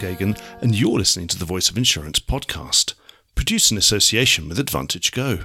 Geoghegan, 0.00 0.40
and 0.62 0.74
you're 0.74 0.98
listening 0.98 1.28
to 1.28 1.38
the 1.38 1.44
Voice 1.44 1.68
of 1.68 1.76
Insurance 1.76 2.20
podcast, 2.20 2.94
produced 3.34 3.70
in 3.70 3.76
association 3.76 4.48
with 4.48 4.58
Advantage 4.58 5.12
Go. 5.12 5.40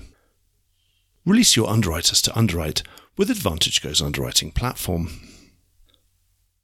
Release 1.25 1.57
your 1.57 1.70
underwriters 1.70 2.21
to 2.21 2.38
underwrite 2.38 2.81
with 3.18 3.29
Advantage 3.29 3.81
Go's 3.81 4.02
underwriting 4.02 4.52
platform. 4.52 5.10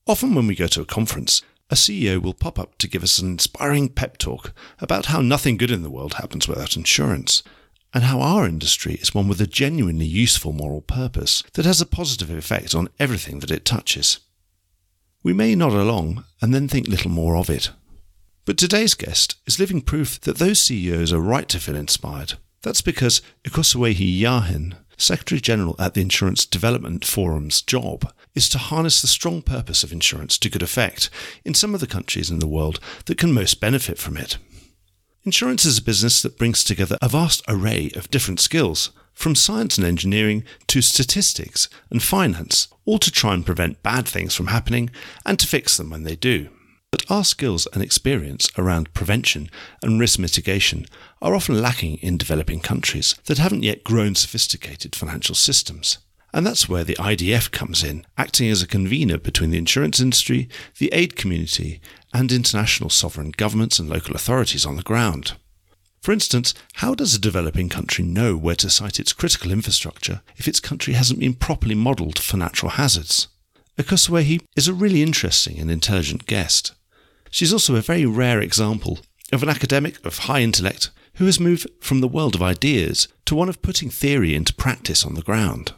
Often, 0.08 0.35
when 0.35 0.47
we 0.47 0.56
go 0.56 0.67
to 0.67 0.81
a 0.81 0.85
conference, 0.85 1.42
a 1.69 1.76
CEO 1.76 2.22
will 2.22 2.33
pop 2.33 2.58
up 2.58 2.78
to 2.78 2.88
give 2.88 3.04
us 3.04 3.19
an 3.19 3.31
inspiring 3.31 3.90
pep 3.90 4.17
talk 4.17 4.53
about 4.79 5.08
how 5.08 5.21
nothing 5.21 5.58
good 5.58 5.71
in 5.71 5.83
the 5.83 5.92
world 5.92 6.13
happens 6.13 6.47
without 6.47 6.78
insurance, 6.78 7.44
and 7.94 8.05
how 8.05 8.21
our 8.21 8.47
industry 8.47 8.94
is 8.96 9.13
one 9.13 9.28
with 9.28 9.42
a 9.42 9.47
genuinely 9.47 10.05
useful 10.05 10.53
moral 10.53 10.81
purpose 10.81 11.44
that 11.53 11.65
has 11.65 11.81
a 11.81 11.85
positive 11.85 12.29
effect 12.29 12.73
on 12.73 12.87
everything 12.99 13.39
that 13.39 13.51
it 13.51 13.65
touches. 13.65 14.19
We 15.23 15.33
may 15.33 15.55
nod 15.55 15.73
along 15.73 16.23
and 16.42 16.54
then 16.54 16.68
think 16.68 16.88
little 16.88 17.12
more 17.12 17.36
of 17.36 17.50
it. 17.50 17.70
But 18.44 18.58
today's 18.58 18.95
guest 18.95 19.36
is 19.45 19.59
living 19.59 19.81
proof 19.81 20.20
that 20.22 20.38
those 20.38 20.59
CEOs 20.59 21.13
are 21.13 21.20
right 21.20 21.48
to 21.49 21.59
feel 21.59 21.76
inspired. 21.76 22.34
That's 22.63 22.82
because 22.82 23.22
Ekhosuehi 23.44 24.20
Iyahen, 24.20 24.76
Secretary 24.98 25.40
General 25.40 25.76
at 25.77 25.94
the 25.94 26.02
Insurance 26.02 26.46
Development 26.46 27.05
Forum's 27.05 27.62
job 27.62 28.12
is 28.34 28.49
to 28.49 28.58
harness 28.58 29.02
the 29.02 29.08
strong 29.08 29.44
purpose 29.44 29.84
of 29.84 29.91
insurance 29.91 30.38
to 30.40 30.49
good 30.49 30.63
effect 30.63 31.09
in 31.46 31.54
some 31.54 31.76
of 31.76 31.82
the 31.82 31.88
countries 31.88 32.32
in 32.32 32.40
the 32.40 32.48
world 32.48 32.80
that 33.05 33.18
can 33.18 33.32
most 33.32 33.59
benefit 33.59 33.99
from 33.99 34.18
it. 34.18 34.38
Insurance 35.23 35.63
is 35.63 35.77
a 35.77 35.84
business 35.84 36.21
that 36.23 36.38
brings 36.40 36.63
together 36.63 36.98
a 36.99 37.10
vast 37.10 37.44
array 37.48 37.91
of 37.96 38.10
different 38.10 38.40
skills, 38.40 38.90
from 39.13 39.35
science 39.35 39.77
and 39.77 39.85
engineering 39.85 40.44
to 40.66 40.82
statistics 40.82 41.70
and 41.91 42.02
finance, 42.02 42.68
all 42.85 42.98
to 42.98 43.12
try 43.12 43.35
and 43.35 43.46
prevent 43.46 43.84
bad 43.84 44.08
things 44.08 44.34
from 44.34 44.48
happening 44.48 44.90
and 45.27 45.38
to 45.38 45.46
fix 45.46 45.77
them 45.77 45.91
when 45.91 46.04
they 46.04 46.16
do. 46.16 46.49
But 46.91 47.09
our 47.09 47.23
skills 47.23 47.70
and 47.72 47.81
experience 47.81 48.52
around 48.57 48.93
prevention 48.93 49.49
and 49.82 49.98
risk 49.98 50.20
mitigation 50.20 50.85
are 51.21 51.34
often 51.34 51.62
lacking 51.62 51.98
in 51.98 52.18
developing 52.18 52.60
countries 52.60 53.16
that 53.26 53.38
haven't 53.38 53.63
yet 53.63 53.85
grown 53.85 54.13
sophisticated 54.13 54.93
financial 54.93 55.34
systems. 55.34 55.99
And 56.34 56.46
that's 56.46 56.68
where 56.68 56.84
the 56.84 56.96
IDF 56.96 57.49
comes 57.51 57.82
in, 57.82 58.05
acting 58.18 58.49
as 58.49 58.62
a 58.62 58.68
convener 58.68 59.18
between 59.18 59.51
the 59.51 59.57
insurance 59.57 60.01
industry, 60.01 60.49
the 60.79 60.90
aid 60.93 61.16
community, 61.16 61.82
and 62.13 62.29
international 62.29 62.90
sovereign 62.90 63.32
governments 63.32 63.79
and 63.79 63.90
local 63.90 64.16
authorities 64.16 64.66
on 64.66 64.75
the 64.75 64.83
ground. 64.83 65.33
For 66.01 66.11
instance, 66.11 66.53
how 66.73 66.94
does 66.94 67.16
a 67.16 67.19
developing 67.19 67.69
country 67.69 68.03
know 68.03 68.35
where 68.35 68.55
to 68.55 68.69
site 68.69 68.99
its 68.99 69.13
critical 69.13 69.51
infrastructure 69.51 70.21
if 70.35 70.47
its 70.47 70.59
country 70.59 70.95
hasn't 70.95 71.19
been 71.19 71.35
properly 71.35 71.75
modelled 71.75 72.19
for 72.19 72.35
natural 72.38 72.71
hazards? 72.71 73.29
Ekhosuehi 73.77 74.41
is 74.57 74.67
a 74.67 74.73
really 74.73 75.01
interesting 75.01 75.57
and 75.57 75.71
intelligent 75.71 76.25
guest. 76.25 76.73
She's 77.31 77.53
also 77.53 77.75
a 77.75 77.81
very 77.81 78.05
rare 78.05 78.41
example 78.41 78.99
of 79.31 79.41
an 79.41 79.49
academic 79.49 80.05
of 80.05 80.19
high 80.19 80.41
intellect 80.41 80.91
who 81.15 81.25
has 81.25 81.39
moved 81.39 81.67
from 81.79 82.01
the 82.01 82.07
world 82.07 82.35
of 82.35 82.41
ideas 82.41 83.07
to 83.25 83.35
one 83.35 83.49
of 83.49 83.61
putting 83.61 83.89
theory 83.89 84.35
into 84.35 84.53
practice 84.53 85.05
on 85.05 85.15
the 85.15 85.21
ground. 85.21 85.73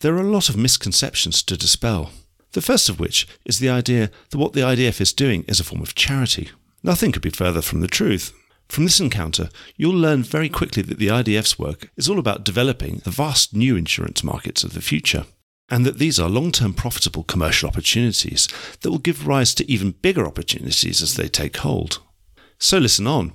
There 0.00 0.14
are 0.14 0.20
a 0.20 0.30
lot 0.30 0.50
of 0.50 0.56
misconceptions 0.56 1.42
to 1.44 1.56
dispel. 1.56 2.10
The 2.52 2.60
first 2.60 2.88
of 2.88 3.00
which 3.00 3.26
is 3.44 3.58
the 3.58 3.70
idea 3.70 4.10
that 4.30 4.38
what 4.38 4.52
the 4.52 4.60
IDF 4.60 5.00
is 5.00 5.12
doing 5.12 5.44
is 5.48 5.60
a 5.60 5.64
form 5.64 5.82
of 5.82 5.94
charity. 5.94 6.50
Nothing 6.82 7.12
could 7.12 7.22
be 7.22 7.30
further 7.30 7.62
from 7.62 7.80
the 7.80 7.88
truth. 7.88 8.32
From 8.68 8.84
this 8.84 9.00
encounter, 9.00 9.48
you'll 9.76 9.94
learn 9.94 10.22
very 10.22 10.48
quickly 10.48 10.82
that 10.82 10.98
the 10.98 11.08
IDF's 11.08 11.58
work 11.58 11.90
is 11.96 12.08
all 12.08 12.18
about 12.18 12.44
developing 12.44 13.00
the 13.04 13.10
vast 13.10 13.54
new 13.54 13.76
insurance 13.76 14.22
markets 14.22 14.64
of 14.64 14.74
the 14.74 14.80
future, 14.82 15.24
and 15.68 15.84
that 15.84 15.98
these 15.98 16.20
are 16.20 16.28
long 16.28 16.52
term 16.52 16.74
profitable 16.74 17.24
commercial 17.24 17.68
opportunities 17.68 18.48
that 18.80 18.90
will 18.90 18.98
give 18.98 19.26
rise 19.26 19.54
to 19.54 19.70
even 19.70 19.92
bigger 19.92 20.26
opportunities 20.26 21.02
as 21.02 21.16
they 21.16 21.28
take 21.28 21.56
hold. 21.58 22.00
So 22.58 22.78
listen 22.78 23.06
on. 23.06 23.32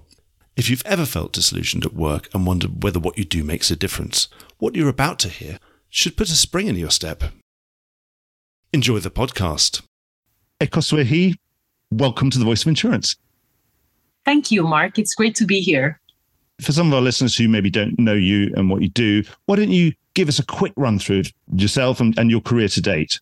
If 0.56 0.70
you've 0.70 0.86
ever 0.86 1.06
felt 1.06 1.34
disillusioned 1.34 1.86
at 1.86 1.94
work 1.94 2.30
and 2.34 2.46
wondered 2.46 2.84
whether 2.84 3.00
what 3.00 3.18
you 3.18 3.24
do 3.24 3.44
makes 3.44 3.72
a 3.72 3.76
difference, 3.76 4.28
what 4.58 4.76
you're 4.76 4.90
about 4.90 5.20
to 5.20 5.30
hear 5.30 5.60
should 5.90 6.18
put 6.18 6.30
a 6.30 6.36
spring 6.36 6.68
in 6.68 6.76
your 6.76 6.92
step. 6.92 7.24
Enjoy 8.74 9.00
the 9.00 9.12
podcast. 9.12 9.82
Ekhosuehi, 10.60 11.36
welcome 11.92 12.30
to 12.30 12.40
the 12.40 12.46
Voice 12.46 12.62
of 12.62 12.68
Insurance. 12.68 13.16
Thank 14.24 14.52
you, 14.52 14.64
Mark. 14.64 15.00
It's 15.00 15.16
great 15.16 15.36
to 15.36 15.46
be 15.46 15.60
here. 15.62 16.00
For 16.62 16.72
some 16.72 16.88
of 16.88 16.94
our 16.94 17.02
listeners 17.02 17.36
who 17.36 17.50
maybe 17.50 17.70
don't 17.70 17.98
know 18.00 18.14
you 18.14 18.54
and 18.56 18.70
what 18.70 18.82
you 18.82 18.90
do, 18.90 19.24
why 19.46 19.56
don't 19.56 19.72
you 19.72 19.94
give 20.14 20.28
us 20.28 20.40
a 20.40 20.46
quick 20.46 20.74
run 20.76 21.00
through 21.00 21.24
yourself 21.54 22.00
and, 22.00 22.18
and 22.18 22.30
your 22.30 22.42
career 22.42 22.68
to 22.70 22.82
date? 22.82 23.20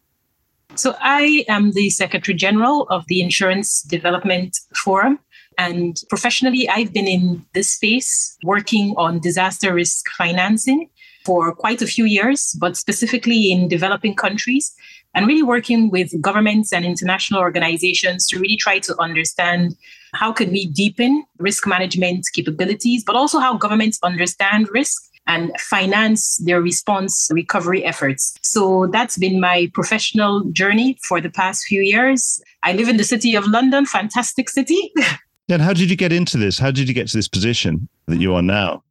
So, 0.75 0.95
I 0.99 1.45
am 1.49 1.71
the 1.71 1.89
Secretary 1.89 2.35
General 2.35 2.83
of 2.89 3.05
the 3.07 3.21
Insurance 3.21 3.81
Development 3.81 4.57
Forum. 4.75 5.19
And 5.57 6.01
professionally, 6.09 6.69
I've 6.69 6.93
been 6.93 7.07
in 7.07 7.45
this 7.53 7.71
space 7.71 8.37
working 8.43 8.93
on 8.95 9.19
disaster 9.19 9.73
risk 9.73 10.09
financing 10.17 10.89
for 11.25 11.53
quite 11.53 11.81
a 11.81 11.87
few 11.87 12.05
years, 12.05 12.55
but 12.59 12.77
specifically 12.77 13.51
in 13.51 13.67
developing 13.67 14.15
countries, 14.15 14.73
and 15.13 15.27
really 15.27 15.43
working 15.43 15.89
with 15.89 16.21
governments 16.21 16.71
and 16.71 16.85
international 16.85 17.41
organizations 17.41 18.27
to 18.27 18.39
really 18.39 18.55
try 18.55 18.79
to 18.79 18.95
understand 19.01 19.75
how 20.13 20.31
can 20.31 20.51
we 20.51 20.67
deepen 20.67 21.23
risk 21.39 21.67
management 21.67 22.25
capabilities, 22.33 23.03
but 23.03 23.15
also 23.15 23.39
how 23.39 23.57
governments 23.57 23.99
understand 24.03 24.69
risk 24.71 25.08
and 25.29 25.51
finance 25.59 26.37
their 26.43 26.59
response 26.59 27.29
recovery 27.31 27.85
efforts. 27.85 28.33
So 28.41 28.87
that's 28.91 29.17
been 29.17 29.39
my 29.39 29.69
professional 29.73 30.43
journey 30.51 30.97
for 31.07 31.21
the 31.21 31.29
past 31.29 31.65
few 31.65 31.81
years. 31.81 32.41
I 32.63 32.73
live 32.73 32.89
in 32.89 32.97
the 32.97 33.03
city 33.03 33.35
of 33.35 33.47
London, 33.47 33.85
fantastic 33.85 34.49
city. 34.49 34.91
And 35.51 35.63
how 35.63 35.73
did 35.73 35.89
you 35.89 35.95
get 35.95 36.13
into 36.13 36.37
this? 36.37 36.59
How 36.59 36.69
did 36.69 36.87
you 36.87 36.93
get 36.93 37.07
to 37.07 37.17
this 37.17 37.27
position 37.27 37.89
that 38.05 38.19
you 38.19 38.35
are 38.35 38.41
now? 38.43 38.83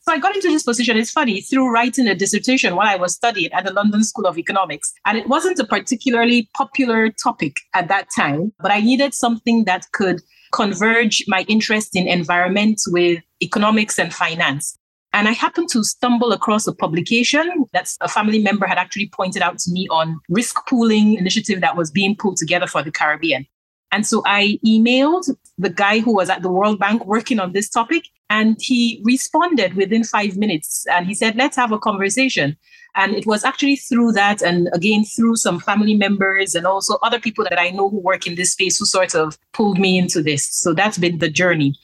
So 0.00 0.12
I 0.12 0.18
got 0.18 0.34
into 0.34 0.48
this 0.48 0.62
position, 0.62 0.98
it's 0.98 1.10
funny, 1.10 1.40
through 1.40 1.72
writing 1.72 2.06
a 2.06 2.14
dissertation 2.14 2.76
while 2.76 2.86
I 2.86 2.96
was 2.96 3.14
studying 3.14 3.50
at 3.52 3.64
the 3.64 3.72
London 3.72 4.04
School 4.04 4.26
of 4.26 4.36
Economics. 4.36 4.92
And 5.06 5.16
it 5.16 5.26
wasn't 5.26 5.58
a 5.58 5.64
particularly 5.64 6.50
popular 6.54 7.08
topic 7.08 7.54
at 7.72 7.88
that 7.88 8.08
time, 8.14 8.52
but 8.60 8.70
I 8.70 8.80
needed 8.80 9.14
something 9.14 9.64
that 9.64 9.86
could 9.92 10.20
converge 10.52 11.24
my 11.28 11.46
interest 11.48 11.96
in 11.96 12.06
environment 12.06 12.82
with 12.88 13.22
economics 13.42 13.98
and 13.98 14.12
finance. 14.12 14.76
And 15.14 15.28
I 15.28 15.32
happened 15.32 15.68
to 15.70 15.84
stumble 15.84 16.32
across 16.32 16.66
a 16.66 16.74
publication 16.74 17.66
that 17.72 17.90
a 18.00 18.08
family 18.08 18.38
member 18.38 18.66
had 18.66 18.78
actually 18.78 19.10
pointed 19.10 19.42
out 19.42 19.58
to 19.58 19.70
me 19.70 19.86
on 19.90 20.18
risk 20.30 20.66
pooling 20.66 21.14
initiative 21.14 21.60
that 21.60 21.76
was 21.76 21.90
being 21.90 22.16
pulled 22.16 22.38
together 22.38 22.66
for 22.66 22.82
the 22.82 22.90
Caribbean. 22.90 23.46
And 23.92 24.06
so 24.06 24.22
I 24.24 24.58
emailed 24.66 25.28
the 25.58 25.68
guy 25.68 26.00
who 26.00 26.14
was 26.14 26.30
at 26.30 26.40
the 26.40 26.50
World 26.50 26.78
Bank 26.78 27.04
working 27.04 27.38
on 27.38 27.52
this 27.52 27.68
topic, 27.68 28.04
and 28.30 28.56
he 28.58 29.02
responded 29.04 29.74
within 29.74 30.02
five 30.02 30.38
minutes. 30.38 30.86
And 30.90 31.06
he 31.06 31.14
said, 31.14 31.36
Let's 31.36 31.56
have 31.56 31.72
a 31.72 31.78
conversation. 31.78 32.56
And 32.94 33.14
it 33.14 33.26
was 33.26 33.44
actually 33.44 33.76
through 33.76 34.12
that, 34.12 34.42
and 34.42 34.68
again, 34.72 35.04
through 35.04 35.36
some 35.36 35.60
family 35.60 35.94
members 35.94 36.54
and 36.54 36.66
also 36.66 36.98
other 37.02 37.20
people 37.20 37.44
that 37.44 37.60
I 37.60 37.70
know 37.70 37.88
who 37.88 38.00
work 38.00 38.26
in 38.26 38.34
this 38.34 38.52
space 38.52 38.78
who 38.78 38.86
sort 38.86 39.14
of 39.14 39.38
pulled 39.52 39.78
me 39.78 39.98
into 39.98 40.22
this. 40.22 40.46
So 40.50 40.72
that's 40.72 40.98
been 40.98 41.18
the 41.18 41.30
journey. 41.30 41.74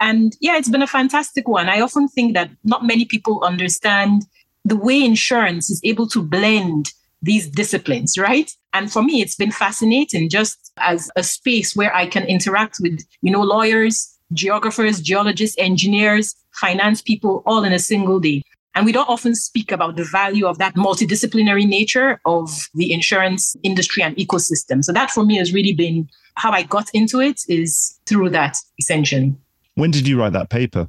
And 0.00 0.36
yeah, 0.40 0.56
it's 0.56 0.68
been 0.68 0.82
a 0.82 0.86
fantastic 0.86 1.48
one. 1.48 1.68
I 1.68 1.80
often 1.80 2.08
think 2.08 2.34
that 2.34 2.50
not 2.64 2.84
many 2.84 3.04
people 3.04 3.42
understand 3.42 4.22
the 4.64 4.76
way 4.76 5.02
insurance 5.02 5.70
is 5.70 5.80
able 5.84 6.08
to 6.08 6.22
blend 6.22 6.92
these 7.22 7.48
disciplines, 7.48 8.16
right? 8.18 8.50
And 8.72 8.92
for 8.92 9.02
me, 9.02 9.20
it's 9.22 9.34
been 9.34 9.50
fascinating 9.50 10.28
just 10.28 10.72
as 10.78 11.10
a 11.16 11.22
space 11.22 11.74
where 11.74 11.94
I 11.94 12.06
can 12.06 12.24
interact 12.26 12.76
with, 12.80 13.00
you 13.22 13.32
know, 13.32 13.42
lawyers, 13.42 14.16
geographers, 14.32 15.00
geologists, 15.00 15.56
engineers, 15.58 16.34
finance 16.52 17.02
people 17.02 17.42
all 17.46 17.64
in 17.64 17.72
a 17.72 17.78
single 17.78 18.20
day. 18.20 18.42
And 18.74 18.86
we 18.86 18.92
don't 18.92 19.08
often 19.08 19.34
speak 19.34 19.72
about 19.72 19.96
the 19.96 20.04
value 20.04 20.46
of 20.46 20.58
that 20.58 20.76
multidisciplinary 20.76 21.66
nature 21.66 22.20
of 22.24 22.68
the 22.74 22.92
insurance 22.92 23.56
industry 23.64 24.02
and 24.02 24.14
ecosystem. 24.16 24.84
So 24.84 24.92
that 24.92 25.10
for 25.10 25.24
me 25.24 25.36
has 25.38 25.52
really 25.52 25.72
been 25.72 26.08
how 26.36 26.52
I 26.52 26.62
got 26.62 26.88
into 26.94 27.20
it 27.20 27.40
is 27.48 27.98
through 28.06 28.30
that 28.30 28.56
essentially. 28.78 29.34
When 29.78 29.92
did 29.92 30.08
you 30.08 30.18
write 30.18 30.32
that 30.32 30.50
paper? 30.50 30.88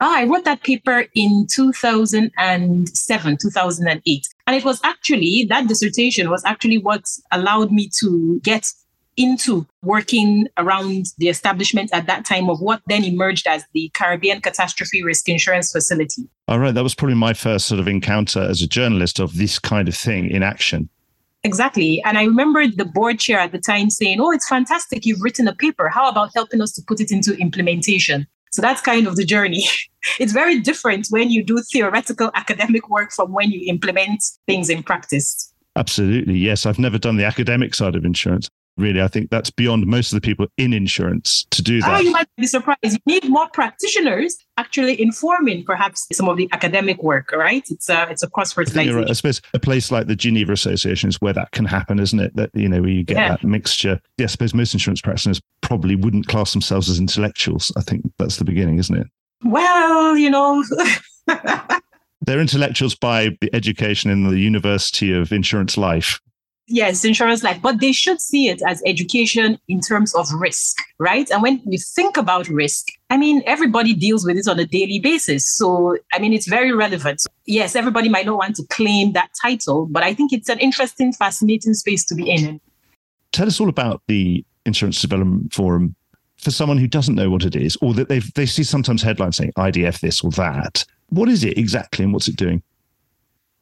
Oh, 0.00 0.16
I 0.16 0.24
wrote 0.24 0.46
that 0.46 0.62
paper 0.62 1.04
in 1.14 1.46
2007, 1.52 3.36
2008. 3.36 4.28
And 4.46 4.56
it 4.56 4.64
was 4.64 4.80
actually, 4.82 5.46
that 5.50 5.68
dissertation 5.68 6.30
was 6.30 6.42
actually 6.46 6.78
what 6.78 7.04
allowed 7.32 7.70
me 7.70 7.90
to 8.00 8.40
get 8.42 8.72
into 9.18 9.66
working 9.82 10.48
around 10.56 11.08
the 11.18 11.28
establishment 11.28 11.90
at 11.92 12.06
that 12.06 12.24
time 12.24 12.48
of 12.48 12.60
what 12.62 12.80
then 12.86 13.04
emerged 13.04 13.46
as 13.46 13.62
the 13.74 13.90
Caribbean 13.92 14.40
Catastrophe 14.40 15.02
Risk 15.02 15.28
Insurance 15.28 15.70
Facility. 15.70 16.22
All 16.48 16.58
right. 16.58 16.72
That 16.72 16.82
was 16.82 16.94
probably 16.94 17.16
my 17.16 17.34
first 17.34 17.66
sort 17.66 17.78
of 17.78 17.86
encounter 17.86 18.40
as 18.40 18.62
a 18.62 18.66
journalist 18.66 19.20
of 19.20 19.36
this 19.36 19.58
kind 19.58 19.86
of 19.86 19.94
thing 19.94 20.30
in 20.30 20.42
action. 20.42 20.88
Exactly. 21.42 22.02
And 22.04 22.18
I 22.18 22.24
remember 22.24 22.66
the 22.66 22.84
board 22.84 23.18
chair 23.18 23.38
at 23.38 23.52
the 23.52 23.58
time 23.58 23.88
saying, 23.90 24.20
Oh, 24.20 24.30
it's 24.30 24.48
fantastic. 24.48 25.06
You've 25.06 25.22
written 25.22 25.48
a 25.48 25.54
paper. 25.54 25.88
How 25.88 26.08
about 26.08 26.30
helping 26.34 26.60
us 26.60 26.72
to 26.72 26.82
put 26.86 27.00
it 27.00 27.10
into 27.10 27.34
implementation? 27.36 28.26
So 28.52 28.60
that's 28.60 28.82
kind 28.82 29.06
of 29.06 29.16
the 29.16 29.24
journey. 29.24 29.64
it's 30.20 30.32
very 30.32 30.60
different 30.60 31.06
when 31.10 31.30
you 31.30 31.42
do 31.42 31.62
theoretical 31.72 32.30
academic 32.34 32.88
work 32.90 33.12
from 33.12 33.32
when 33.32 33.50
you 33.50 33.62
implement 33.70 34.22
things 34.46 34.68
in 34.68 34.82
practice. 34.82 35.52
Absolutely. 35.76 36.36
Yes. 36.36 36.66
I've 36.66 36.78
never 36.78 36.98
done 36.98 37.16
the 37.16 37.24
academic 37.24 37.74
side 37.74 37.94
of 37.94 38.04
insurance. 38.04 38.48
Really. 38.80 39.00
I 39.00 39.08
think 39.08 39.30
that's 39.30 39.50
beyond 39.50 39.86
most 39.86 40.12
of 40.12 40.16
the 40.16 40.20
people 40.20 40.46
in 40.56 40.72
insurance 40.72 41.46
to 41.50 41.62
do 41.62 41.80
ah, 41.84 41.88
that. 41.88 41.96
Oh, 41.98 42.00
you 42.00 42.10
might 42.10 42.28
be 42.36 42.46
surprised. 42.46 42.78
You 42.82 42.98
need 43.06 43.28
more 43.28 43.48
practitioners 43.50 44.36
actually 44.56 45.00
informing 45.00 45.64
perhaps 45.64 46.06
some 46.12 46.28
of 46.28 46.36
the 46.36 46.48
academic 46.52 47.02
work, 47.02 47.32
right? 47.32 47.64
It's 47.70 47.88
a, 47.88 48.08
it's 48.10 48.22
a 48.22 48.28
cross 48.28 48.52
fertilization. 48.52 48.96
Right. 48.96 49.10
I 49.10 49.12
suppose 49.12 49.40
a 49.54 49.58
place 49.58 49.90
like 49.90 50.06
the 50.06 50.16
Geneva 50.16 50.52
Association 50.52 51.08
is 51.08 51.20
where 51.20 51.32
that 51.32 51.50
can 51.52 51.64
happen, 51.64 51.98
isn't 51.98 52.18
it? 52.18 52.34
That, 52.36 52.50
you 52.54 52.68
know, 52.68 52.80
where 52.80 52.90
you 52.90 53.04
get 53.04 53.16
yeah. 53.16 53.28
that 53.30 53.44
mixture. 53.44 54.00
Yeah, 54.18 54.24
I 54.24 54.26
suppose 54.26 54.54
most 54.54 54.74
insurance 54.74 55.00
practitioners 55.00 55.40
probably 55.60 55.96
wouldn't 55.96 56.28
class 56.28 56.52
themselves 56.52 56.90
as 56.90 56.98
intellectuals. 56.98 57.72
I 57.76 57.82
think 57.82 58.02
that's 58.18 58.36
the 58.36 58.44
beginning, 58.44 58.78
isn't 58.78 58.96
it? 58.96 59.06
Well, 59.44 60.16
you 60.16 60.30
know. 60.30 60.64
They're 62.22 62.40
intellectuals 62.40 62.94
by 62.94 63.36
the 63.40 63.54
education 63.54 64.10
in 64.10 64.28
the 64.28 64.38
University 64.38 65.12
of 65.12 65.32
Insurance 65.32 65.78
Life. 65.78 66.20
Yes, 66.72 67.04
insurance 67.04 67.42
life, 67.42 67.60
but 67.60 67.80
they 67.80 67.90
should 67.90 68.20
see 68.20 68.48
it 68.48 68.62
as 68.64 68.80
education 68.86 69.58
in 69.66 69.80
terms 69.80 70.14
of 70.14 70.32
risk, 70.32 70.76
right? 71.00 71.28
And 71.28 71.42
when 71.42 71.60
you 71.66 71.78
think 71.78 72.16
about 72.16 72.46
risk, 72.48 72.86
I 73.10 73.16
mean, 73.16 73.42
everybody 73.44 73.92
deals 73.92 74.24
with 74.24 74.36
it 74.36 74.46
on 74.46 74.56
a 74.60 74.64
daily 74.64 75.00
basis. 75.00 75.44
So, 75.56 75.96
I 76.12 76.20
mean, 76.20 76.32
it's 76.32 76.46
very 76.46 76.72
relevant. 76.72 77.22
Yes, 77.44 77.74
everybody 77.74 78.08
might 78.08 78.24
not 78.24 78.36
want 78.36 78.54
to 78.54 78.66
claim 78.68 79.14
that 79.14 79.30
title, 79.42 79.86
but 79.90 80.04
I 80.04 80.14
think 80.14 80.32
it's 80.32 80.48
an 80.48 80.60
interesting, 80.60 81.12
fascinating 81.12 81.74
space 81.74 82.04
to 82.06 82.14
be 82.14 82.30
in. 82.30 82.60
Tell 83.32 83.48
us 83.48 83.60
all 83.60 83.68
about 83.68 84.02
the 84.06 84.44
Insurance 84.64 85.00
Development 85.00 85.52
Forum 85.52 85.96
for 86.36 86.52
someone 86.52 86.78
who 86.78 86.86
doesn't 86.86 87.16
know 87.16 87.30
what 87.30 87.44
it 87.44 87.56
is, 87.56 87.76
or 87.82 87.94
that 87.94 88.08
they 88.08 88.20
they 88.20 88.46
see 88.46 88.62
sometimes 88.62 89.02
headlines 89.02 89.36
saying 89.36 89.52
IDF 89.58 89.98
this 89.98 90.22
or 90.22 90.30
that. 90.32 90.84
What 91.08 91.28
is 91.28 91.42
it 91.42 91.58
exactly, 91.58 92.04
and 92.04 92.12
what's 92.12 92.28
it 92.28 92.36
doing? 92.36 92.62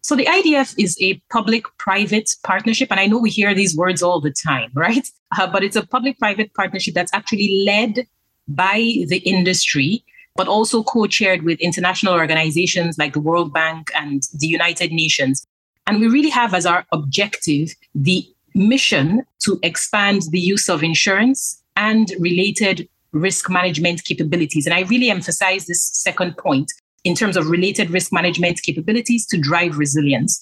So 0.09 0.17
the 0.17 0.25
IDF 0.25 0.75
is 0.79 0.97
a 1.03 1.21
public-private 1.31 2.31
partnership, 2.43 2.91
and 2.91 2.99
I 2.99 3.05
know 3.05 3.19
we 3.19 3.29
hear 3.29 3.53
these 3.53 3.77
words 3.77 4.03
all 4.03 4.23
the 4.23 4.31
time, 4.31 4.71
right? 4.75 5.07
Uh, 5.39 5.47
but 5.47 5.63
it's 5.63 5.77
a 5.77 5.87
public-private 5.87 6.55
partnership 6.55 6.95
that's 6.95 7.13
actually 7.13 7.63
led 7.67 8.07
by 8.49 9.05
the 9.09 9.21
industry, 9.27 10.03
but 10.35 10.49
also 10.49 10.83
co-chaired 10.83 11.43
with 11.43 11.61
international 11.61 12.15
organizations 12.15 12.97
like 12.97 13.13
the 13.13 13.21
World 13.21 13.53
Bank 13.53 13.91
and 13.95 14.23
the 14.33 14.47
United 14.47 14.93
Nations. 14.93 15.47
And 15.87 16.01
we 16.01 16.09
really 16.09 16.31
have 16.31 16.55
as 16.55 16.65
our 16.65 16.87
objective 16.91 17.75
the 17.95 18.27
mission 18.55 19.27
to 19.41 19.61
expand 19.63 20.23
the 20.31 20.41
use 20.41 20.71
of 20.71 20.83
insurance 20.83 21.63
and 21.77 22.11
related 22.19 22.89
risk 23.13 23.51
management 23.51 24.05
capabilities. 24.05 24.65
And 24.65 24.75
I 24.75 24.85
really 24.85 25.11
emphasize 25.11 25.67
this 25.67 25.85
second 25.85 26.39
point 26.39 26.73
in 27.09 27.15
terms 27.15 27.37
of 27.37 27.49
related 27.49 27.91
risk 27.91 28.13
management 28.13 28.61
capabilities 28.63 29.27
to 29.27 29.39
drive 29.39 29.79
resilience. 29.79 30.41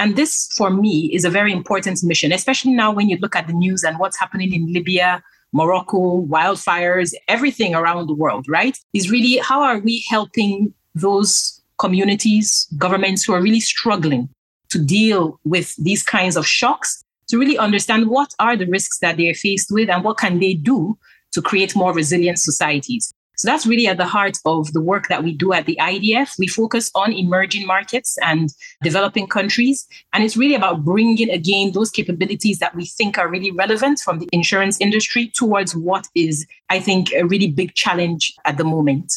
And 0.00 0.16
this, 0.16 0.48
for 0.56 0.70
me, 0.70 1.10
is 1.14 1.24
a 1.24 1.30
very 1.30 1.52
important 1.52 2.02
mission, 2.02 2.32
especially 2.32 2.72
now 2.72 2.90
when 2.92 3.08
you 3.08 3.16
look 3.18 3.36
at 3.36 3.46
the 3.46 3.52
news 3.52 3.84
and 3.84 3.98
what's 3.98 4.18
happening 4.18 4.52
in 4.52 4.72
Libya, 4.72 5.22
Morocco, 5.52 6.22
wildfires, 6.26 7.14
everything 7.28 7.74
around 7.74 8.06
the 8.08 8.14
world, 8.14 8.46
right? 8.48 8.76
Is 8.92 9.10
really 9.10 9.38
how 9.38 9.62
are 9.62 9.78
we 9.78 10.04
helping 10.08 10.74
those 10.94 11.62
communities, 11.78 12.66
governments 12.76 13.24
who 13.24 13.32
are 13.32 13.42
really 13.42 13.60
struggling 13.60 14.28
to 14.70 14.78
deal 14.78 15.40
with 15.44 15.74
these 15.76 16.02
kinds 16.02 16.36
of 16.36 16.46
shocks, 16.46 17.02
to 17.28 17.38
really 17.38 17.58
understand 17.58 18.08
what 18.08 18.34
are 18.38 18.56
the 18.56 18.66
risks 18.66 18.98
that 18.98 19.16
they're 19.16 19.34
faced 19.34 19.68
with 19.70 19.88
and 19.88 20.02
what 20.04 20.18
can 20.18 20.40
they 20.40 20.54
do 20.54 20.98
to 21.32 21.40
create 21.40 21.76
more 21.76 21.92
resilient 21.92 22.38
societies. 22.38 23.12
So 23.38 23.46
that's 23.46 23.66
really 23.66 23.86
at 23.86 23.98
the 23.98 24.04
heart 24.04 24.36
of 24.44 24.72
the 24.72 24.80
work 24.80 25.06
that 25.06 25.22
we 25.22 25.32
do 25.32 25.52
at 25.52 25.66
the 25.66 25.78
IDF. 25.80 26.36
We 26.40 26.48
focus 26.48 26.90
on 26.96 27.12
emerging 27.12 27.68
markets 27.68 28.18
and 28.20 28.52
developing 28.82 29.28
countries. 29.28 29.86
And 30.12 30.24
it's 30.24 30.36
really 30.36 30.56
about 30.56 30.84
bringing 30.84 31.30
again 31.30 31.70
those 31.70 31.92
capabilities 31.92 32.58
that 32.58 32.74
we 32.74 32.86
think 32.86 33.16
are 33.16 33.28
really 33.28 33.52
relevant 33.52 34.00
from 34.00 34.18
the 34.18 34.28
insurance 34.32 34.80
industry 34.80 35.30
towards 35.36 35.76
what 35.76 36.08
is, 36.16 36.48
I 36.68 36.80
think, 36.80 37.12
a 37.12 37.22
really 37.22 37.48
big 37.48 37.74
challenge 37.74 38.34
at 38.44 38.58
the 38.58 38.64
moment. 38.64 39.12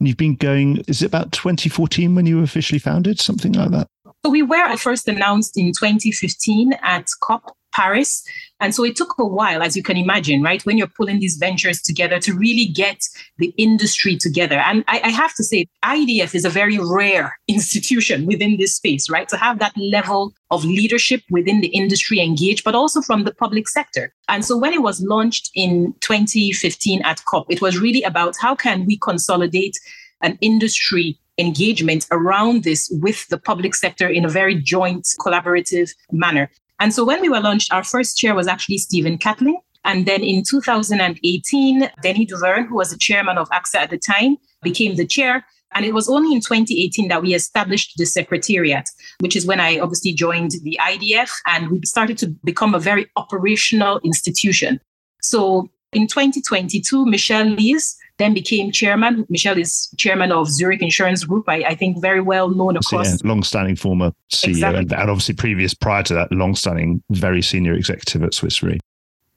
You've 0.00 0.16
been 0.16 0.36
going, 0.36 0.78
is 0.88 1.02
it 1.02 1.06
about 1.06 1.32
2014 1.32 2.14
when 2.14 2.24
you 2.24 2.38
were 2.38 2.44
officially 2.44 2.78
founded, 2.78 3.20
something 3.20 3.52
like 3.52 3.70
that? 3.72 3.86
So 4.24 4.30
we 4.30 4.42
were 4.42 4.78
first 4.78 5.06
announced 5.08 5.58
in 5.58 5.72
2015 5.72 6.72
at 6.82 7.06
COP 7.20 7.54
Paris. 7.72 8.22
And 8.60 8.74
so 8.74 8.84
it 8.84 8.94
took 8.94 9.14
a 9.18 9.26
while, 9.26 9.60
as 9.62 9.76
you 9.76 9.82
can 9.82 9.96
imagine, 9.96 10.40
right? 10.42 10.64
When 10.64 10.78
you're 10.78 10.86
pulling 10.86 11.18
these 11.18 11.36
ventures 11.36 11.82
together 11.82 12.20
to 12.20 12.32
really 12.32 12.66
get 12.66 13.00
the 13.38 13.52
industry 13.58 14.16
together. 14.16 14.56
And 14.56 14.84
I, 14.86 15.00
I, 15.04 15.10
have 15.10 15.34
to 15.34 15.42
say, 15.42 15.66
IDF 15.84 16.32
is 16.34 16.44
a 16.44 16.48
very 16.48 16.78
rare 16.78 17.36
institution 17.48 18.24
within 18.24 18.58
this 18.58 18.76
space, 18.76 19.10
right? 19.10 19.28
To 19.30 19.36
have 19.36 19.58
that 19.58 19.76
level 19.76 20.32
of 20.50 20.64
leadership 20.64 21.22
within 21.30 21.60
the 21.60 21.68
industry 21.68 22.20
engaged, 22.20 22.62
but 22.62 22.76
also 22.76 23.02
from 23.02 23.24
the 23.24 23.34
public 23.34 23.68
sector. 23.68 24.14
And 24.28 24.44
so 24.44 24.56
when 24.56 24.72
it 24.72 24.82
was 24.82 25.02
launched 25.02 25.50
in 25.54 25.94
2015 26.00 27.02
at 27.02 27.24
COP, 27.24 27.46
it 27.50 27.60
was 27.60 27.78
really 27.78 28.04
about 28.04 28.36
how 28.40 28.54
can 28.54 28.86
we 28.86 28.96
consolidate 28.96 29.76
an 30.22 30.38
industry 30.40 31.18
engagement 31.38 32.06
around 32.10 32.64
this 32.64 32.88
with 33.00 33.26
the 33.28 33.38
public 33.38 33.74
sector 33.74 34.08
in 34.08 34.24
a 34.24 34.28
very 34.28 34.54
joint 34.54 35.06
collaborative 35.20 35.90
manner. 36.10 36.50
And 36.82 36.92
so 36.92 37.04
when 37.04 37.20
we 37.20 37.28
were 37.28 37.38
launched, 37.38 37.72
our 37.72 37.84
first 37.84 38.18
chair 38.18 38.34
was 38.34 38.48
actually 38.48 38.78
Stephen 38.78 39.16
Catlin. 39.16 39.56
And 39.84 40.04
then 40.04 40.24
in 40.24 40.42
2018, 40.42 41.90
Denis 42.02 42.26
Duverne, 42.26 42.66
who 42.66 42.74
was 42.74 42.90
the 42.90 42.98
chairman 42.98 43.38
of 43.38 43.48
AXA 43.50 43.76
at 43.76 43.90
the 43.90 43.98
time, 43.98 44.36
became 44.62 44.96
the 44.96 45.06
chair. 45.06 45.46
And 45.74 45.84
it 45.84 45.94
was 45.94 46.08
only 46.08 46.34
in 46.34 46.40
2018 46.40 47.06
that 47.06 47.22
we 47.22 47.34
established 47.34 47.92
the 47.98 48.04
secretariat, 48.04 48.88
which 49.20 49.36
is 49.36 49.46
when 49.46 49.60
I 49.60 49.78
obviously 49.78 50.12
joined 50.12 50.54
the 50.64 50.76
IDF 50.82 51.30
and 51.46 51.70
we 51.70 51.80
started 51.84 52.18
to 52.18 52.26
become 52.42 52.74
a 52.74 52.80
very 52.80 53.06
operational 53.14 54.00
institution. 54.02 54.80
So 55.20 55.70
in 55.92 56.06
2022, 56.06 57.06
Michel 57.06 57.46
Liès 57.46 57.96
then 58.18 58.34
became 58.34 58.70
chairman. 58.70 59.26
Michel 59.28 59.58
is 59.58 59.88
chairman 59.98 60.32
of 60.32 60.48
Zurich 60.48 60.82
Insurance 60.82 61.24
Group. 61.24 61.48
I, 61.48 61.56
I 61.62 61.74
think 61.74 62.00
very 62.00 62.20
well 62.20 62.50
known 62.50 62.76
across. 62.76 63.22
Yeah, 63.22 63.28
long-standing 63.28 63.76
former 63.76 64.12
CEO, 64.32 64.48
exactly. 64.48 64.78
and, 64.78 64.92
and, 64.92 65.10
obviously 65.10 65.34
previous 65.34 65.74
prior 65.74 66.02
to 66.04 66.14
that, 66.14 66.32
long-standing, 66.32 67.02
very 67.10 67.42
senior 67.42 67.74
executive 67.74 68.22
at 68.22 68.34
Swiss 68.34 68.62
Re. 68.62 68.78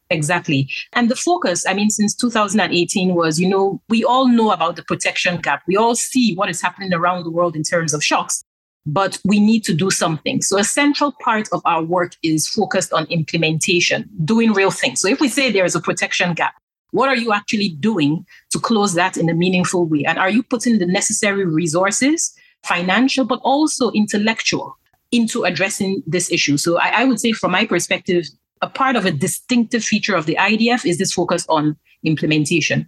Exactly. 0.09 0.69
And 0.93 1.09
the 1.09 1.15
focus, 1.15 1.65
I 1.67 1.73
mean, 1.73 1.89
since 1.89 2.15
2018 2.15 3.15
was, 3.15 3.39
you 3.39 3.49
know, 3.49 3.81
we 3.89 4.03
all 4.03 4.27
know 4.27 4.51
about 4.51 4.75
the 4.75 4.83
protection 4.83 5.41
gap. 5.41 5.63
We 5.67 5.77
all 5.77 5.95
see 5.95 6.35
what 6.35 6.49
is 6.49 6.61
happening 6.61 6.93
around 6.93 7.23
the 7.23 7.31
world 7.31 7.55
in 7.55 7.63
terms 7.63 7.93
of 7.93 8.03
shocks, 8.03 8.43
but 8.85 9.19
we 9.25 9.39
need 9.39 9.63
to 9.63 9.73
do 9.73 9.89
something. 9.89 10.41
So 10.41 10.59
a 10.59 10.63
central 10.63 11.13
part 11.23 11.47
of 11.51 11.61
our 11.65 11.83
work 11.83 12.13
is 12.23 12.47
focused 12.47 12.93
on 12.93 13.05
implementation, 13.07 14.09
doing 14.23 14.53
real 14.53 14.71
things. 14.71 15.01
So 15.01 15.07
if 15.07 15.19
we 15.19 15.27
say 15.27 15.51
there 15.51 15.65
is 15.65 15.75
a 15.75 15.81
protection 15.81 16.33
gap, 16.33 16.53
what 16.91 17.10
are 17.10 17.15
you 17.15 17.33
actually 17.33 17.69
doing 17.69 18.25
to 18.51 18.60
close 18.60 18.93
that 18.93 19.17
in 19.17 19.27
a 19.27 19.33
meaningful 19.33 19.86
way? 19.86 20.03
And 20.07 20.17
are 20.17 20.29
you 20.29 20.43
putting 20.43 20.77
the 20.77 20.86
necessary 20.86 21.45
resources, 21.45 22.33
financial, 22.63 23.25
but 23.25 23.39
also 23.43 23.91
intellectual, 23.91 24.77
into 25.12 25.43
addressing 25.43 26.03
this 26.05 26.31
issue? 26.31 26.57
So 26.57 26.77
I, 26.77 27.01
I 27.01 27.03
would 27.05 27.19
say, 27.19 27.33
from 27.33 27.51
my 27.51 27.65
perspective, 27.65 28.25
a 28.62 28.69
part 28.69 28.95
of 28.95 29.05
a 29.05 29.12
distinctive 29.12 29.83
feature 29.83 30.15
of 30.15 30.25
the 30.25 30.38
IDF 30.39 30.86
is 30.86 30.98
this 30.98 31.12
focus 31.12 31.45
on 31.50 31.75
implementation. 32.03 32.88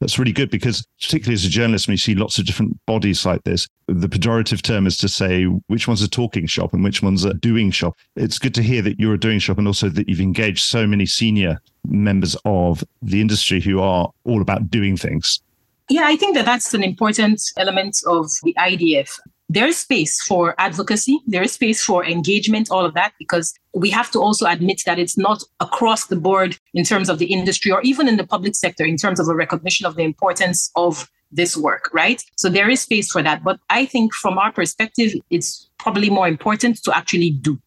That's 0.00 0.18
really 0.18 0.32
good 0.32 0.50
because, 0.50 0.86
particularly 1.00 1.34
as 1.34 1.44
a 1.44 1.48
journalist, 1.48 1.88
when 1.88 1.94
you 1.94 1.98
see 1.98 2.14
lots 2.14 2.38
of 2.38 2.44
different 2.44 2.78
bodies 2.86 3.24
like 3.24 3.42
this, 3.44 3.66
the 3.88 4.08
pejorative 4.08 4.60
term 4.60 4.86
is 4.86 4.98
to 4.98 5.08
say 5.08 5.44
which 5.44 5.88
one's 5.88 6.02
a 6.02 6.08
talking 6.08 6.46
shop 6.46 6.74
and 6.74 6.84
which 6.84 7.02
one's 7.02 7.24
a 7.24 7.32
doing 7.32 7.70
shop. 7.70 7.94
It's 8.14 8.38
good 8.38 8.54
to 8.56 8.62
hear 8.62 8.82
that 8.82 9.00
you're 9.00 9.14
a 9.14 9.20
doing 9.20 9.38
shop 9.38 9.56
and 9.56 9.66
also 9.66 9.88
that 9.88 10.08
you've 10.08 10.20
engaged 10.20 10.60
so 10.60 10.86
many 10.86 11.06
senior 11.06 11.60
members 11.86 12.36
of 12.44 12.84
the 13.00 13.20
industry 13.22 13.60
who 13.60 13.80
are 13.80 14.10
all 14.24 14.42
about 14.42 14.70
doing 14.70 14.96
things. 14.96 15.40
Yeah, 15.88 16.02
I 16.04 16.16
think 16.16 16.34
that 16.34 16.44
that's 16.44 16.74
an 16.74 16.82
important 16.82 17.40
element 17.56 17.96
of 18.06 18.28
the 18.42 18.54
IDF 18.58 19.18
there 19.48 19.66
is 19.66 19.78
space 19.78 20.20
for 20.22 20.54
advocacy, 20.58 21.20
there 21.26 21.42
is 21.42 21.52
space 21.52 21.82
for 21.82 22.04
engagement, 22.04 22.70
all 22.70 22.84
of 22.84 22.94
that, 22.94 23.12
because 23.18 23.54
we 23.74 23.90
have 23.90 24.10
to 24.10 24.18
also 24.20 24.46
admit 24.46 24.82
that 24.86 24.98
it's 24.98 25.16
not 25.16 25.42
across 25.60 26.06
the 26.06 26.16
board 26.16 26.58
in 26.74 26.84
terms 26.84 27.08
of 27.08 27.18
the 27.18 27.26
industry 27.26 27.70
or 27.70 27.80
even 27.82 28.08
in 28.08 28.16
the 28.16 28.26
public 28.26 28.54
sector 28.56 28.84
in 28.84 28.96
terms 28.96 29.20
of 29.20 29.28
a 29.28 29.34
recognition 29.34 29.86
of 29.86 29.94
the 29.94 30.02
importance 30.02 30.70
of 30.74 31.08
this 31.30 31.56
work, 31.56 31.90
right? 31.92 32.22
So 32.36 32.48
there 32.48 32.68
is 32.68 32.80
space 32.80 33.10
for 33.10 33.22
that. 33.22 33.44
But 33.44 33.60
I 33.70 33.86
think 33.86 34.14
from 34.14 34.38
our 34.38 34.52
perspective, 34.52 35.12
it's 35.30 35.68
probably 35.78 36.10
more 36.10 36.28
important 36.28 36.82
to 36.84 36.96
actually 36.96 37.30
do. 37.30 37.60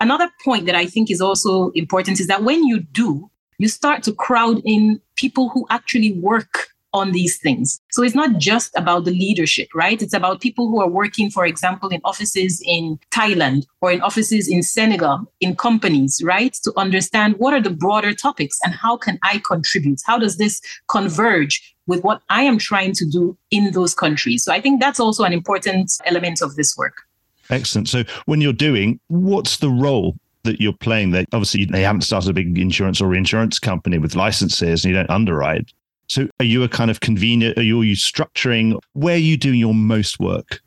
Another 0.00 0.30
point 0.44 0.66
that 0.66 0.74
I 0.74 0.86
think 0.86 1.10
is 1.10 1.20
also 1.20 1.70
important 1.70 2.20
is 2.20 2.26
that 2.26 2.42
when 2.44 2.64
you 2.64 2.80
do, 2.80 3.30
you 3.58 3.68
start 3.68 4.02
to 4.04 4.12
crowd 4.12 4.60
in 4.64 5.00
people 5.16 5.48
who 5.48 5.66
actually 5.70 6.12
work 6.12 6.68
on 6.96 7.12
these 7.12 7.38
things. 7.38 7.80
So 7.92 8.02
it's 8.02 8.14
not 8.14 8.38
just 8.38 8.72
about 8.76 9.04
the 9.04 9.10
leadership, 9.10 9.68
right? 9.74 10.00
It's 10.00 10.14
about 10.14 10.40
people 10.40 10.68
who 10.68 10.80
are 10.80 10.88
working, 10.88 11.30
for 11.30 11.44
example, 11.44 11.90
in 11.90 12.00
offices 12.04 12.62
in 12.64 12.98
Thailand 13.10 13.66
or 13.82 13.92
in 13.92 14.00
offices 14.00 14.48
in 14.48 14.62
Senegal, 14.62 15.30
in 15.40 15.54
companies, 15.56 16.22
right? 16.24 16.54
To 16.64 16.72
understand 16.76 17.34
what 17.38 17.52
are 17.52 17.60
the 17.60 17.70
broader 17.70 18.14
topics 18.14 18.58
and 18.64 18.74
how 18.74 18.96
can 18.96 19.18
I 19.22 19.42
contribute? 19.46 20.00
How 20.06 20.18
does 20.18 20.38
this 20.38 20.60
converge 20.88 21.74
with 21.86 22.02
what 22.02 22.22
I 22.30 22.42
am 22.42 22.58
trying 22.58 22.92
to 22.94 23.04
do 23.08 23.36
in 23.50 23.72
those 23.72 23.94
countries? 23.94 24.42
So 24.42 24.52
I 24.52 24.60
think 24.60 24.80
that's 24.80 24.98
also 24.98 25.24
an 25.24 25.32
important 25.32 25.92
element 26.06 26.40
of 26.42 26.56
this 26.56 26.76
work. 26.76 27.02
Excellent. 27.50 27.88
So 27.88 28.02
when 28.24 28.40
you're 28.40 28.52
doing, 28.52 28.98
what's 29.08 29.58
the 29.58 29.70
role 29.70 30.16
that 30.46 30.60
you're 30.60 30.72
playing 30.72 31.10
there, 31.10 31.24
obviously 31.32 31.66
they 31.66 31.82
haven't 31.82 32.02
started 32.02 32.30
a 32.30 32.32
big 32.32 32.58
insurance 32.58 33.00
or 33.00 33.08
reinsurance 33.08 33.58
company 33.58 33.98
with 33.98 34.16
licenses 34.16 34.84
and 34.84 34.90
you 34.92 34.96
don't 34.96 35.10
underwrite. 35.10 35.70
So 36.08 36.28
are 36.40 36.44
you 36.46 36.62
a 36.62 36.68
kind 36.68 36.90
of 36.90 37.00
convener? 37.00 37.52
Are 37.56 37.62
you, 37.62 37.80
are 37.80 37.84
you 37.84 37.96
structuring? 37.96 38.78
Where 38.92 39.14
are 39.14 39.18
you 39.18 39.36
doing 39.36 39.58
your 39.58 39.74
most 39.74 40.20
work? 40.20 40.60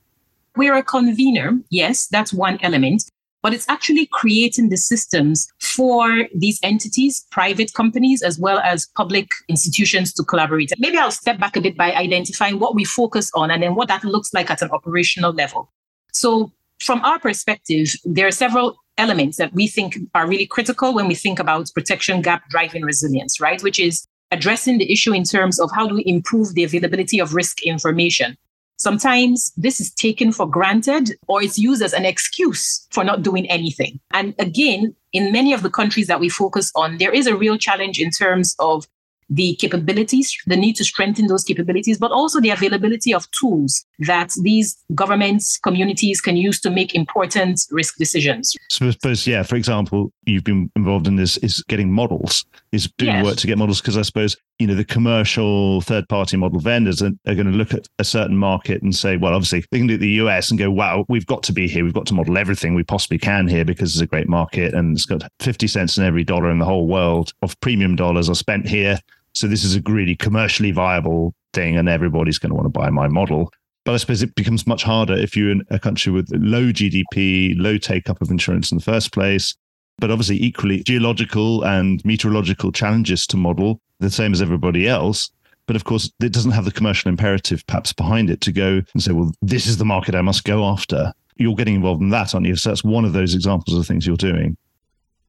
We're 0.55 0.75
a 0.75 0.83
convener. 0.83 1.57
Yes, 1.69 2.07
that's 2.07 2.33
one 2.33 2.59
element. 2.61 3.03
But 3.41 3.53
it's 3.53 3.69
actually 3.69 4.07
creating 4.11 4.67
the 4.67 4.75
systems 4.75 5.47
for 5.61 6.27
these 6.35 6.59
entities, 6.61 7.25
private 7.31 7.73
companies, 7.73 8.21
as 8.21 8.37
well 8.37 8.59
as 8.59 8.87
public 8.97 9.29
institutions 9.47 10.11
to 10.15 10.23
collaborate. 10.23 10.73
Maybe 10.77 10.97
I'll 10.97 11.11
step 11.11 11.39
back 11.39 11.55
a 11.55 11.61
bit 11.61 11.77
by 11.77 11.93
identifying 11.93 12.59
what 12.59 12.75
we 12.75 12.83
focus 12.83 13.31
on 13.33 13.49
and 13.49 13.63
then 13.63 13.75
what 13.75 13.87
that 13.87 14.03
looks 14.03 14.33
like 14.33 14.51
at 14.51 14.61
an 14.61 14.69
operational 14.71 15.31
level. 15.31 15.71
So, 16.11 16.51
from 16.81 16.99
our 17.05 17.19
perspective, 17.19 17.93
there 18.03 18.27
are 18.27 18.31
several 18.31 18.75
elements 18.97 19.37
that 19.37 19.53
we 19.53 19.67
think 19.67 19.97
are 20.13 20.27
really 20.27 20.45
critical 20.45 20.93
when 20.93 21.07
we 21.07 21.15
think 21.15 21.39
about 21.39 21.71
protection 21.73 22.21
gap 22.21 22.49
driving 22.49 22.83
resilience, 22.83 23.39
right? 23.39 23.63
Which 23.63 23.79
is 23.79 24.05
addressing 24.31 24.77
the 24.77 24.91
issue 24.91 25.13
in 25.13 25.23
terms 25.23 25.59
of 25.59 25.71
how 25.73 25.87
do 25.87 25.95
we 25.95 26.03
improve 26.05 26.53
the 26.53 26.63
availability 26.63 27.19
of 27.19 27.33
risk 27.33 27.63
information. 27.63 28.37
Sometimes 28.77 29.51
this 29.57 29.81
is 29.81 29.91
taken 29.93 30.31
for 30.31 30.47
granted 30.47 31.11
or 31.27 31.43
it's 31.43 31.59
used 31.59 31.81
as 31.81 31.93
an 31.93 32.05
excuse 32.05 32.87
for 32.91 33.03
not 33.03 33.23
doing 33.23 33.49
anything. 33.49 33.99
And 34.11 34.33
again, 34.39 34.95
in 35.11 35.33
many 35.33 35.51
of 35.51 35.63
the 35.63 35.69
countries 35.69 36.07
that 36.07 36.21
we 36.21 36.29
focus 36.29 36.71
on, 36.75 36.97
there 36.97 37.11
is 37.11 37.27
a 37.27 37.35
real 37.35 37.57
challenge 37.57 37.99
in 37.99 38.09
terms 38.09 38.55
of 38.59 38.87
the 39.29 39.55
capabilities, 39.55 40.35
the 40.47 40.55
need 40.55 40.75
to 40.77 40.83
strengthen 40.83 41.27
those 41.27 41.43
capabilities, 41.43 41.97
but 41.97 42.11
also 42.11 42.39
the 42.39 42.49
availability 42.49 43.13
of 43.13 43.29
tools 43.31 43.85
that 43.99 44.33
these 44.41 44.77
governments, 44.95 45.57
communities 45.57 46.19
can 46.19 46.35
use 46.35 46.59
to 46.61 46.69
make 46.69 46.95
important 46.95 47.61
risk 47.69 47.97
decisions. 47.97 48.55
So 48.69 48.87
I 48.87 48.91
suppose, 48.91 49.27
yeah, 49.27 49.43
for 49.43 49.55
example, 49.55 50.11
you've 50.25 50.43
been 50.43 50.71
involved 50.75 51.07
in 51.07 51.15
this 51.15 51.37
is 51.37 51.63
getting 51.67 51.91
models, 51.91 52.45
is 52.71 52.91
doing 52.97 53.15
yes. 53.15 53.25
work 53.25 53.37
to 53.37 53.47
get 53.47 53.57
models, 53.57 53.81
because 53.81 53.97
I 53.97 54.03
suppose, 54.03 54.37
you 54.59 54.67
know, 54.67 54.75
the 54.75 54.85
commercial 54.85 55.81
third 55.81 56.07
party 56.07 56.37
model 56.37 56.59
vendors 56.59 57.01
are, 57.01 57.11
are, 57.27 57.35
going 57.35 57.51
to 57.51 57.57
look 57.57 57.73
at 57.73 57.87
a 57.97 58.03
certain 58.03 58.37
market 58.37 58.81
and 58.81 58.95
say, 58.95 59.17
well, 59.17 59.33
obviously 59.33 59.63
they 59.71 59.79
can 59.79 59.87
do 59.87 59.97
the 59.97 60.09
US 60.23 60.49
and 60.49 60.59
go, 60.59 60.69
wow, 60.69 61.05
we've 61.09 61.25
got 61.25 61.43
to 61.43 61.53
be 61.53 61.67
here. 61.67 61.83
We've 61.83 61.93
got 61.93 62.05
to 62.07 62.13
model 62.13 62.37
everything 62.37 62.75
we 62.75 62.83
possibly 62.83 63.17
can 63.17 63.47
here 63.47 63.65
because 63.65 63.93
it's 63.93 64.01
a 64.01 64.07
great 64.07 64.29
market 64.29 64.73
and 64.73 64.95
it's 64.95 65.05
got 65.05 65.23
50 65.39 65.67
cents 65.67 65.97
in 65.97 66.03
every 66.03 66.23
dollar 66.23 66.51
in 66.51 66.59
the 66.59 66.65
whole 66.65 66.87
world 66.87 67.33
of 67.41 67.59
premium 67.59 67.95
dollars 67.95 68.29
are 68.29 68.35
spent 68.35 68.67
here 68.67 68.99
so 69.33 69.47
this 69.47 69.63
is 69.63 69.75
a 69.75 69.81
really 69.85 70.15
commercially 70.15 70.71
viable 70.71 71.33
thing, 71.53 71.77
and 71.77 71.89
everybody's 71.89 72.37
going 72.37 72.49
to 72.49 72.55
want 72.55 72.65
to 72.65 72.77
buy 72.77 72.89
my 72.89 73.07
model. 73.07 73.51
But 73.85 73.93
I 73.93 73.97
suppose 73.97 74.21
it 74.21 74.35
becomes 74.35 74.67
much 74.67 74.83
harder 74.83 75.13
if 75.13 75.35
you're 75.35 75.51
in 75.51 75.63
a 75.69 75.79
country 75.79 76.11
with 76.11 76.29
low 76.31 76.71
GDP, 76.71 77.55
low 77.57 77.77
take 77.77 78.09
up 78.09 78.21
of 78.21 78.29
insurance 78.29 78.71
in 78.71 78.77
the 78.77 78.83
first 78.83 79.13
place, 79.13 79.55
but 79.99 80.11
obviously 80.11 80.41
equally 80.41 80.83
geological 80.83 81.63
and 81.63 82.03
meteorological 82.05 82.71
challenges 82.71 83.27
to 83.27 83.37
model, 83.37 83.81
the 83.99 84.09
same 84.09 84.33
as 84.33 84.41
everybody 84.41 84.87
else. 84.87 85.31
But 85.67 85.75
of 85.75 85.83
course, 85.83 86.11
it 86.19 86.33
doesn't 86.33 86.51
have 86.51 86.65
the 86.65 86.71
commercial 86.71 87.09
imperative 87.09 87.65
perhaps 87.67 87.93
behind 87.93 88.29
it 88.29 88.41
to 88.41 88.51
go 88.51 88.81
and 88.93 89.03
say, 89.03 89.11
well, 89.11 89.31
this 89.41 89.67
is 89.67 89.77
the 89.77 89.85
market 89.85 90.15
I 90.15 90.21
must 90.21 90.43
go 90.43 90.65
after. 90.65 91.13
You're 91.35 91.55
getting 91.55 91.75
involved 91.75 92.01
in 92.01 92.09
that, 92.09 92.33
aren't 92.33 92.47
you? 92.47 92.55
So 92.55 92.69
that's 92.69 92.83
one 92.83 93.05
of 93.05 93.13
those 93.13 93.35
examples 93.35 93.77
of 93.77 93.85
things 93.85 94.07
you're 94.07 94.17
doing. 94.17 94.57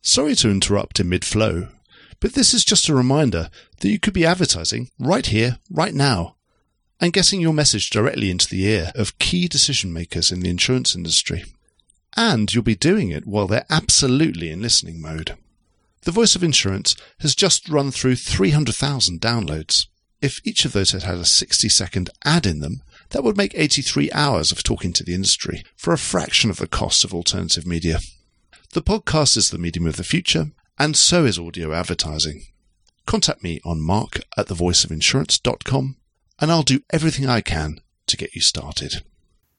Sorry 0.00 0.35
to 0.37 0.50
interrupt 0.50 0.99
in 0.99 1.11
mid 1.11 1.25
flow, 1.27 1.69
but 2.21 2.33
this 2.33 2.55
is 2.55 2.65
just 2.65 2.89
a 2.89 2.95
reminder 2.95 3.50
that 3.81 3.89
you 3.91 3.99
could 3.99 4.15
be 4.15 4.25
advertising 4.25 4.89
right 4.99 5.27
here, 5.27 5.59
right 5.71 5.95
now, 5.95 6.37
and 7.00 7.12
getting 7.12 7.41
your 7.41 7.53
message 7.53 7.91
directly 7.91 8.31
into 8.31 8.49
the 8.49 8.65
ear 8.65 8.93
of 8.95 9.19
key 9.19 9.47
decision 9.47 9.93
makers 9.93 10.33
in 10.33 10.41
the 10.41 10.50
insurance 10.50 10.95
industry. 10.95 11.45
And 12.17 12.52
you'll 12.52 12.64
be 12.64 12.75
doing 12.75 13.11
it 13.11 13.26
while 13.26 13.47
they're 13.47 13.67
absolutely 13.71 14.50
in 14.50 14.62
listening 14.62 15.00
mode. 15.00 15.37
The 16.02 16.11
Voice 16.11 16.35
of 16.35 16.43
Insurance 16.43 16.97
has 17.21 17.35
just 17.35 17.69
run 17.69 17.90
through 17.90 18.17
300,000 18.17 19.21
downloads. 19.21 19.87
If 20.21 20.40
each 20.45 20.64
of 20.64 20.73
those 20.73 20.93
had 20.93 21.02
had 21.02 21.19
a 21.19 21.25
60 21.25 21.69
second 21.69 22.11
ad 22.25 22.47
in 22.47 22.61
them, 22.61 22.83
that 23.11 23.25
would 23.25 23.37
make 23.37 23.55
83 23.55 24.11
hours 24.12 24.52
of 24.52 24.62
talking 24.62 24.93
to 24.95 25.05
the 25.05 25.14
industry 25.14 25.62
for 25.76 25.93
a 25.93 25.99
fraction 25.99 26.50
of 26.50 26.57
the 26.57 26.67
cost 26.67 27.05
of 27.05 27.14
alternative 27.14 27.67
media. 27.67 27.99
The 28.73 28.83
podcast 28.83 29.37
is 29.37 29.50
the 29.50 29.59
medium 29.59 29.87
of 29.87 29.97
the 29.97 30.05
future, 30.05 30.52
and 30.79 30.97
so 30.97 31.25
is 31.25 31.38
audio 31.38 31.73
advertising. 31.73 32.43
Contact 33.07 33.43
me 33.43 33.61
on 33.64 33.81
mark 33.81 34.21
at 34.37 34.47
thevoiceofinsurance.com 34.47 35.97
and 36.40 36.50
I'll 36.50 36.62
do 36.62 36.81
everything 36.90 37.29
I 37.29 37.40
can 37.40 37.81
to 38.07 38.17
get 38.17 38.35
you 38.35 38.40
started. 38.40 39.02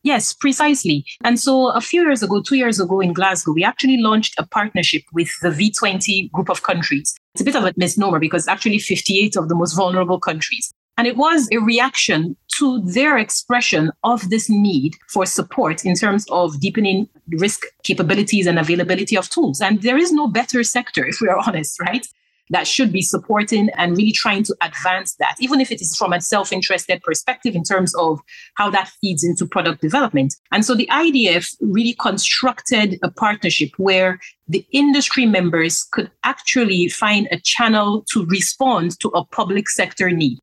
Yes, 0.03 0.33
precisely. 0.33 1.05
And 1.23 1.39
so 1.39 1.69
a 1.69 1.81
few 1.81 2.01
years 2.01 2.23
ago, 2.23 2.41
two 2.41 2.55
years 2.55 2.79
ago 2.79 2.99
in 2.99 3.13
Glasgow, 3.13 3.53
we 3.53 3.63
actually 3.63 3.97
launched 3.97 4.33
a 4.39 4.47
partnership 4.47 5.03
with 5.13 5.29
the 5.41 5.49
V20 5.49 6.31
group 6.31 6.49
of 6.49 6.63
countries. 6.63 7.13
It's 7.35 7.41
a 7.41 7.45
bit 7.45 7.55
of 7.55 7.65
a 7.65 7.73
misnomer 7.77 8.19
because 8.19 8.47
actually 8.47 8.79
58 8.79 9.35
of 9.35 9.47
the 9.47 9.55
most 9.55 9.73
vulnerable 9.73 10.19
countries. 10.19 10.73
And 10.97 11.07
it 11.07 11.17
was 11.17 11.47
a 11.51 11.57
reaction 11.57 12.35
to 12.57 12.81
their 12.81 13.17
expression 13.17 13.91
of 14.03 14.29
this 14.29 14.49
need 14.49 14.95
for 15.09 15.25
support 15.25 15.85
in 15.85 15.95
terms 15.95 16.25
of 16.29 16.59
deepening 16.59 17.07
risk 17.29 17.63
capabilities 17.83 18.45
and 18.45 18.59
availability 18.59 19.15
of 19.17 19.29
tools. 19.29 19.61
And 19.61 19.81
there 19.81 19.97
is 19.97 20.11
no 20.11 20.27
better 20.27 20.63
sector, 20.63 21.05
if 21.05 21.21
we 21.21 21.27
are 21.27 21.39
honest, 21.47 21.79
right? 21.79 22.05
That 22.51 22.67
should 22.67 22.91
be 22.91 23.01
supporting 23.01 23.69
and 23.77 23.97
really 23.97 24.11
trying 24.11 24.43
to 24.43 24.55
advance 24.61 25.15
that, 25.15 25.35
even 25.39 25.59
if 25.59 25.71
it 25.71 25.81
is 25.81 25.95
from 25.95 26.13
a 26.13 26.21
self 26.21 26.53
interested 26.53 27.01
perspective 27.01 27.55
in 27.55 27.63
terms 27.63 27.95
of 27.95 28.19
how 28.55 28.69
that 28.69 28.91
feeds 29.01 29.23
into 29.23 29.45
product 29.45 29.81
development. 29.81 30.35
And 30.51 30.63
so 30.63 30.75
the 30.75 30.87
IDF 30.91 31.55
really 31.61 31.95
constructed 31.99 32.99
a 33.01 33.09
partnership 33.09 33.71
where 33.77 34.19
the 34.47 34.65
industry 34.71 35.25
members 35.25 35.83
could 35.91 36.11
actually 36.23 36.89
find 36.89 37.27
a 37.31 37.39
channel 37.39 38.05
to 38.11 38.25
respond 38.25 38.99
to 38.99 39.07
a 39.09 39.25
public 39.25 39.69
sector 39.69 40.11
need. 40.11 40.37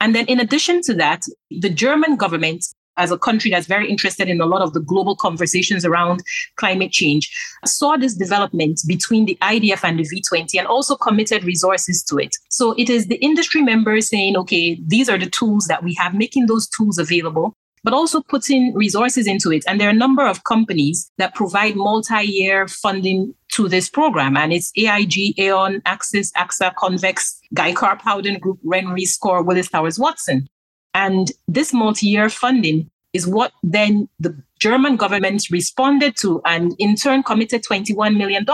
And 0.00 0.16
then, 0.16 0.26
in 0.26 0.40
addition 0.40 0.80
to 0.82 0.94
that, 0.94 1.22
the 1.50 1.70
German 1.70 2.16
government, 2.16 2.66
as 2.96 3.10
a 3.10 3.18
country 3.18 3.50
that's 3.50 3.66
very 3.66 3.88
interested 3.88 4.28
in 4.28 4.40
a 4.40 4.46
lot 4.46 4.62
of 4.62 4.72
the 4.72 4.80
global 4.80 5.16
conversations 5.16 5.84
around 5.84 6.22
climate 6.56 6.92
change, 6.92 7.30
saw 7.64 7.96
this 7.96 8.14
development 8.14 8.80
between 8.86 9.26
the 9.26 9.36
IDF 9.42 9.84
and 9.84 9.98
the 9.98 10.04
V20 10.04 10.58
and 10.58 10.66
also 10.66 10.96
committed 10.96 11.44
resources 11.44 12.02
to 12.04 12.18
it. 12.18 12.36
So 12.50 12.72
it 12.72 12.90
is 12.90 13.06
the 13.06 13.16
industry 13.16 13.62
members 13.62 14.08
saying, 14.08 14.36
okay, 14.36 14.80
these 14.86 15.08
are 15.08 15.18
the 15.18 15.30
tools 15.30 15.66
that 15.66 15.82
we 15.82 15.94
have, 15.94 16.14
making 16.14 16.46
those 16.46 16.68
tools 16.68 16.98
available 16.98 17.56
but 17.84 17.92
also 17.92 18.20
putting 18.22 18.72
resources 18.74 19.26
into 19.26 19.50
it. 19.50 19.64
And 19.66 19.80
there 19.80 19.88
are 19.88 19.92
a 19.92 19.94
number 19.94 20.26
of 20.26 20.44
companies 20.44 21.10
that 21.18 21.34
provide 21.34 21.76
multi-year 21.76 22.68
funding 22.68 23.34
to 23.54 23.68
this 23.68 23.88
program. 23.88 24.36
And 24.36 24.52
it's 24.52 24.72
AIG, 24.76 25.38
Aon, 25.38 25.82
Axis, 25.84 26.32
AXA, 26.32 26.74
Convex, 26.76 27.38
Guy 27.54 27.72
Carp, 27.72 28.00
Howden 28.02 28.38
Group, 28.38 28.60
RenRe, 28.64 29.06
SCOR, 29.06 29.42
Willis 29.42 29.68
Towers 29.68 29.98
Watson. 29.98 30.48
And 30.94 31.32
this 31.48 31.72
multi-year 31.72 32.28
funding 32.28 32.90
is 33.12 33.26
what 33.26 33.52
then 33.62 34.08
the 34.20 34.36
German 34.58 34.96
government 34.96 35.46
responded 35.50 36.16
to 36.18 36.40
and 36.44 36.74
in 36.78 36.96
turn 36.96 37.22
committed 37.22 37.62
$21 37.64 38.16
million 38.16 38.46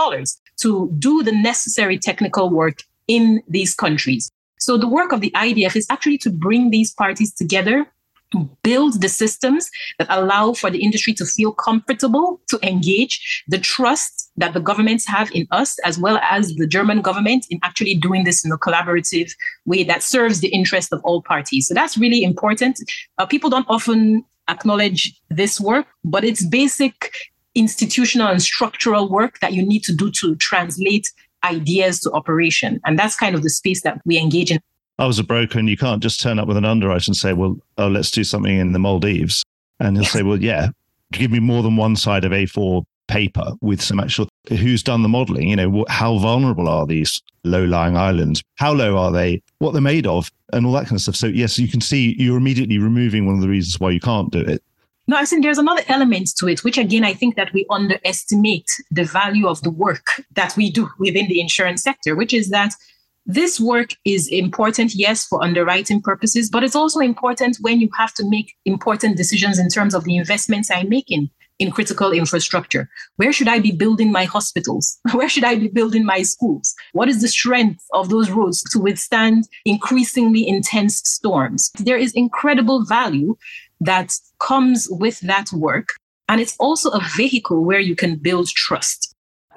to 0.61 0.91
do 0.99 1.23
the 1.23 1.31
necessary 1.31 1.97
technical 1.97 2.49
work 2.49 2.83
in 3.07 3.41
these 3.47 3.73
countries. 3.73 4.31
So 4.59 4.77
the 4.77 4.87
work 4.87 5.13
of 5.13 5.21
the 5.21 5.31
IDF 5.31 5.75
is 5.75 5.87
actually 5.89 6.17
to 6.19 6.29
bring 6.29 6.69
these 6.69 6.93
parties 6.93 7.33
together 7.33 7.87
build 8.63 9.01
the 9.01 9.09
systems 9.09 9.69
that 9.97 10.07
allow 10.09 10.53
for 10.53 10.69
the 10.69 10.83
industry 10.83 11.13
to 11.13 11.25
feel 11.25 11.51
comfortable 11.51 12.39
to 12.47 12.59
engage 12.61 13.43
the 13.47 13.57
trust 13.57 14.31
that 14.37 14.53
the 14.53 14.59
governments 14.59 15.07
have 15.07 15.31
in 15.31 15.47
us 15.51 15.79
as 15.79 15.97
well 15.97 16.19
as 16.21 16.53
the 16.55 16.67
german 16.67 17.01
government 17.01 17.45
in 17.49 17.59
actually 17.63 17.95
doing 17.95 18.23
this 18.23 18.45
in 18.45 18.51
a 18.51 18.57
collaborative 18.57 19.31
way 19.65 19.83
that 19.83 20.03
serves 20.03 20.39
the 20.39 20.49
interest 20.49 20.93
of 20.93 21.01
all 21.03 21.21
parties. 21.21 21.67
So 21.67 21.73
that's 21.73 21.97
really 21.97 22.23
important. 22.23 22.79
Uh, 23.17 23.25
people 23.25 23.49
don't 23.49 23.65
often 23.67 24.23
acknowledge 24.47 25.19
this 25.29 25.59
work 25.59 25.87
but 26.03 26.23
it's 26.23 26.45
basic 26.45 27.13
institutional 27.55 28.27
and 28.27 28.41
structural 28.41 29.09
work 29.09 29.39
that 29.39 29.53
you 29.53 29.65
need 29.65 29.83
to 29.83 29.93
do 29.93 30.09
to 30.11 30.35
translate 30.35 31.11
ideas 31.43 31.99
to 32.01 32.11
operation. 32.11 32.79
And 32.85 32.97
that's 32.97 33.15
kind 33.15 33.35
of 33.35 33.43
the 33.43 33.49
space 33.49 33.81
that 33.83 34.01
we 34.05 34.17
engage 34.17 34.51
in 34.51 34.59
I 34.99 35.07
was 35.07 35.17
a 35.17 35.23
broker 35.23 35.57
and 35.57 35.69
you 35.69 35.77
can't 35.77 36.03
just 36.03 36.19
turn 36.19 36.39
up 36.39 36.47
with 36.47 36.57
an 36.57 36.65
underwriter 36.65 37.05
and 37.07 37.15
say, 37.15 37.31
well, 37.31 37.57
oh, 37.77 37.87
let's 37.87 38.11
do 38.11 38.25
something 38.25 38.55
in 38.59 38.73
the 38.73 38.79
Maldives. 38.79 39.45
And 39.79 39.95
he'll 39.95 40.05
say, 40.05 40.23
well, 40.23 40.41
yeah, 40.41 40.69
give 41.13 41.31
me 41.31 41.39
more 41.39 41.63
than 41.63 41.77
one 41.77 41.95
side 41.95 42.25
of 42.25 42.33
A4 42.33 42.83
paper 43.07 43.53
with 43.61 43.81
some 43.81 44.01
actual, 44.01 44.27
who's 44.49 44.83
done 44.83 45.01
the 45.01 45.07
modeling? 45.07 45.47
You 45.47 45.55
know, 45.55 45.85
how 45.87 46.17
vulnerable 46.17 46.67
are 46.67 46.85
these 46.85 47.21
low 47.45 47.63
lying 47.63 47.95
islands? 47.95 48.43
How 48.55 48.73
low 48.73 48.97
are 48.97 49.11
they? 49.11 49.41
What 49.59 49.71
they're 49.71 49.81
made 49.81 50.05
of? 50.05 50.29
And 50.51 50.65
all 50.65 50.73
that 50.73 50.87
kind 50.87 50.97
of 50.97 51.01
stuff. 51.01 51.15
So, 51.15 51.27
yes, 51.27 51.57
you 51.57 51.69
can 51.69 51.79
see 51.79 52.15
you're 52.19 52.37
immediately 52.37 52.77
removing 52.77 53.25
one 53.25 53.35
of 53.35 53.41
the 53.41 53.47
reasons 53.47 53.79
why 53.79 53.91
you 53.91 54.01
can't 54.01 54.31
do 54.31 54.41
it. 54.41 54.61
No, 55.07 55.15
I 55.15 55.23
think 55.23 55.43
there's 55.43 55.57
another 55.57 55.81
element 55.87 56.35
to 56.37 56.47
it, 56.47 56.65
which 56.65 56.77
again, 56.77 57.05
I 57.05 57.13
think 57.13 57.35
that 57.35 57.53
we 57.53 57.65
underestimate 57.69 58.69
the 58.91 59.05
value 59.05 59.47
of 59.47 59.61
the 59.63 59.71
work 59.71 60.23
that 60.33 60.57
we 60.57 60.69
do 60.69 60.89
within 60.99 61.29
the 61.29 61.39
insurance 61.39 61.81
sector, 61.81 62.15
which 62.15 62.33
is 62.33 62.49
that 62.49 62.73
this 63.25 63.59
work 63.59 63.91
is 64.05 64.27
important, 64.27 64.95
yes, 64.95 65.25
for 65.25 65.43
underwriting 65.43 66.01
purposes, 66.01 66.49
but 66.49 66.63
it's 66.63 66.75
also 66.75 66.99
important 66.99 67.57
when 67.61 67.79
you 67.79 67.89
have 67.97 68.13
to 68.15 68.27
make 68.27 68.55
important 68.65 69.17
decisions 69.17 69.59
in 69.59 69.69
terms 69.69 69.93
of 69.93 70.03
the 70.03 70.15
investments 70.15 70.71
I'm 70.71 70.89
making. 70.89 71.29
in 71.59 71.71
critical 71.71 72.13
infrastructure? 72.13 72.89
Where 73.17 73.33
should 73.33 73.49
I 73.49 73.59
be 73.59 73.71
building 73.71 74.11
my 74.11 74.23
hospitals? 74.23 74.97
Where 75.11 75.29
should 75.29 75.43
I 75.43 75.55
be 75.55 75.67
building 75.67 76.05
my 76.05 76.21
schools? 76.21 76.73
What 76.93 77.09
is 77.09 77.21
the 77.21 77.27
strength 77.27 77.83
of 77.93 78.09
those 78.09 78.29
roads 78.31 78.63
to 78.71 78.79
withstand 78.79 79.47
increasingly 79.65 80.47
intense 80.47 81.01
storms? 81.03 81.69
There 81.77 81.97
is 81.97 82.13
incredible 82.13 82.85
value 82.85 83.35
that 83.81 84.15
comes 84.39 84.87
with 84.89 85.19
that 85.21 85.51
work. 85.51 85.89
And 86.27 86.39
it's 86.39 86.55
also 86.59 86.91
a 86.91 87.01
vehicle 87.15 87.63
where 87.63 87.79
you 87.79 87.95
can 87.95 88.15
build 88.15 88.47
trust. 88.49 89.08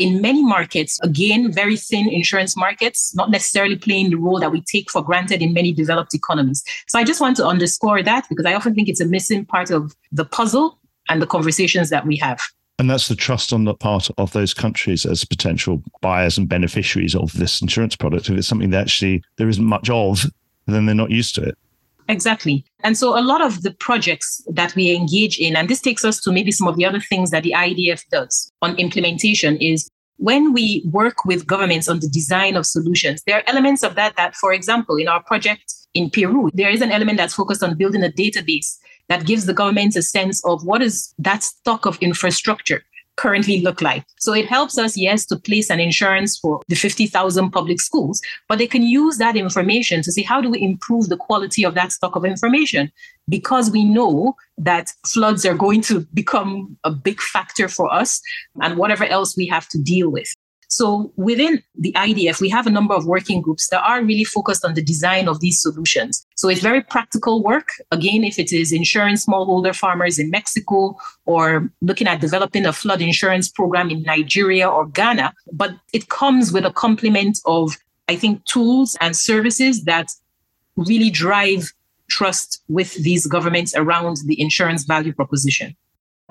In 0.02 0.20
many 0.20 0.42
markets, 0.42 0.98
again, 1.04 1.52
very 1.52 1.76
thin 1.76 2.08
insurance 2.08 2.56
markets, 2.56 3.14
not 3.14 3.30
necessarily 3.30 3.76
playing 3.76 4.10
the 4.10 4.16
role 4.16 4.40
that 4.40 4.50
we 4.50 4.60
take 4.60 4.90
for 4.90 5.00
granted 5.00 5.40
in 5.40 5.52
many 5.52 5.72
developed 5.72 6.12
economies. 6.12 6.64
So 6.88 6.98
I 6.98 7.04
just 7.04 7.20
want 7.20 7.36
to 7.36 7.46
underscore 7.46 8.02
that 8.02 8.28
because 8.28 8.44
I 8.44 8.54
often 8.54 8.74
think 8.74 8.88
it's 8.88 9.00
a 9.00 9.06
missing 9.06 9.44
part 9.44 9.70
of 9.70 9.94
the 10.10 10.24
puzzle 10.24 10.76
and 11.08 11.22
the 11.22 11.26
conversations 11.28 11.88
that 11.90 12.04
we 12.04 12.16
have. 12.16 12.40
And 12.80 12.90
that's 12.90 13.06
the 13.06 13.14
trust 13.14 13.52
on 13.52 13.62
the 13.62 13.74
part 13.74 14.10
of 14.18 14.32
those 14.32 14.52
countries 14.52 15.06
as 15.06 15.24
potential 15.24 15.80
buyers 16.00 16.36
and 16.36 16.48
beneficiaries 16.48 17.14
of 17.14 17.32
this 17.34 17.62
insurance 17.62 17.94
product. 17.94 18.28
If 18.28 18.36
it's 18.36 18.48
something 18.48 18.70
that 18.70 18.80
actually 18.80 19.22
there 19.36 19.48
isn't 19.48 19.64
much 19.64 19.88
of, 19.88 20.24
then 20.66 20.86
they're 20.86 20.96
not 20.96 21.12
used 21.12 21.36
to 21.36 21.42
it. 21.42 21.58
Exactly. 22.08 22.64
And 22.82 22.96
so 22.96 23.18
a 23.18 23.22
lot 23.22 23.40
of 23.40 23.62
the 23.62 23.72
projects 23.72 24.42
that 24.50 24.74
we 24.74 24.94
engage 24.94 25.38
in, 25.38 25.56
and 25.56 25.68
this 25.68 25.80
takes 25.80 26.04
us 26.04 26.20
to 26.22 26.32
maybe 26.32 26.52
some 26.52 26.68
of 26.68 26.76
the 26.76 26.84
other 26.84 27.00
things 27.00 27.30
that 27.30 27.42
the 27.42 27.54
IDF 27.56 28.02
does 28.10 28.52
on 28.60 28.76
implementation, 28.76 29.56
is 29.58 29.88
when 30.16 30.52
we 30.52 30.82
work 30.90 31.24
with 31.24 31.46
governments 31.46 31.88
on 31.88 32.00
the 32.00 32.08
design 32.08 32.56
of 32.56 32.66
solutions, 32.66 33.22
there 33.26 33.38
are 33.38 33.44
elements 33.46 33.82
of 33.82 33.94
that 33.94 34.16
that, 34.16 34.34
for 34.36 34.52
example, 34.52 34.96
in 34.96 35.08
our 35.08 35.22
project 35.22 35.74
in 35.94 36.10
Peru, 36.10 36.50
there 36.54 36.70
is 36.70 36.80
an 36.80 36.90
element 36.90 37.18
that's 37.18 37.34
focused 37.34 37.62
on 37.62 37.76
building 37.76 38.02
a 38.04 38.08
database 38.08 38.78
that 39.08 39.26
gives 39.26 39.46
the 39.46 39.54
government 39.54 39.96
a 39.96 40.02
sense 40.02 40.44
of 40.44 40.64
what 40.64 40.80
is 40.80 41.12
that 41.18 41.42
stock 41.42 41.86
of 41.86 41.98
infrastructure 41.98 42.82
currently 43.22 43.60
look 43.60 43.80
like. 43.80 44.04
So 44.18 44.32
it 44.34 44.46
helps 44.46 44.76
us, 44.78 44.96
yes, 44.96 45.24
to 45.26 45.36
place 45.36 45.70
an 45.70 45.78
insurance 45.78 46.36
for 46.36 46.60
the 46.68 46.74
50,000 46.74 47.52
public 47.52 47.80
schools, 47.80 48.20
but 48.48 48.58
they 48.58 48.66
can 48.66 48.82
use 48.82 49.18
that 49.18 49.36
information 49.36 50.02
to 50.02 50.10
see 50.10 50.22
how 50.22 50.40
do 50.40 50.50
we 50.50 50.60
improve 50.60 51.08
the 51.08 51.16
quality 51.16 51.64
of 51.64 51.74
that 51.74 51.92
stock 51.92 52.16
of 52.16 52.24
information? 52.24 52.90
Because 53.28 53.70
we 53.70 53.84
know 53.84 54.34
that 54.58 54.92
floods 55.06 55.46
are 55.46 55.54
going 55.54 55.82
to 55.82 56.00
become 56.12 56.76
a 56.82 56.90
big 56.90 57.20
factor 57.20 57.68
for 57.68 57.92
us 57.94 58.20
and 58.60 58.76
whatever 58.76 59.04
else 59.04 59.36
we 59.36 59.46
have 59.46 59.68
to 59.68 59.78
deal 59.78 60.10
with. 60.10 60.28
So 60.72 61.12
within 61.16 61.62
the 61.74 61.92
IDF, 61.92 62.40
we 62.40 62.48
have 62.48 62.66
a 62.66 62.70
number 62.70 62.94
of 62.94 63.04
working 63.04 63.42
groups 63.42 63.68
that 63.68 63.82
are 63.82 64.02
really 64.02 64.24
focused 64.24 64.64
on 64.64 64.72
the 64.72 64.82
design 64.82 65.28
of 65.28 65.40
these 65.40 65.60
solutions. 65.60 66.26
So 66.34 66.48
it's 66.48 66.62
very 66.62 66.82
practical 66.82 67.42
work. 67.42 67.68
Again, 67.90 68.24
if 68.24 68.38
it 68.38 68.54
is 68.54 68.72
insurance 68.72 69.26
smallholder 69.26 69.76
farmers 69.76 70.18
in 70.18 70.30
Mexico 70.30 70.96
or 71.26 71.70
looking 71.82 72.06
at 72.06 72.22
developing 72.22 72.64
a 72.64 72.72
flood 72.72 73.02
insurance 73.02 73.50
program 73.50 73.90
in 73.90 74.02
Nigeria 74.04 74.66
or 74.66 74.86
Ghana, 74.86 75.34
but 75.52 75.72
it 75.92 76.08
comes 76.08 76.54
with 76.54 76.64
a 76.64 76.72
complement 76.72 77.38
of, 77.44 77.76
I 78.08 78.16
think, 78.16 78.42
tools 78.46 78.96
and 79.02 79.14
services 79.14 79.84
that 79.84 80.08
really 80.76 81.10
drive 81.10 81.70
trust 82.08 82.62
with 82.68 82.94
these 82.94 83.26
governments 83.26 83.74
around 83.76 84.16
the 84.24 84.40
insurance 84.40 84.84
value 84.84 85.12
proposition. 85.12 85.76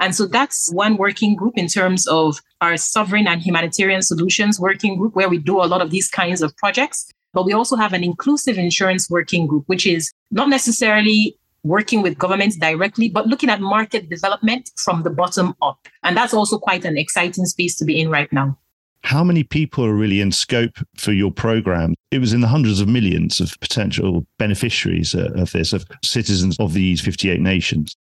And 0.02 0.16
so 0.16 0.26
that's 0.26 0.70
one 0.74 0.98
working 0.98 1.36
group 1.36 1.54
in 1.56 1.68
terms 1.68 2.08
of 2.08 2.42
our 2.60 2.76
sovereign 2.76 3.28
and 3.28 3.40
humanitarian 3.40 4.02
solutions 4.02 4.60
working 4.60 4.98
group, 4.98 5.16
where 5.16 5.30
we 5.30 5.38
do 5.38 5.62
a 5.62 5.70
lot 5.70 5.82
of 5.82 5.92
these 5.92 6.10
kinds 6.10 6.42
of 6.42 6.58
projects. 6.58 7.08
But 7.34 7.46
we 7.46 7.54
also 7.54 7.76
have 7.76 7.94
an 7.94 8.04
inclusive 8.04 8.58
insurance 8.58 9.10
working 9.12 9.46
group, 9.46 9.64
which 9.68 9.86
is 9.86 10.12
not 10.32 10.50
necessarily 10.50 11.38
working 11.64 12.02
with 12.02 12.18
governments 12.18 12.58
directly, 12.58 13.10
but 13.10 13.28
looking 13.28 13.50
at 13.52 13.62
market 13.62 14.10
development 14.10 14.72
from 14.76 15.04
the 15.04 15.12
bottom 15.12 15.56
up. 15.62 15.88
And 16.02 16.18
that's 16.18 16.34
also 16.34 16.58
quite 16.58 16.84
an 16.84 16.98
exciting 16.98 17.46
space 17.46 17.78
to 17.78 17.86
be 17.86 18.02
in 18.02 18.10
right 18.10 18.32
now. 18.34 18.58
How 19.04 19.24
many 19.24 19.44
people 19.44 19.86
are 19.86 19.94
really 19.94 20.20
in 20.20 20.32
scope 20.32 20.78
for 20.98 21.12
your 21.12 21.32
program? 21.32 21.94
It 22.10 22.20
was 22.20 22.34
in 22.34 22.42
the 22.42 22.48
hundreds 22.48 22.82
of 22.82 22.88
millions 22.88 23.40
of 23.40 23.60
potential 23.60 24.26
beneficiaries 24.40 25.14
uh, 25.14 25.30
of 25.36 25.52
this, 25.52 25.74
of 25.74 25.86
citizens 26.04 26.58
of 26.60 26.74
these 26.74 27.02
58 27.02 27.40
nations 27.40 27.96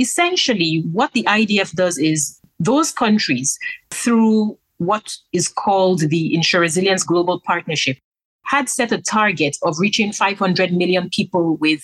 essentially 0.00 0.82
what 0.92 1.12
the 1.12 1.22
IDF 1.24 1.72
does 1.72 1.98
is 1.98 2.40
those 2.58 2.90
countries 2.90 3.58
through 3.90 4.58
what 4.78 5.14
is 5.32 5.46
called 5.46 6.00
the 6.00 6.34
InsuResilience 6.34 7.06
Global 7.06 7.40
Partnership 7.40 7.98
had 8.44 8.68
set 8.68 8.90
a 8.90 9.00
target 9.00 9.56
of 9.62 9.78
reaching 9.78 10.12
500 10.12 10.72
million 10.72 11.10
people 11.10 11.56
with 11.58 11.82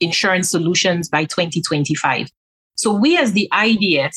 insurance 0.00 0.50
solutions 0.50 1.08
by 1.08 1.24
2025. 1.24 2.28
So 2.74 2.92
we 2.92 3.18
as 3.18 3.32
the 3.32 3.48
IDF 3.52 4.14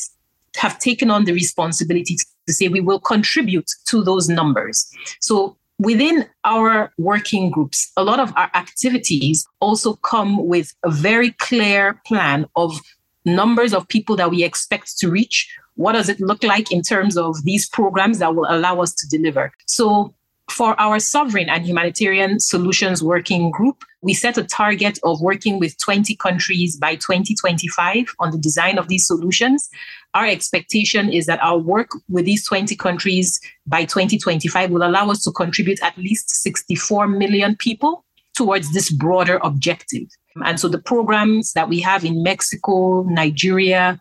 have 0.56 0.78
taken 0.78 1.10
on 1.10 1.24
the 1.24 1.32
responsibility 1.32 2.16
to 2.46 2.52
say 2.52 2.68
we 2.68 2.80
will 2.80 3.00
contribute 3.00 3.70
to 3.86 4.02
those 4.02 4.28
numbers. 4.28 4.88
So 5.20 5.56
within 5.78 6.26
our 6.44 6.92
working 6.98 7.50
groups, 7.50 7.90
a 7.96 8.04
lot 8.04 8.20
of 8.20 8.32
our 8.36 8.50
activities 8.54 9.46
also 9.60 9.94
come 9.94 10.46
with 10.46 10.72
a 10.84 10.90
very 10.90 11.32
clear 11.32 12.00
plan 12.06 12.46
of 12.56 12.80
numbers 13.24 13.72
of 13.72 13.88
people 13.88 14.16
that 14.16 14.30
we 14.30 14.44
expect 14.44 14.98
to 14.98 15.10
reach. 15.10 15.48
What 15.74 15.92
does 15.92 16.08
it 16.08 16.20
look 16.20 16.42
like 16.42 16.70
in 16.70 16.82
terms 16.82 17.16
of 17.16 17.42
these 17.44 17.68
programs 17.68 18.18
that 18.18 18.34
will 18.34 18.46
allow 18.48 18.80
us 18.80 18.92
to 18.94 19.08
deliver? 19.08 19.52
So, 19.66 20.14
for 20.50 20.78
our 20.78 20.98
sovereign 20.98 21.48
and 21.48 21.64
humanitarian 21.64 22.38
solutions 22.38 23.02
working 23.02 23.50
group, 23.50 23.84
we 24.02 24.12
set 24.12 24.36
a 24.36 24.44
target 24.44 24.98
of 25.02 25.20
working 25.22 25.58
with 25.58 25.78
20 25.78 26.14
countries 26.16 26.76
by 26.76 26.96
2025 26.96 28.14
on 28.18 28.32
the 28.32 28.38
design 28.38 28.76
of 28.76 28.88
these 28.88 29.06
solutions. 29.06 29.70
Our 30.12 30.26
expectation 30.26 31.10
is 31.10 31.26
that 31.26 31.42
our 31.42 31.56
work 31.56 31.90
with 32.10 32.26
these 32.26 32.44
20 32.44 32.76
countries 32.76 33.40
by 33.66 33.84
2025 33.84 34.70
will 34.70 34.82
allow 34.82 35.10
us 35.10 35.22
to 35.24 35.30
contribute 35.30 35.82
at 35.82 35.96
least 35.96 36.28
64 36.28 37.06
million 37.06 37.56
people 37.56 38.04
towards 38.34 38.72
this 38.72 38.90
broader 38.90 39.40
objective. 39.42 40.08
And 40.44 40.58
so 40.58 40.68
the 40.68 40.78
programs 40.78 41.52
that 41.52 41.68
we 41.68 41.80
have 41.80 42.04
in 42.04 42.22
Mexico, 42.22 43.02
Nigeria, 43.02 44.00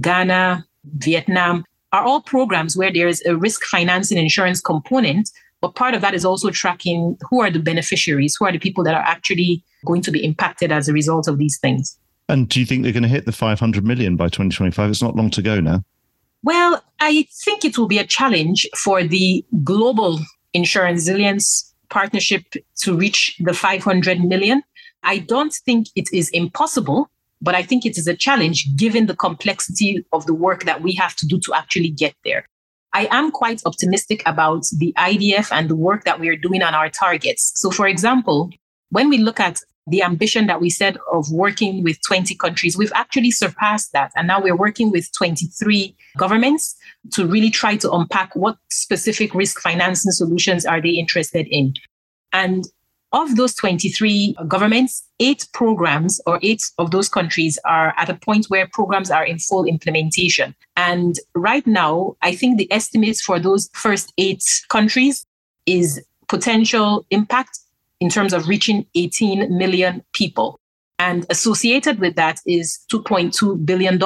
Ghana, 0.00 0.64
Vietnam 0.96 1.64
are 1.92 2.02
all 2.02 2.20
programs 2.20 2.76
where 2.76 2.92
there 2.92 3.08
is 3.08 3.22
a 3.26 3.36
risk 3.36 3.64
financing 3.64 4.18
insurance 4.18 4.60
component. 4.60 5.30
But 5.60 5.74
part 5.74 5.94
of 5.94 6.00
that 6.00 6.14
is 6.14 6.24
also 6.24 6.50
tracking 6.50 7.18
who 7.28 7.40
are 7.40 7.50
the 7.50 7.58
beneficiaries, 7.58 8.36
who 8.38 8.46
are 8.46 8.52
the 8.52 8.58
people 8.58 8.84
that 8.84 8.94
are 8.94 9.02
actually 9.02 9.62
going 9.84 10.02
to 10.02 10.10
be 10.10 10.24
impacted 10.24 10.72
as 10.72 10.88
a 10.88 10.92
result 10.92 11.28
of 11.28 11.38
these 11.38 11.58
things. 11.58 11.98
And 12.28 12.48
do 12.48 12.60
you 12.60 12.66
think 12.66 12.82
they're 12.82 12.92
going 12.92 13.02
to 13.02 13.08
hit 13.08 13.26
the 13.26 13.32
500 13.32 13.84
million 13.84 14.16
by 14.16 14.26
2025? 14.26 14.90
It's 14.90 15.02
not 15.02 15.16
long 15.16 15.30
to 15.30 15.42
go 15.42 15.60
now. 15.60 15.82
Well, 16.42 16.82
I 17.00 17.26
think 17.44 17.64
it 17.64 17.76
will 17.76 17.88
be 17.88 17.98
a 17.98 18.06
challenge 18.06 18.66
for 18.76 19.02
the 19.02 19.44
global 19.62 20.20
insurance 20.54 21.00
resilience 21.00 21.74
partnership 21.90 22.44
to 22.82 22.96
reach 22.96 23.36
the 23.40 23.52
500 23.52 24.20
million. 24.20 24.62
I 25.02 25.18
don't 25.18 25.52
think 25.64 25.88
it 25.96 26.08
is 26.12 26.28
impossible, 26.30 27.08
but 27.40 27.54
I 27.54 27.62
think 27.62 27.86
it 27.86 27.96
is 27.96 28.06
a 28.06 28.16
challenge 28.16 28.66
given 28.76 29.06
the 29.06 29.16
complexity 29.16 30.04
of 30.12 30.26
the 30.26 30.34
work 30.34 30.64
that 30.64 30.82
we 30.82 30.94
have 30.94 31.16
to 31.16 31.26
do 31.26 31.38
to 31.40 31.54
actually 31.54 31.90
get 31.90 32.14
there. 32.24 32.46
I 32.92 33.08
am 33.10 33.30
quite 33.30 33.62
optimistic 33.64 34.22
about 34.26 34.64
the 34.78 34.92
IDF 34.98 35.52
and 35.52 35.68
the 35.68 35.76
work 35.76 36.04
that 36.04 36.18
we 36.18 36.28
are 36.28 36.36
doing 36.36 36.62
on 36.62 36.74
our 36.74 36.90
targets. 36.90 37.52
So, 37.54 37.70
for 37.70 37.86
example, 37.86 38.50
when 38.90 39.08
we 39.08 39.18
look 39.18 39.38
at 39.38 39.60
the 39.86 40.02
ambition 40.02 40.46
that 40.46 40.60
we 40.60 40.70
said 40.70 40.98
of 41.12 41.30
working 41.30 41.82
with 41.82 41.98
20 42.02 42.34
countries, 42.36 42.76
we've 42.76 42.92
actually 42.94 43.30
surpassed 43.30 43.92
that. 43.92 44.12
And 44.16 44.26
now 44.26 44.40
we're 44.40 44.56
working 44.56 44.90
with 44.90 45.10
23 45.16 45.96
governments 46.18 46.76
to 47.12 47.26
really 47.26 47.50
try 47.50 47.76
to 47.76 47.90
unpack 47.92 48.34
what 48.34 48.56
specific 48.70 49.34
risk 49.34 49.60
financing 49.60 50.12
solutions 50.12 50.66
are 50.66 50.80
they 50.80 50.90
interested 50.90 51.46
in. 51.48 51.74
And 52.32 52.64
of 53.12 53.36
those 53.36 53.54
23 53.54 54.36
governments, 54.46 55.04
eight 55.18 55.46
programs 55.52 56.20
or 56.26 56.38
eight 56.42 56.62
of 56.78 56.90
those 56.90 57.08
countries 57.08 57.58
are 57.64 57.92
at 57.96 58.08
a 58.08 58.14
point 58.14 58.46
where 58.46 58.68
programs 58.72 59.10
are 59.10 59.24
in 59.24 59.38
full 59.38 59.64
implementation. 59.64 60.54
And 60.76 61.16
right 61.34 61.66
now, 61.66 62.16
I 62.22 62.34
think 62.34 62.58
the 62.58 62.70
estimates 62.72 63.20
for 63.20 63.40
those 63.40 63.68
first 63.74 64.12
eight 64.18 64.44
countries 64.68 65.26
is 65.66 66.02
potential 66.28 67.04
impact 67.10 67.58
in 67.98 68.08
terms 68.08 68.32
of 68.32 68.48
reaching 68.48 68.86
18 68.94 69.56
million 69.56 70.02
people. 70.12 70.58
And 70.98 71.26
associated 71.30 71.98
with 71.98 72.14
that 72.16 72.40
is 72.46 72.78
$2.2 72.92 73.64
billion 73.66 73.98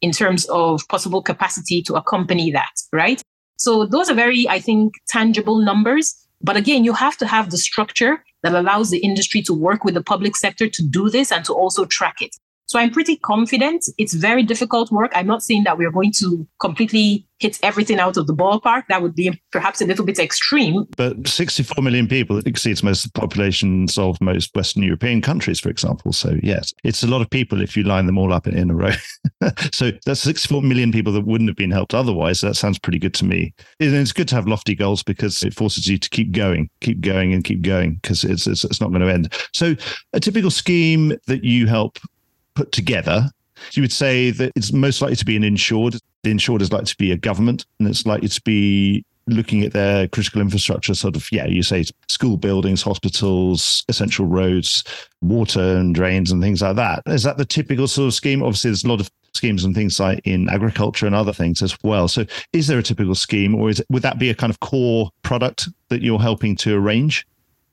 in 0.00 0.12
terms 0.12 0.44
of 0.46 0.86
possible 0.88 1.22
capacity 1.22 1.82
to 1.82 1.94
accompany 1.94 2.50
that, 2.50 2.72
right? 2.92 3.22
So 3.56 3.86
those 3.86 4.08
are 4.10 4.14
very, 4.14 4.48
I 4.48 4.58
think, 4.58 4.94
tangible 5.06 5.58
numbers 5.58 6.21
but 6.42 6.56
again, 6.56 6.84
you 6.84 6.92
have 6.92 7.16
to 7.18 7.26
have 7.26 7.50
the 7.50 7.58
structure 7.58 8.24
that 8.42 8.54
allows 8.54 8.90
the 8.90 8.98
industry 8.98 9.42
to 9.42 9.54
work 9.54 9.84
with 9.84 9.94
the 9.94 10.02
public 10.02 10.36
sector 10.36 10.68
to 10.68 10.82
do 10.82 11.08
this 11.08 11.30
and 11.30 11.44
to 11.44 11.52
also 11.52 11.84
track 11.84 12.20
it. 12.20 12.36
So 12.72 12.78
I'm 12.78 12.90
pretty 12.90 13.16
confident. 13.16 13.84
It's 13.98 14.14
very 14.14 14.42
difficult 14.42 14.90
work. 14.90 15.12
I'm 15.14 15.26
not 15.26 15.42
saying 15.42 15.64
that 15.64 15.76
we're 15.76 15.90
going 15.90 16.10
to 16.20 16.48
completely 16.58 17.26
hit 17.38 17.58
everything 17.62 18.00
out 18.00 18.16
of 18.16 18.26
the 18.26 18.34
ballpark. 18.34 18.84
That 18.88 19.02
would 19.02 19.14
be 19.14 19.38
perhaps 19.50 19.82
a 19.82 19.84
little 19.84 20.06
bit 20.06 20.18
extreme. 20.18 20.86
But 20.96 21.28
64 21.28 21.82
million 21.84 22.08
people 22.08 22.38
exceeds 22.38 22.82
most 22.82 23.04
of 23.04 23.12
the 23.12 23.20
populations 23.20 23.98
of 23.98 24.18
most 24.22 24.56
Western 24.56 24.84
European 24.84 25.20
countries, 25.20 25.60
for 25.60 25.68
example. 25.68 26.14
So, 26.14 26.38
yes, 26.42 26.72
it's 26.82 27.02
a 27.02 27.06
lot 27.06 27.20
of 27.20 27.28
people 27.28 27.60
if 27.60 27.76
you 27.76 27.82
line 27.82 28.06
them 28.06 28.16
all 28.16 28.32
up 28.32 28.46
in 28.46 28.70
a 28.70 28.74
row. 28.74 28.92
so, 29.74 29.90
that's 30.06 30.20
64 30.20 30.62
million 30.62 30.92
people 30.92 31.12
that 31.12 31.26
wouldn't 31.26 31.50
have 31.50 31.56
been 31.58 31.72
helped 31.72 31.92
otherwise. 31.92 32.40
That 32.40 32.56
sounds 32.56 32.78
pretty 32.78 32.98
good 32.98 33.12
to 33.16 33.26
me. 33.26 33.52
And 33.80 33.94
it's 33.94 34.12
good 34.12 34.28
to 34.28 34.34
have 34.34 34.48
lofty 34.48 34.74
goals 34.74 35.02
because 35.02 35.42
it 35.42 35.52
forces 35.52 35.88
you 35.88 35.98
to 35.98 36.08
keep 36.08 36.32
going, 36.32 36.70
keep 36.80 37.02
going, 37.02 37.34
and 37.34 37.44
keep 37.44 37.60
going 37.60 37.96
because 37.96 38.24
it's, 38.24 38.46
it's, 38.46 38.64
it's 38.64 38.80
not 38.80 38.92
going 38.92 39.02
to 39.02 39.12
end. 39.12 39.30
So, 39.52 39.76
a 40.14 40.20
typical 40.20 40.50
scheme 40.50 41.18
that 41.26 41.44
you 41.44 41.66
help 41.66 41.98
put 42.54 42.72
together, 42.72 43.30
you 43.72 43.82
would 43.82 43.92
say 43.92 44.30
that 44.30 44.52
it's 44.56 44.72
most 44.72 45.00
likely 45.00 45.16
to 45.16 45.24
be 45.24 45.36
an 45.36 45.44
insured. 45.44 45.96
The 46.22 46.30
insured 46.30 46.62
is 46.62 46.72
likely 46.72 46.86
to 46.86 46.96
be 46.96 47.12
a 47.12 47.16
government, 47.16 47.66
and 47.78 47.88
it's 47.88 48.06
likely 48.06 48.28
to 48.28 48.40
be 48.42 49.04
looking 49.28 49.62
at 49.62 49.72
their 49.72 50.08
critical 50.08 50.40
infrastructure, 50.40 50.94
sort 50.94 51.16
of, 51.16 51.30
yeah, 51.30 51.46
you 51.46 51.62
say 51.62 51.84
school 52.08 52.36
buildings, 52.36 52.82
hospitals, 52.82 53.84
essential 53.88 54.26
roads, 54.26 54.82
water 55.20 55.76
and 55.76 55.94
drains 55.94 56.32
and 56.32 56.42
things 56.42 56.60
like 56.60 56.76
that. 56.76 57.02
Is 57.06 57.22
that 57.22 57.36
the 57.36 57.44
typical 57.44 57.86
sort 57.86 58.08
of 58.08 58.14
scheme? 58.14 58.42
Obviously, 58.42 58.70
there's 58.70 58.84
a 58.84 58.88
lot 58.88 59.00
of 59.00 59.10
schemes 59.34 59.64
and 59.64 59.74
things 59.74 59.98
like 59.98 60.20
in 60.24 60.48
agriculture 60.48 61.06
and 61.06 61.14
other 61.14 61.32
things 61.32 61.62
as 61.62 61.76
well. 61.82 62.08
So 62.08 62.26
is 62.52 62.66
there 62.66 62.78
a 62.78 62.82
typical 62.82 63.14
scheme 63.14 63.54
or 63.54 63.70
is 63.70 63.80
it, 63.80 63.86
would 63.90 64.02
that 64.02 64.18
be 64.18 64.28
a 64.28 64.34
kind 64.34 64.50
of 64.50 64.60
core 64.60 65.10
product 65.22 65.68
that 65.88 66.02
you're 66.02 66.18
helping 66.18 66.56
to 66.56 66.74
arrange? 66.74 67.26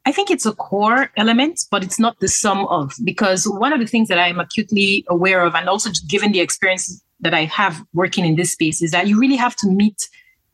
I 0.10 0.12
think 0.12 0.32
it's 0.32 0.48
a 0.48 0.54
core 0.54 1.12
element, 1.18 1.66
but 1.70 1.84
it's 1.84 2.00
not 2.00 2.20
the 2.20 2.28
sum 2.28 2.66
of, 2.66 2.96
because 3.04 3.48
one 3.48 3.74
of 3.74 3.80
the 3.80 3.86
things 3.86 4.08
that 4.08 4.18
I'm 4.18 4.40
acutely 4.40 5.06
aware 5.08 5.46
of, 5.46 5.54
and 5.54 5.70
also 5.70 5.92
given 6.08 6.32
the 6.32 6.40
experience 6.40 7.04
that 7.20 7.36
I 7.36 7.46
have 7.46 7.86
working 7.94 8.26
in 8.26 8.36
this 8.36 8.54
space, 8.54 8.82
is 8.82 8.90
that 8.90 9.08
you 9.08 9.20
really 9.20 9.36
have 9.36 9.56
to 9.58 9.68
meet 9.68 10.10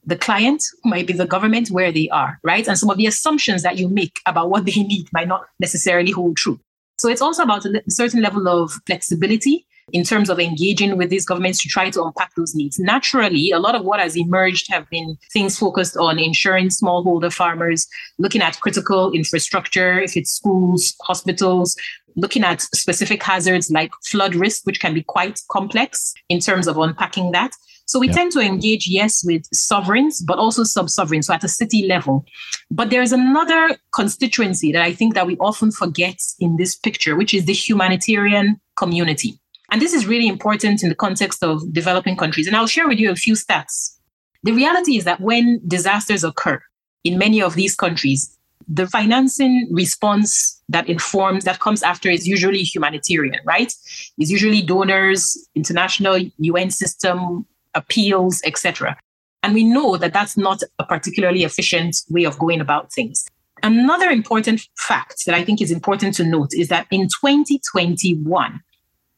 the 0.05 0.17
client, 0.17 0.61
might 0.83 1.07
be 1.07 1.13
the 1.13 1.25
government, 1.25 1.69
where 1.69 1.89
they 1.89 2.09
are, 2.09 2.37
right? 2.43 2.67
And 2.67 2.77
some 2.77 2.89
of 2.89 2.97
the 2.97 3.07
assumptions 3.07 3.63
that 3.63 3.77
you 3.77 3.87
make 3.87 4.19
about 4.25 4.49
what 4.49 4.65
they 4.65 4.83
need 4.83 5.07
might 5.13 5.29
not 5.29 5.45
necessarily 5.61 6.11
hold 6.11 6.35
true. 6.35 6.59
So 6.97 7.07
it's 7.07 7.21
also 7.21 7.43
about 7.43 7.65
a 7.65 7.81
certain 7.87 8.21
level 8.21 8.49
of 8.49 8.73
flexibility 8.85 9.65
in 9.93 10.03
terms 10.03 10.29
of 10.29 10.39
engaging 10.39 10.97
with 10.97 11.09
these 11.09 11.25
governments 11.25 11.61
to 11.61 11.69
try 11.69 11.89
to 11.89 12.03
unpack 12.03 12.33
those 12.35 12.55
needs. 12.55 12.79
Naturally, 12.79 13.51
a 13.51 13.59
lot 13.59 13.75
of 13.75 13.83
what 13.83 13.99
has 13.99 14.17
emerged 14.17 14.71
have 14.71 14.89
been 14.89 15.17
things 15.31 15.59
focused 15.59 15.95
on 15.97 16.17
ensuring 16.17 16.69
smallholder 16.69 17.31
farmers, 17.31 17.87
looking 18.17 18.41
at 18.41 18.59
critical 18.61 19.11
infrastructure, 19.11 19.99
if 19.99 20.17
it's 20.17 20.31
schools, 20.31 20.95
hospitals, 21.03 21.75
looking 22.15 22.43
at 22.43 22.61
specific 22.61 23.21
hazards 23.21 23.69
like 23.69 23.91
flood 24.05 24.35
risk, 24.35 24.65
which 24.65 24.79
can 24.79 24.93
be 24.93 25.03
quite 25.03 25.39
complex 25.51 26.13
in 26.29 26.39
terms 26.39 26.67
of 26.67 26.77
unpacking 26.77 27.31
that. 27.31 27.51
So 27.87 27.99
we 27.99 28.07
tend 28.07 28.31
to 28.31 28.39
engage, 28.39 28.87
yes, 28.87 29.23
with 29.23 29.45
sovereigns, 29.53 30.19
but 30.19 30.39
also 30.39 30.63
sub-sovereigns, 30.63 31.27
so 31.27 31.35
at 31.35 31.43
a 31.43 31.47
city 31.47 31.85
level. 31.85 32.25
But 32.71 32.89
there's 32.89 33.11
another 33.11 33.77
constituency 33.93 34.71
that 34.71 34.81
I 34.81 34.91
think 34.91 35.13
that 35.13 35.27
we 35.27 35.37
often 35.37 35.71
forget 35.71 36.17
in 36.39 36.57
this 36.57 36.75
picture, 36.75 37.15
which 37.15 37.31
is 37.31 37.45
the 37.45 37.53
humanitarian 37.53 38.59
community. 38.75 39.39
And 39.75 39.81
this 39.81 39.93
is 39.93 40.07
really 40.07 40.29
important 40.29 40.83
in 40.83 40.87
the 40.87 40.95
context 40.95 41.43
of 41.43 41.73
developing 41.73 42.15
countries. 42.15 42.47
And 42.47 42.55
I'll 42.55 42.65
share 42.65 42.87
with 42.87 42.97
you 42.97 43.11
a 43.11 43.15
few 43.17 43.33
stats. 43.33 43.99
The 44.43 44.53
reality 44.53 44.95
is 44.95 45.03
that 45.03 45.19
when 45.19 45.59
disasters 45.67 46.23
occur 46.23 46.63
in 47.03 47.17
many 47.17 47.41
of 47.41 47.55
these 47.55 47.75
countries, 47.75 48.37
the 48.69 48.87
financing 48.87 49.67
response 49.69 50.63
that 50.69 50.87
informs 50.87 51.43
that 51.43 51.59
comes 51.59 51.83
after 51.83 52.09
is 52.09 52.25
usually 52.25 52.59
humanitarian, 52.59 53.41
right? 53.43 53.73
It's 54.17 54.31
usually 54.31 54.61
donors, 54.61 55.37
international 55.55 56.19
UN 56.37 56.71
system, 56.71 57.45
appeals, 57.73 58.41
etc. 58.45 58.97
And 59.43 59.53
we 59.53 59.65
know 59.65 59.97
that 59.97 60.13
that's 60.13 60.37
not 60.37 60.61
a 60.79 60.85
particularly 60.85 61.43
efficient 61.43 61.97
way 62.09 62.23
of 62.23 62.39
going 62.39 62.61
about 62.61 62.93
things. 62.93 63.25
Another 63.61 64.09
important 64.09 64.69
fact 64.77 65.25
that 65.25 65.35
I 65.35 65.43
think 65.43 65.61
is 65.61 65.69
important 65.69 66.15
to 66.15 66.23
note 66.23 66.53
is 66.53 66.69
that 66.69 66.87
in 66.91 67.09
2021, 67.09 68.61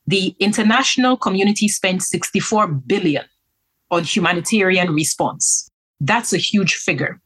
the 0.08 0.36
international 0.40 1.18
community 1.18 1.68
spent 1.68 2.02
64 2.02 2.68
billion 2.68 3.26
on 3.92 4.04
humanitarian 4.04 4.94
response. 4.94 5.70
That's 6.00 6.34
a 6.34 6.38
huge 6.38 6.76
figure. 6.76 7.22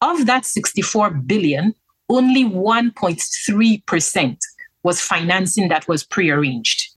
Of 0.00 0.26
that 0.26 0.44
64 0.44 1.10
billion, 1.10 1.74
only 2.08 2.44
1.3% 2.44 4.38
was 4.82 5.00
financing 5.00 5.68
that 5.68 5.86
was 5.86 6.02
prearranged. 6.04 6.88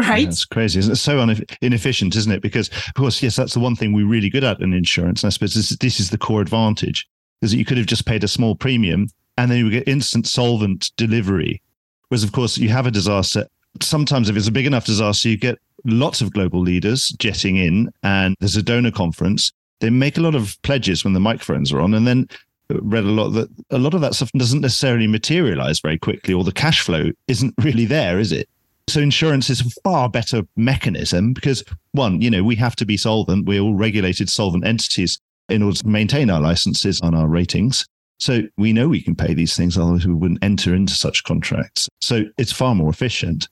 Right? 0.00 0.26
That's 0.26 0.44
crazy. 0.44 0.80
It's 0.80 1.00
so 1.00 1.20
inefficient, 1.60 2.14
isn't 2.16 2.30
it? 2.30 2.42
Because, 2.42 2.68
of 2.68 2.94
course, 2.94 3.22
yes, 3.22 3.36
that's 3.36 3.54
the 3.54 3.60
one 3.60 3.76
thing 3.76 3.92
we're 3.92 4.06
really 4.06 4.30
good 4.30 4.44
at 4.44 4.60
in 4.60 4.72
insurance. 4.72 5.22
And 5.22 5.28
I 5.28 5.30
suppose 5.30 5.54
this, 5.54 5.70
this 5.70 5.98
is 6.00 6.10
the 6.10 6.18
core 6.18 6.40
advantage 6.40 7.08
is 7.42 7.52
that 7.52 7.56
you 7.58 7.64
could 7.64 7.78
have 7.78 7.86
just 7.86 8.06
paid 8.06 8.24
a 8.24 8.28
small 8.28 8.54
premium 8.56 9.08
and 9.36 9.50
then 9.50 9.58
you 9.58 9.64
would 9.64 9.72
get 9.72 9.88
instant 9.88 10.26
solvent 10.26 10.90
delivery. 10.96 11.62
Whereas, 12.08 12.24
of 12.24 12.32
course, 12.32 12.58
you 12.58 12.68
have 12.68 12.86
a 12.86 12.90
disaster 12.90 13.46
sometimes 13.82 14.28
if 14.28 14.36
it's 14.36 14.48
a 14.48 14.52
big 14.52 14.66
enough 14.66 14.84
disaster, 14.84 15.28
you 15.28 15.36
get 15.36 15.58
lots 15.84 16.20
of 16.20 16.32
global 16.32 16.60
leaders 16.60 17.08
jetting 17.18 17.56
in 17.56 17.90
and 18.02 18.36
there's 18.40 18.56
a 18.56 18.62
donor 18.62 18.90
conference. 18.90 19.52
They 19.80 19.90
make 19.90 20.18
a 20.18 20.20
lot 20.20 20.34
of 20.34 20.60
pledges 20.62 21.04
when 21.04 21.14
the 21.14 21.20
microphones 21.20 21.72
are 21.72 21.80
on 21.80 21.94
and 21.94 22.06
then 22.06 22.28
read 22.68 23.04
a 23.04 23.08
lot 23.08 23.30
that 23.30 23.48
a 23.70 23.78
lot 23.78 23.94
of 23.94 24.00
that 24.00 24.14
stuff 24.14 24.30
doesn't 24.32 24.60
necessarily 24.60 25.06
materialize 25.06 25.80
very 25.80 25.98
quickly 25.98 26.34
or 26.34 26.44
the 26.44 26.52
cash 26.52 26.80
flow 26.80 27.10
isn't 27.26 27.54
really 27.62 27.84
there, 27.84 28.18
is 28.18 28.32
it? 28.32 28.48
So 28.88 29.00
insurance 29.00 29.50
is 29.50 29.60
a 29.60 29.70
far 29.84 30.08
better 30.08 30.42
mechanism 30.56 31.32
because 31.32 31.62
one, 31.92 32.22
you 32.22 32.30
know, 32.30 32.42
we 32.42 32.56
have 32.56 32.74
to 32.76 32.86
be 32.86 32.96
solvent. 32.96 33.46
We're 33.46 33.60
all 33.60 33.74
regulated 33.74 34.30
solvent 34.30 34.66
entities 34.66 35.20
in 35.48 35.62
order 35.62 35.76
to 35.76 35.86
maintain 35.86 36.30
our 36.30 36.40
licenses 36.40 37.00
and 37.02 37.14
our 37.14 37.28
ratings. 37.28 37.86
So 38.18 38.42
we 38.56 38.72
know 38.72 38.88
we 38.88 39.02
can 39.02 39.14
pay 39.14 39.34
these 39.34 39.56
things, 39.56 39.78
otherwise 39.78 40.06
we 40.06 40.14
wouldn't 40.14 40.42
enter 40.42 40.74
into 40.74 40.94
such 40.94 41.22
contracts. 41.24 41.88
So 42.00 42.24
it's 42.36 42.52
far 42.52 42.74
more 42.74 42.90
efficient. 42.90 43.48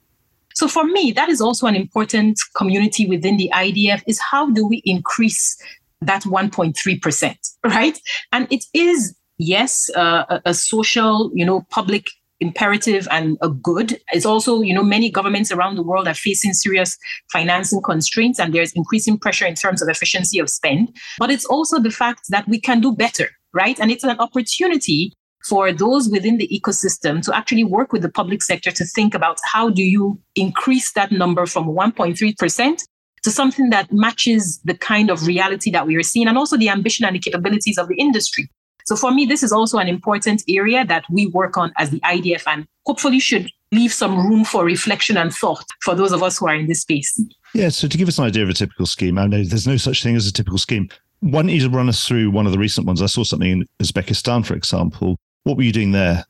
So 0.57 0.69
for 0.69 0.85
me, 0.85 1.13
that 1.13 1.29
is 1.29 1.43
also 1.43 1.67
an 1.67 1.77
important 1.77 2.41
community 2.55 3.07
within 3.07 3.37
the 3.37 3.51
IDF 3.53 4.03
is 4.07 4.19
how 4.19 4.51
do 4.51 4.67
we 4.67 4.81
increase 4.87 5.55
that 6.01 6.23
1.3%, 6.23 7.37
right? 7.65 7.99
And 8.33 8.51
it 8.51 8.65
is, 8.73 9.15
yes, 9.37 9.91
uh, 9.95 10.25
a, 10.31 10.41
a 10.47 10.55
social, 10.55 11.31
you 11.35 11.45
know, 11.45 11.67
public 11.71 12.07
imperative 12.41 13.07
and 13.11 13.37
a 13.43 13.51
good. 13.51 14.01
It's 14.13 14.25
also, 14.25 14.63
you 14.63 14.73
know, 14.73 14.83
many 14.83 15.11
governments 15.11 15.53
around 15.53 15.77
the 15.77 15.83
world 15.83 16.09
are 16.09 16.15
facing 16.15 16.55
serious 16.55 16.97
financing 17.31 17.83
constraints 17.83 18.41
and 18.41 18.55
there's 18.55 18.73
increasing 18.73 19.19
pressure 19.19 19.47
in 19.47 19.57
terms 19.57 19.83
of 19.83 19.91
efficiency 19.91 20.39
of 20.39 20.49
spend. 20.49 20.97
But 21.19 21.31
it's 21.31 21.45
also 21.45 21.79
the 21.79 21.91
fact 21.91 22.23
that 22.31 22.49
we 22.49 22.59
can 22.59 22.81
do 22.81 22.95
better, 22.95 23.29
right? 23.53 23.79
And 23.79 23.91
it's 23.91 24.05
an 24.05 24.19
opportunity 24.19 25.13
for 25.49 25.73
those 25.73 26.09
within 26.09 26.39
the 26.39 26.49
ecosystem 26.49 27.23
to 27.23 27.37
actually 27.37 27.65
work 27.65 27.93
with 27.93 28.03
the 28.03 28.09
public 28.09 28.43
sector 28.43 28.71
to 28.73 28.85
think 28.85 29.15
about 29.15 29.39
how 29.45 29.71
do 29.71 29.83
you 29.83 30.19
increase 30.35 30.93
that 30.93 31.13
number 31.13 31.47
from 31.47 31.67
1.3% 31.67 32.83
to 33.23 33.31
something 33.31 33.71
that 33.71 33.93
matches 33.93 34.61
the 34.65 34.75
kind 34.75 35.11
of 35.11 35.27
reality 35.27 35.71
that 35.71 35.87
we 35.87 35.97
are 35.97 36.03
seeing 36.03 36.29
and 36.29 36.39
also 36.39 36.57
the 36.57 36.69
ambition 36.69 37.05
and 37.05 37.15
the 37.15 37.21
capabilities 37.21 37.79
of 37.79 37.89
the 37.89 37.97
industry. 37.97 38.49
So 38.87 38.95
for 38.95 39.11
me, 39.11 39.27
this 39.27 39.43
is 39.43 39.53
also 39.53 39.79
an 39.79 39.89
important 39.89 40.43
area 40.49 40.85
that 40.85 41.05
we 41.11 41.27
work 41.27 41.57
on 41.57 41.73
as 41.77 41.91
the 41.91 42.01
IDF 42.01 42.45
and 42.47 42.67
hopefully 42.85 43.19
should 43.19 43.51
leave 43.73 43.93
some 43.93 44.17
room 44.29 44.45
for 44.45 44.65
reflection 44.65 45.17
and 45.17 45.35
thought 45.35 45.65
for 45.83 45.97
those 45.97 46.13
of 46.13 46.23
us 46.23 46.39
who 46.39 46.47
are 46.47 46.55
in 46.55 46.69
this 46.69 46.83
space. 46.83 47.21
Yeah, 47.53 47.69
so 47.71 47.89
to 47.89 47.99
give 47.99 48.07
us 48.07 48.19
an 48.19 48.27
idea 48.27 48.45
of 48.45 48.49
a 48.49 48.55
typical 48.55 48.87
scheme, 48.87 49.19
I 49.19 49.27
know 49.27 49.43
there's 49.43 49.67
no 49.67 49.77
such 49.77 50.05
thing 50.05 50.15
as 50.15 50.29
a 50.29 50.33
typical 50.33 50.59
scheme. 50.59 50.89
Why 51.21 51.43
don't 51.43 51.49
you 51.49 51.69
run 51.69 51.89
us 51.89 52.07
through 52.07 52.31
one 52.31 52.47
of 52.47 52.53
the 52.53 52.59
recent 52.59 52.87
ones? 52.87 53.03
I 53.03 53.07
saw 53.07 53.25
something 53.25 53.51
in 53.51 53.67
Uzbekistan, 53.83 54.47
for 54.47 54.55
example, 54.55 55.17
what 55.47 55.57
were 55.57 55.63
you 55.63 55.73
doing 55.73 55.93
there? 55.93 56.25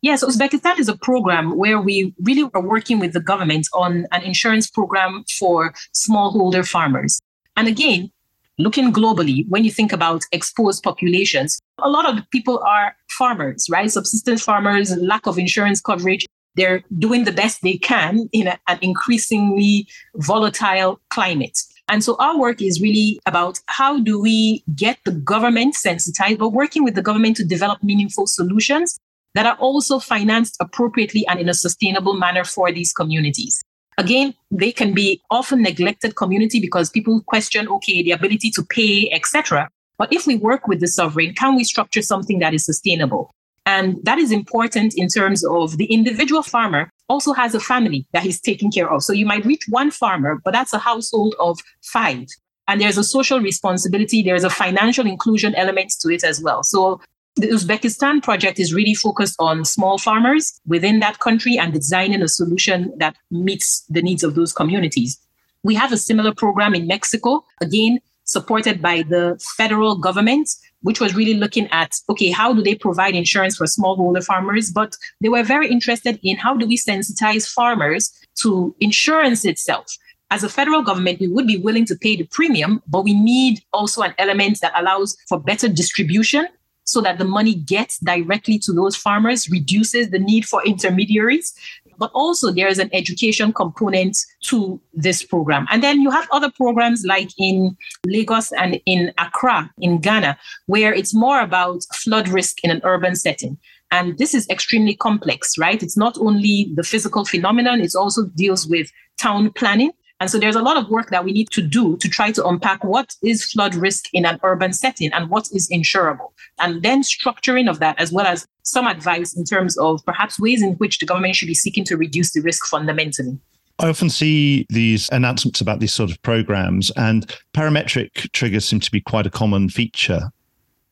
Yes, 0.00 0.22
Uzbekistan 0.22 0.78
is 0.78 0.88
a 0.88 0.96
program 0.96 1.56
where 1.56 1.80
we 1.80 2.14
really 2.22 2.48
are 2.54 2.62
working 2.62 3.00
with 3.00 3.12
the 3.12 3.20
government 3.20 3.66
on 3.74 4.06
an 4.12 4.22
insurance 4.22 4.70
program 4.70 5.24
for 5.38 5.74
smallholder 5.92 6.66
farmers. 6.66 7.20
And 7.56 7.66
again, 7.66 8.12
looking 8.58 8.92
globally, 8.92 9.44
when 9.48 9.64
you 9.64 9.72
think 9.72 9.92
about 9.92 10.22
exposed 10.30 10.84
populations, 10.84 11.60
a 11.78 11.90
lot 11.90 12.08
of 12.08 12.24
people 12.30 12.60
are 12.60 12.94
farmers, 13.10 13.66
right? 13.68 13.90
Subsistence 13.90 14.42
farmers, 14.42 14.96
lack 14.98 15.26
of 15.26 15.36
insurance 15.36 15.80
coverage. 15.80 16.24
They're 16.54 16.84
doing 16.98 17.24
the 17.24 17.32
best 17.32 17.62
they 17.62 17.76
can 17.76 18.28
in 18.32 18.46
a, 18.46 18.58
an 18.68 18.78
increasingly 18.82 19.88
volatile 20.14 21.00
climate. 21.10 21.58
And 21.90 22.04
so 22.04 22.14
our 22.20 22.38
work 22.38 22.62
is 22.62 22.80
really 22.80 23.20
about 23.26 23.58
how 23.66 23.98
do 23.98 24.20
we 24.20 24.62
get 24.76 24.98
the 25.04 25.10
government 25.10 25.74
sensitized, 25.74 26.38
but 26.38 26.50
working 26.50 26.84
with 26.84 26.94
the 26.94 27.02
government 27.02 27.36
to 27.38 27.44
develop 27.44 27.82
meaningful 27.82 28.28
solutions 28.28 28.96
that 29.34 29.44
are 29.44 29.56
also 29.56 29.98
financed 29.98 30.56
appropriately 30.60 31.26
and 31.26 31.40
in 31.40 31.48
a 31.48 31.54
sustainable 31.54 32.14
manner 32.14 32.44
for 32.44 32.70
these 32.70 32.92
communities. 32.92 33.60
Again, 33.98 34.34
they 34.52 34.70
can 34.70 34.94
be 34.94 35.20
often 35.32 35.62
neglected 35.62 36.14
community 36.14 36.60
because 36.60 36.90
people 36.90 37.22
question, 37.26 37.68
okay, 37.68 38.04
the 38.04 38.12
ability 38.12 38.50
to 38.52 38.62
pay, 38.62 39.10
etc. 39.10 39.68
But 39.98 40.12
if 40.12 40.28
we 40.28 40.36
work 40.36 40.68
with 40.68 40.78
the 40.78 40.88
sovereign, 40.88 41.34
can 41.34 41.56
we 41.56 41.64
structure 41.64 42.02
something 42.02 42.38
that 42.38 42.54
is 42.54 42.64
sustainable? 42.64 43.32
And 43.66 43.98
that 44.04 44.18
is 44.18 44.30
important 44.32 44.94
in 44.96 45.08
terms 45.08 45.44
of 45.44 45.76
the 45.76 45.86
individual 45.86 46.42
farmer 46.42 46.90
also 47.10 47.32
has 47.32 47.54
a 47.54 47.60
family 47.60 48.06
that 48.12 48.22
he's 48.22 48.40
taking 48.40 48.70
care 48.70 48.90
of. 48.90 49.02
So 49.02 49.12
you 49.12 49.26
might 49.26 49.44
reach 49.44 49.64
one 49.68 49.90
farmer, 49.90 50.40
but 50.44 50.52
that's 50.52 50.72
a 50.72 50.78
household 50.78 51.34
of 51.40 51.58
five. 51.82 52.26
And 52.68 52.80
there's 52.80 52.96
a 52.96 53.04
social 53.04 53.40
responsibility, 53.40 54.22
there's 54.22 54.44
a 54.44 54.50
financial 54.50 55.06
inclusion 55.06 55.54
element 55.56 55.92
to 56.00 56.08
it 56.08 56.22
as 56.22 56.40
well. 56.40 56.62
So 56.62 57.00
the 57.34 57.48
Uzbekistan 57.48 58.22
project 58.22 58.60
is 58.60 58.72
really 58.72 58.94
focused 58.94 59.34
on 59.40 59.64
small 59.64 59.98
farmers 59.98 60.60
within 60.66 61.00
that 61.00 61.18
country 61.18 61.58
and 61.58 61.72
designing 61.72 62.22
a 62.22 62.28
solution 62.28 62.92
that 62.98 63.16
meets 63.30 63.84
the 63.88 64.02
needs 64.02 64.22
of 64.22 64.36
those 64.36 64.52
communities. 64.52 65.18
We 65.64 65.74
have 65.74 65.92
a 65.92 65.96
similar 65.96 66.32
program 66.32 66.74
in 66.74 66.86
Mexico, 66.86 67.44
again, 67.60 67.98
supported 68.30 68.80
by 68.80 69.02
the 69.02 69.22
federal 69.56 69.96
government, 69.96 70.48
which 70.82 71.00
was 71.00 71.14
really 71.14 71.34
looking 71.34 71.66
at 71.70 71.90
okay, 72.08 72.30
how 72.30 72.52
do 72.52 72.62
they 72.62 72.74
provide 72.74 73.14
insurance 73.14 73.56
for 73.56 73.66
smallholder 73.66 74.24
farmers? 74.24 74.70
But 74.70 74.96
they 75.20 75.28
were 75.28 75.42
very 75.42 75.68
interested 75.68 76.18
in 76.22 76.36
how 76.36 76.54
do 76.56 76.66
we 76.66 76.78
sensitize 76.78 77.46
farmers 77.48 78.12
to 78.42 78.74
insurance 78.80 79.44
itself 79.44 79.86
as 80.30 80.44
a 80.44 80.48
federal 80.48 80.82
government, 80.82 81.20
we 81.20 81.26
would 81.26 81.46
be 81.46 81.56
willing 81.56 81.84
to 81.86 81.96
pay 81.96 82.16
the 82.16 82.24
premium, 82.24 82.80
but 82.86 83.02
we 83.02 83.14
need 83.14 83.60
also 83.72 84.02
an 84.02 84.14
element 84.18 84.60
that 84.60 84.72
allows 84.76 85.16
for 85.28 85.40
better 85.40 85.68
distribution 85.68 86.46
so 86.84 87.00
that 87.00 87.18
the 87.18 87.24
money 87.24 87.54
gets 87.54 87.98
directly 87.98 88.58
to 88.58 88.72
those 88.72 88.96
farmers, 88.96 89.50
reduces 89.50 90.10
the 90.10 90.18
need 90.18 90.44
for 90.44 90.64
intermediaries. 90.64 91.52
But 92.00 92.10
also, 92.14 92.50
there 92.50 92.66
is 92.66 92.78
an 92.78 92.90
education 92.92 93.52
component 93.52 94.16
to 94.44 94.80
this 94.94 95.22
program. 95.22 95.66
And 95.70 95.84
then 95.84 96.00
you 96.00 96.10
have 96.10 96.26
other 96.32 96.50
programs 96.50 97.04
like 97.06 97.28
in 97.38 97.76
Lagos 98.06 98.50
and 98.52 98.80
in 98.86 99.12
Accra, 99.18 99.70
in 99.78 100.00
Ghana, 100.00 100.38
where 100.66 100.92
it's 100.92 101.14
more 101.14 101.40
about 101.40 101.84
flood 101.94 102.28
risk 102.28 102.56
in 102.64 102.70
an 102.70 102.80
urban 102.84 103.14
setting. 103.14 103.58
And 103.92 104.16
this 104.18 104.34
is 104.34 104.48
extremely 104.48 104.96
complex, 104.96 105.58
right? 105.58 105.82
It's 105.82 105.96
not 105.96 106.16
only 106.18 106.72
the 106.74 106.84
physical 106.84 107.24
phenomenon, 107.24 107.80
it 107.80 107.94
also 107.94 108.26
deals 108.34 108.66
with 108.66 108.90
town 109.18 109.52
planning 109.52 109.92
and 110.20 110.30
so 110.30 110.38
there's 110.38 110.54
a 110.54 110.62
lot 110.62 110.76
of 110.76 110.90
work 110.90 111.08
that 111.10 111.24
we 111.24 111.32
need 111.32 111.50
to 111.50 111.62
do 111.62 111.96
to 111.96 112.08
try 112.08 112.30
to 112.30 112.46
unpack 112.46 112.84
what 112.84 113.16
is 113.22 113.42
flood 113.44 113.74
risk 113.74 114.04
in 114.12 114.26
an 114.26 114.38
urban 114.42 114.74
setting 114.74 115.10
and 115.14 115.30
what 115.30 115.48
is 115.52 115.68
insurable. 115.70 116.30
And 116.58 116.82
then 116.82 117.02
structuring 117.02 117.70
of 117.70 117.80
that, 117.80 117.98
as 117.98 118.12
well 118.12 118.26
as 118.26 118.46
some 118.62 118.86
advice 118.86 119.34
in 119.34 119.44
terms 119.44 119.78
of 119.78 120.04
perhaps 120.04 120.38
ways 120.38 120.62
in 120.62 120.74
which 120.74 120.98
the 120.98 121.06
government 121.06 121.36
should 121.36 121.48
be 121.48 121.54
seeking 121.54 121.84
to 121.84 121.96
reduce 121.96 122.32
the 122.32 122.42
risk 122.42 122.66
fundamentally. 122.66 123.38
I 123.78 123.88
often 123.88 124.10
see 124.10 124.66
these 124.68 125.08
announcements 125.08 125.62
about 125.62 125.80
these 125.80 125.92
sort 125.92 126.10
of 126.10 126.20
programs, 126.20 126.90
and 126.96 127.34
parametric 127.54 128.30
triggers 128.32 128.66
seem 128.66 128.80
to 128.80 128.90
be 128.90 129.00
quite 129.00 129.26
a 129.26 129.30
common 129.30 129.70
feature. 129.70 130.30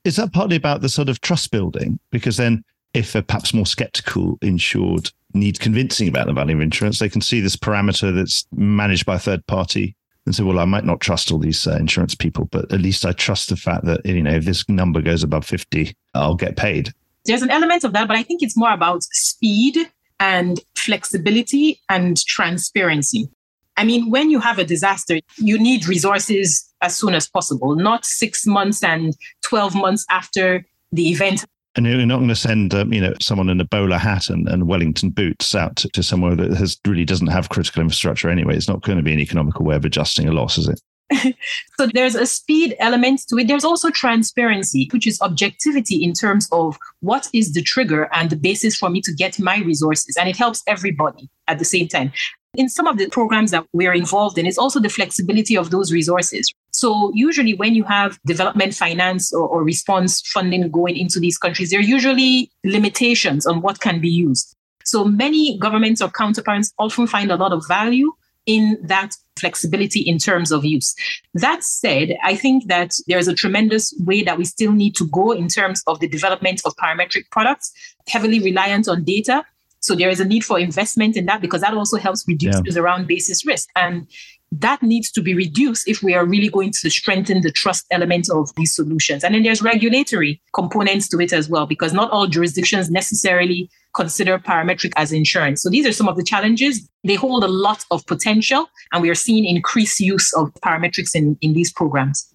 Is 0.04 0.16
that 0.16 0.32
partly 0.32 0.56
about 0.56 0.80
the 0.80 0.88
sort 0.88 1.10
of 1.10 1.20
trust 1.20 1.50
building? 1.50 2.00
Because 2.10 2.38
then, 2.38 2.64
if 2.94 3.14
a 3.14 3.22
perhaps 3.22 3.52
more 3.52 3.66
skeptical 3.66 4.38
insured 4.40 5.10
need 5.34 5.60
convincing 5.60 6.08
about 6.08 6.26
the 6.26 6.32
value 6.32 6.56
of 6.56 6.60
insurance. 6.60 6.98
They 6.98 7.08
can 7.08 7.20
see 7.20 7.40
this 7.40 7.56
parameter 7.56 8.14
that's 8.14 8.46
managed 8.52 9.06
by 9.06 9.16
a 9.16 9.18
third 9.18 9.46
party 9.46 9.94
and 10.26 10.34
say, 10.34 10.42
well, 10.42 10.58
I 10.58 10.64
might 10.64 10.84
not 10.84 11.00
trust 11.00 11.32
all 11.32 11.38
these 11.38 11.66
uh, 11.66 11.76
insurance 11.76 12.14
people, 12.14 12.46
but 12.46 12.70
at 12.72 12.80
least 12.80 13.06
I 13.06 13.12
trust 13.12 13.48
the 13.48 13.56
fact 13.56 13.84
that, 13.86 14.04
you 14.04 14.22
know, 14.22 14.32
if 14.32 14.44
this 14.44 14.68
number 14.68 15.00
goes 15.00 15.22
above 15.22 15.46
50, 15.46 15.94
I'll 16.14 16.34
get 16.34 16.56
paid. 16.56 16.92
There's 17.24 17.42
an 17.42 17.50
element 17.50 17.84
of 17.84 17.92
that, 17.94 18.08
but 18.08 18.16
I 18.16 18.22
think 18.22 18.42
it's 18.42 18.56
more 18.56 18.72
about 18.72 19.02
speed 19.04 19.76
and 20.20 20.60
flexibility 20.76 21.80
and 21.88 22.16
transparency. 22.26 23.28
I 23.76 23.84
mean, 23.84 24.10
when 24.10 24.30
you 24.30 24.40
have 24.40 24.58
a 24.58 24.64
disaster, 24.64 25.20
you 25.36 25.58
need 25.58 25.86
resources 25.86 26.68
as 26.80 26.96
soon 26.96 27.14
as 27.14 27.28
possible, 27.28 27.76
not 27.76 28.04
six 28.04 28.46
months 28.46 28.82
and 28.82 29.16
12 29.42 29.74
months 29.74 30.04
after 30.10 30.64
the 30.90 31.08
event 31.10 31.44
and 31.78 31.86
you're 31.86 32.06
not 32.06 32.16
going 32.16 32.28
to 32.28 32.34
send, 32.34 32.74
um, 32.74 32.92
you 32.92 33.00
know, 33.00 33.14
someone 33.20 33.48
in 33.48 33.60
a 33.60 33.64
bowler 33.64 33.98
hat 33.98 34.28
and, 34.30 34.48
and 34.48 34.66
Wellington 34.66 35.10
boots 35.10 35.54
out 35.54 35.76
to, 35.76 35.88
to 35.90 36.02
somewhere 36.02 36.34
that 36.34 36.50
has 36.56 36.76
really 36.84 37.04
doesn't 37.04 37.28
have 37.28 37.50
critical 37.50 37.80
infrastructure 37.80 38.28
anyway. 38.28 38.56
It's 38.56 38.68
not 38.68 38.82
going 38.82 38.98
to 38.98 39.04
be 39.04 39.12
an 39.12 39.20
economical 39.20 39.64
way 39.64 39.76
of 39.76 39.84
adjusting 39.84 40.28
a 40.28 40.32
loss, 40.32 40.58
is 40.58 40.68
it? 40.68 40.80
so 41.78 41.86
there's 41.94 42.16
a 42.16 42.26
speed 42.26 42.74
element 42.80 43.20
to 43.28 43.36
it. 43.36 43.46
There's 43.46 43.64
also 43.64 43.90
transparency, 43.90 44.88
which 44.92 45.06
is 45.06 45.20
objectivity 45.22 46.02
in 46.02 46.14
terms 46.14 46.48
of 46.50 46.76
what 47.00 47.28
is 47.32 47.52
the 47.52 47.62
trigger 47.62 48.08
and 48.12 48.28
the 48.28 48.36
basis 48.36 48.76
for 48.76 48.90
me 48.90 49.00
to 49.02 49.12
get 49.12 49.38
my 49.38 49.58
resources. 49.58 50.16
And 50.18 50.28
it 50.28 50.36
helps 50.36 50.64
everybody 50.66 51.30
at 51.46 51.60
the 51.60 51.64
same 51.64 51.86
time. 51.86 52.12
In 52.54 52.68
some 52.68 52.88
of 52.88 52.98
the 52.98 53.08
programs 53.08 53.52
that 53.52 53.64
we're 53.72 53.94
involved 53.94 54.36
in, 54.36 54.46
it's 54.46 54.58
also 54.58 54.80
the 54.80 54.88
flexibility 54.88 55.56
of 55.56 55.70
those 55.70 55.92
resources. 55.92 56.52
So 56.78 57.10
usually 57.12 57.54
when 57.54 57.74
you 57.74 57.82
have 57.84 58.20
development 58.24 58.72
finance 58.72 59.32
or, 59.32 59.48
or 59.48 59.64
response 59.64 60.20
funding 60.20 60.70
going 60.70 60.96
into 60.96 61.18
these 61.18 61.36
countries, 61.36 61.70
there 61.70 61.80
are 61.80 61.82
usually 61.96 62.52
limitations 62.64 63.46
on 63.46 63.62
what 63.62 63.80
can 63.80 64.00
be 64.00 64.08
used. 64.08 64.54
So 64.84 65.04
many 65.04 65.58
governments 65.58 66.00
or 66.00 66.08
counterparts 66.08 66.72
often 66.78 67.08
find 67.08 67.32
a 67.32 67.36
lot 67.36 67.52
of 67.52 67.66
value 67.66 68.12
in 68.46 68.78
that 68.84 69.10
flexibility 69.40 70.02
in 70.02 70.18
terms 70.18 70.52
of 70.52 70.64
use. 70.64 70.94
That 71.34 71.64
said, 71.64 72.16
I 72.22 72.36
think 72.36 72.68
that 72.68 72.92
there's 73.08 73.26
a 73.26 73.34
tremendous 73.34 73.92
way 74.06 74.22
that 74.22 74.38
we 74.38 74.44
still 74.44 74.70
need 74.70 74.94
to 74.96 75.08
go 75.08 75.32
in 75.32 75.48
terms 75.48 75.82
of 75.88 75.98
the 75.98 76.06
development 76.06 76.62
of 76.64 76.76
parametric 76.76 77.24
products, 77.32 77.72
heavily 78.06 78.38
reliant 78.38 78.86
on 78.86 79.02
data. 79.02 79.44
So 79.80 79.96
there 79.96 80.10
is 80.10 80.20
a 80.20 80.24
need 80.24 80.44
for 80.44 80.60
investment 80.60 81.16
in 81.16 81.26
that 81.26 81.40
because 81.40 81.60
that 81.62 81.74
also 81.74 81.96
helps 81.96 82.24
reduce 82.28 82.60
yeah. 82.64 82.80
around 82.80 83.08
basis 83.08 83.44
risk. 83.44 83.68
And 83.74 84.06
that 84.50 84.82
needs 84.82 85.10
to 85.12 85.22
be 85.22 85.34
reduced 85.34 85.86
if 85.86 86.02
we 86.02 86.14
are 86.14 86.24
really 86.24 86.48
going 86.48 86.72
to 86.72 86.90
strengthen 86.90 87.42
the 87.42 87.52
trust 87.52 87.86
element 87.90 88.28
of 88.32 88.54
these 88.56 88.74
solutions. 88.74 89.22
And 89.22 89.34
then 89.34 89.42
there's 89.42 89.62
regulatory 89.62 90.40
components 90.54 91.08
to 91.08 91.20
it 91.20 91.32
as 91.32 91.48
well, 91.48 91.66
because 91.66 91.92
not 91.92 92.10
all 92.10 92.26
jurisdictions 92.26 92.90
necessarily 92.90 93.70
consider 93.94 94.38
parametric 94.38 94.92
as 94.96 95.12
insurance. 95.12 95.62
So 95.62 95.70
these 95.70 95.86
are 95.86 95.92
some 95.92 96.08
of 96.08 96.16
the 96.16 96.24
challenges. 96.24 96.88
They 97.04 97.14
hold 97.14 97.44
a 97.44 97.48
lot 97.48 97.84
of 97.90 98.06
potential, 98.06 98.68
and 98.92 99.02
we 99.02 99.10
are 99.10 99.14
seeing 99.14 99.44
increased 99.44 100.00
use 100.00 100.32
of 100.34 100.52
parametrics 100.64 101.14
in, 101.14 101.36
in 101.40 101.52
these 101.52 101.72
programs. 101.72 102.32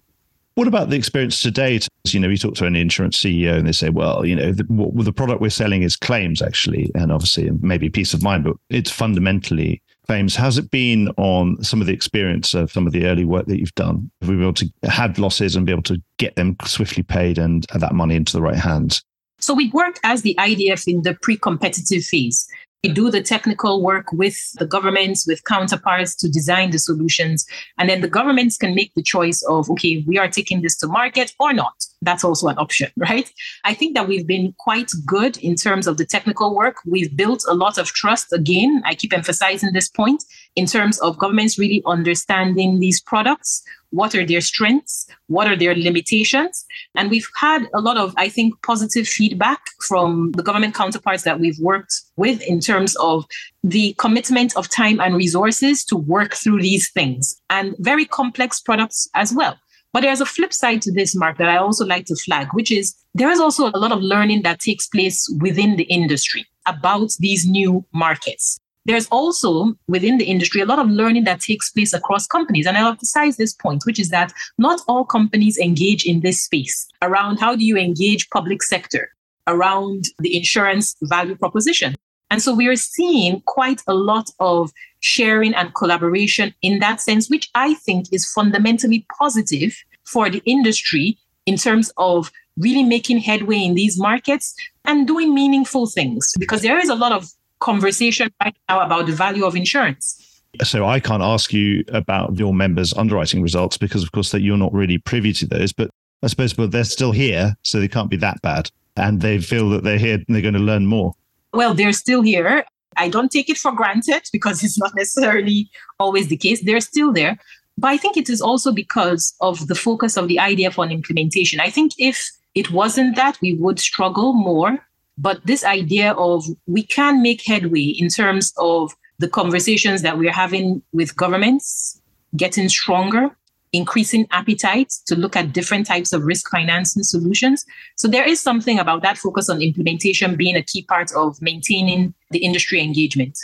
What 0.56 0.68
about 0.68 0.88
the 0.88 0.96
experience 0.96 1.40
to 1.40 1.50
date? 1.50 1.88
You 2.06 2.20
know, 2.20 2.28
we 2.28 2.38
talk 2.38 2.54
to 2.56 2.66
an 2.66 2.76
insurance 2.76 3.18
CEO 3.18 3.58
and 3.58 3.66
they 3.66 3.72
say, 3.72 3.90
well, 3.90 4.24
you 4.24 4.36
know, 4.36 4.52
the, 4.52 4.64
the 5.02 5.12
product 5.12 5.40
we're 5.40 5.50
selling 5.50 5.82
is 5.82 5.96
claims 5.96 6.40
actually, 6.40 6.92
and 6.94 7.10
obviously 7.10 7.50
maybe 7.60 7.90
peace 7.90 8.14
of 8.14 8.22
mind, 8.22 8.44
but 8.44 8.54
it's 8.70 8.90
fundamentally 8.90 9.82
claims. 10.06 10.36
How's 10.36 10.58
it 10.58 10.70
been 10.70 11.08
on 11.16 11.62
some 11.62 11.80
of 11.80 11.86
the 11.86 11.92
experience 11.92 12.54
of 12.54 12.70
some 12.70 12.86
of 12.86 12.92
the 12.92 13.06
early 13.06 13.24
work 13.24 13.46
that 13.46 13.58
you've 13.58 13.74
done? 13.74 14.10
Have 14.20 14.28
we 14.28 14.36
been 14.36 14.44
able 14.44 14.54
to 14.54 14.72
have 14.84 15.18
losses 15.18 15.56
and 15.56 15.66
be 15.66 15.72
able 15.72 15.82
to 15.84 16.02
get 16.18 16.36
them 16.36 16.56
swiftly 16.64 17.02
paid 17.02 17.38
and 17.38 17.66
that 17.74 17.94
money 17.94 18.14
into 18.14 18.32
the 18.32 18.42
right 18.42 18.56
hands? 18.56 19.02
So 19.38 19.52
we 19.52 19.70
work 19.70 19.98
as 20.04 20.22
the 20.22 20.34
IDF 20.38 20.86
in 20.86 21.02
the 21.02 21.14
pre-competitive 21.20 22.04
phase. 22.04 22.48
We 22.82 22.90
do 22.90 23.10
the 23.10 23.22
technical 23.22 23.82
work 23.82 24.12
with 24.12 24.36
the 24.58 24.66
governments, 24.66 25.26
with 25.26 25.44
counterparts 25.44 26.14
to 26.16 26.28
design 26.28 26.70
the 26.70 26.78
solutions. 26.78 27.46
And 27.78 27.88
then 27.88 28.02
the 28.02 28.08
governments 28.08 28.56
can 28.58 28.74
make 28.74 28.94
the 28.94 29.02
choice 29.02 29.42
of, 29.48 29.70
okay, 29.70 30.04
we 30.06 30.18
are 30.18 30.28
taking 30.28 30.60
this 30.60 30.76
to 30.78 30.86
market 30.86 31.34
or 31.40 31.52
not. 31.52 31.83
That's 32.04 32.24
also 32.24 32.48
an 32.48 32.58
option, 32.58 32.90
right? 32.96 33.30
I 33.64 33.74
think 33.74 33.94
that 33.94 34.08
we've 34.08 34.26
been 34.26 34.54
quite 34.58 34.90
good 35.06 35.36
in 35.38 35.54
terms 35.54 35.86
of 35.86 35.96
the 35.96 36.04
technical 36.04 36.54
work. 36.54 36.76
We've 36.86 37.14
built 37.16 37.44
a 37.48 37.54
lot 37.54 37.78
of 37.78 37.88
trust. 37.88 38.32
Again, 38.32 38.82
I 38.84 38.94
keep 38.94 39.12
emphasizing 39.12 39.72
this 39.72 39.88
point 39.88 40.22
in 40.56 40.66
terms 40.66 40.98
of 41.00 41.18
governments 41.18 41.58
really 41.58 41.82
understanding 41.86 42.78
these 42.78 43.00
products, 43.00 43.64
what 43.90 44.14
are 44.14 44.26
their 44.26 44.40
strengths? 44.40 45.06
What 45.28 45.46
are 45.46 45.56
their 45.56 45.74
limitations? 45.74 46.66
And 46.96 47.10
we've 47.10 47.28
had 47.36 47.68
a 47.72 47.80
lot 47.80 47.96
of, 47.96 48.12
I 48.16 48.28
think, 48.28 48.60
positive 48.62 49.06
feedback 49.06 49.60
from 49.86 50.32
the 50.32 50.42
government 50.42 50.74
counterparts 50.74 51.22
that 51.22 51.38
we've 51.38 51.58
worked 51.60 52.02
with 52.16 52.42
in 52.42 52.58
terms 52.60 52.96
of 52.96 53.24
the 53.62 53.94
commitment 53.98 54.56
of 54.56 54.68
time 54.68 55.00
and 55.00 55.16
resources 55.16 55.84
to 55.84 55.96
work 55.96 56.34
through 56.34 56.60
these 56.60 56.90
things 56.90 57.40
and 57.50 57.76
very 57.78 58.04
complex 58.04 58.60
products 58.60 59.08
as 59.14 59.32
well. 59.32 59.56
But 59.94 60.02
there's 60.02 60.20
a 60.20 60.26
flip 60.26 60.52
side 60.52 60.82
to 60.82 60.92
this, 60.92 61.14
Mark, 61.14 61.38
that 61.38 61.48
I 61.48 61.56
also 61.56 61.86
like 61.86 62.06
to 62.06 62.16
flag, 62.16 62.48
which 62.52 62.72
is 62.72 62.96
there 63.14 63.30
is 63.30 63.38
also 63.38 63.70
a 63.70 63.78
lot 63.78 63.92
of 63.92 64.00
learning 64.00 64.42
that 64.42 64.58
takes 64.58 64.88
place 64.88 65.32
within 65.40 65.76
the 65.76 65.84
industry 65.84 66.44
about 66.66 67.12
these 67.20 67.46
new 67.46 67.86
markets. 67.92 68.58
There's 68.86 69.06
also 69.06 69.74
within 69.86 70.18
the 70.18 70.24
industry 70.24 70.60
a 70.60 70.66
lot 70.66 70.80
of 70.80 70.88
learning 70.88 71.24
that 71.24 71.40
takes 71.40 71.70
place 71.70 71.92
across 71.92 72.26
companies. 72.26 72.66
And 72.66 72.76
I'll 72.76 72.88
emphasize 72.88 73.36
this 73.36 73.54
point, 73.54 73.84
which 73.86 74.00
is 74.00 74.10
that 74.10 74.32
not 74.58 74.80
all 74.88 75.04
companies 75.04 75.56
engage 75.58 76.04
in 76.04 76.20
this 76.20 76.42
space 76.42 76.88
around 77.00 77.38
how 77.38 77.54
do 77.54 77.64
you 77.64 77.78
engage 77.78 78.28
public 78.30 78.64
sector 78.64 79.10
around 79.46 80.06
the 80.18 80.36
insurance 80.36 80.96
value 81.02 81.36
proposition. 81.36 81.94
And 82.30 82.42
so 82.42 82.52
we 82.52 82.66
are 82.66 82.74
seeing 82.74 83.42
quite 83.46 83.80
a 83.86 83.94
lot 83.94 84.28
of 84.40 84.72
sharing 85.04 85.54
and 85.54 85.74
collaboration 85.74 86.54
in 86.62 86.78
that 86.78 87.00
sense, 87.00 87.28
which 87.28 87.50
I 87.54 87.74
think 87.74 88.06
is 88.10 88.30
fundamentally 88.32 89.06
positive 89.18 89.76
for 90.04 90.30
the 90.30 90.42
industry 90.46 91.18
in 91.44 91.56
terms 91.56 91.92
of 91.98 92.32
really 92.56 92.82
making 92.82 93.18
headway 93.18 93.58
in 93.58 93.74
these 93.74 93.98
markets 93.98 94.54
and 94.86 95.06
doing 95.06 95.34
meaningful 95.34 95.86
things 95.86 96.32
because 96.38 96.62
there 96.62 96.78
is 96.78 96.88
a 96.88 96.94
lot 96.94 97.12
of 97.12 97.28
conversation 97.60 98.32
right 98.42 98.56
now 98.68 98.80
about 98.80 99.06
the 99.06 99.12
value 99.12 99.44
of 99.44 99.54
insurance. 99.54 100.20
So 100.62 100.86
I 100.86 101.00
can't 101.00 101.22
ask 101.22 101.52
you 101.52 101.84
about 101.88 102.38
your 102.38 102.54
members' 102.54 102.94
underwriting 102.94 103.42
results 103.42 103.76
because, 103.76 104.02
of 104.02 104.12
course, 104.12 104.30
that 104.30 104.40
you're 104.40 104.56
not 104.56 104.72
really 104.72 104.98
privy 104.98 105.32
to 105.34 105.46
those. 105.46 105.72
But 105.72 105.90
I 106.22 106.28
suppose, 106.28 106.54
but 106.54 106.70
they're 106.70 106.84
still 106.84 107.12
here, 107.12 107.56
so 107.62 107.80
they 107.80 107.88
can't 107.88 108.08
be 108.08 108.16
that 108.18 108.40
bad, 108.40 108.70
and 108.96 109.20
they 109.20 109.38
feel 109.38 109.68
that 109.70 109.82
they're 109.82 109.98
here 109.98 110.14
and 110.14 110.26
they're 110.28 110.42
going 110.42 110.54
to 110.54 110.60
learn 110.60 110.86
more. 110.86 111.14
Well, 111.52 111.74
they're 111.74 111.92
still 111.92 112.22
here. 112.22 112.64
I 112.96 113.08
don't 113.08 113.30
take 113.30 113.48
it 113.48 113.58
for 113.58 113.72
granted 113.72 114.22
because 114.32 114.62
it's 114.62 114.78
not 114.78 114.94
necessarily 114.94 115.70
always 115.98 116.28
the 116.28 116.36
case. 116.36 116.62
They're 116.62 116.80
still 116.80 117.12
there. 117.12 117.38
But 117.76 117.88
I 117.88 117.96
think 117.96 118.16
it 118.16 118.30
is 118.30 118.40
also 118.40 118.72
because 118.72 119.34
of 119.40 119.66
the 119.66 119.74
focus 119.74 120.16
of 120.16 120.28
the 120.28 120.36
IDF 120.36 120.78
on 120.78 120.92
implementation. 120.92 121.60
I 121.60 121.70
think 121.70 121.92
if 121.98 122.30
it 122.54 122.70
wasn't 122.70 123.16
that, 123.16 123.38
we 123.42 123.54
would 123.54 123.80
struggle 123.80 124.32
more. 124.32 124.78
But 125.18 125.44
this 125.44 125.64
idea 125.64 126.12
of 126.12 126.44
we 126.66 126.82
can 126.82 127.22
make 127.22 127.44
headway 127.44 127.82
in 127.82 128.08
terms 128.08 128.52
of 128.58 128.92
the 129.18 129.28
conversations 129.28 130.02
that 130.02 130.18
we're 130.18 130.32
having 130.32 130.82
with 130.92 131.16
governments 131.16 132.00
getting 132.36 132.68
stronger, 132.68 133.30
increasing 133.74 134.26
appetite 134.30 134.92
to 135.06 135.16
look 135.16 135.36
at 135.36 135.52
different 135.52 135.86
types 135.86 136.12
of 136.12 136.24
risk 136.24 136.50
financing 136.50 137.02
solutions. 137.02 137.64
So 137.96 138.08
there 138.08 138.26
is 138.26 138.40
something 138.40 138.78
about 138.78 139.02
that 139.02 139.18
focus 139.18 139.50
on 139.50 139.60
implementation 139.60 140.36
being 140.36 140.56
a 140.56 140.62
key 140.62 140.82
part 140.84 141.12
of 141.14 141.40
maintaining 141.42 142.14
the 142.30 142.38
industry 142.38 142.80
engagement. 142.80 143.38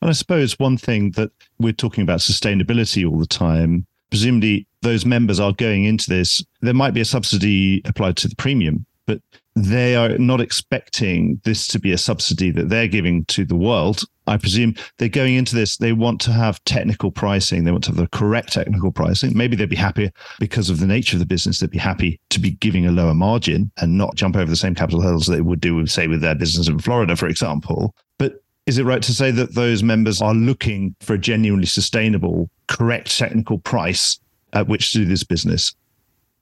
And 0.00 0.10
I 0.10 0.12
suppose 0.12 0.58
one 0.58 0.76
thing 0.76 1.12
that 1.12 1.30
we're 1.58 1.72
talking 1.72 2.02
about 2.02 2.20
sustainability 2.20 3.10
all 3.10 3.18
the 3.18 3.26
time, 3.26 3.86
presumably 4.10 4.66
those 4.82 5.04
members 5.04 5.40
are 5.40 5.52
going 5.52 5.84
into 5.84 6.10
this, 6.10 6.44
there 6.60 6.74
might 6.74 6.94
be 6.94 7.00
a 7.00 7.06
subsidy 7.06 7.82
applied 7.84 8.16
to 8.18 8.28
the 8.28 8.36
premium, 8.36 8.86
but 9.06 9.20
they 9.56 9.94
are 9.94 10.18
not 10.18 10.40
expecting 10.40 11.40
this 11.44 11.68
to 11.68 11.78
be 11.78 11.92
a 11.92 11.98
subsidy 11.98 12.50
that 12.50 12.68
they're 12.68 12.88
giving 12.88 13.24
to 13.26 13.44
the 13.44 13.54
world. 13.54 14.02
I 14.26 14.36
presume 14.36 14.74
they're 14.98 15.08
going 15.08 15.34
into 15.34 15.54
this, 15.54 15.76
they 15.76 15.92
want 15.92 16.20
to 16.22 16.32
have 16.32 16.62
technical 16.64 17.10
pricing. 17.10 17.64
They 17.64 17.70
want 17.70 17.84
to 17.84 17.90
have 17.90 17.96
the 17.96 18.08
correct 18.08 18.52
technical 18.52 18.90
pricing. 18.90 19.36
Maybe 19.36 19.54
they'd 19.54 19.68
be 19.68 19.76
happy 19.76 20.10
because 20.40 20.70
of 20.70 20.80
the 20.80 20.86
nature 20.86 21.16
of 21.16 21.20
the 21.20 21.26
business, 21.26 21.60
they'd 21.60 21.70
be 21.70 21.78
happy 21.78 22.18
to 22.30 22.40
be 22.40 22.52
giving 22.52 22.86
a 22.86 22.90
lower 22.90 23.14
margin 23.14 23.70
and 23.76 23.96
not 23.96 24.16
jump 24.16 24.36
over 24.36 24.50
the 24.50 24.56
same 24.56 24.74
capital 24.74 25.02
hurdles 25.02 25.26
they 25.26 25.40
would 25.40 25.60
do 25.60 25.76
with, 25.76 25.90
say, 25.90 26.08
with 26.08 26.20
their 26.20 26.34
business 26.34 26.68
in 26.68 26.78
Florida, 26.78 27.14
for 27.14 27.28
example. 27.28 27.94
But 28.18 28.42
is 28.66 28.78
it 28.78 28.84
right 28.84 29.02
to 29.02 29.14
say 29.14 29.30
that 29.30 29.54
those 29.54 29.82
members 29.82 30.20
are 30.20 30.34
looking 30.34 30.96
for 31.00 31.14
a 31.14 31.18
genuinely 31.18 31.66
sustainable, 31.66 32.50
correct 32.66 33.16
technical 33.16 33.58
price 33.58 34.18
at 34.52 34.66
which 34.66 34.92
to 34.92 34.98
do 34.98 35.04
this 35.04 35.22
business? 35.22 35.74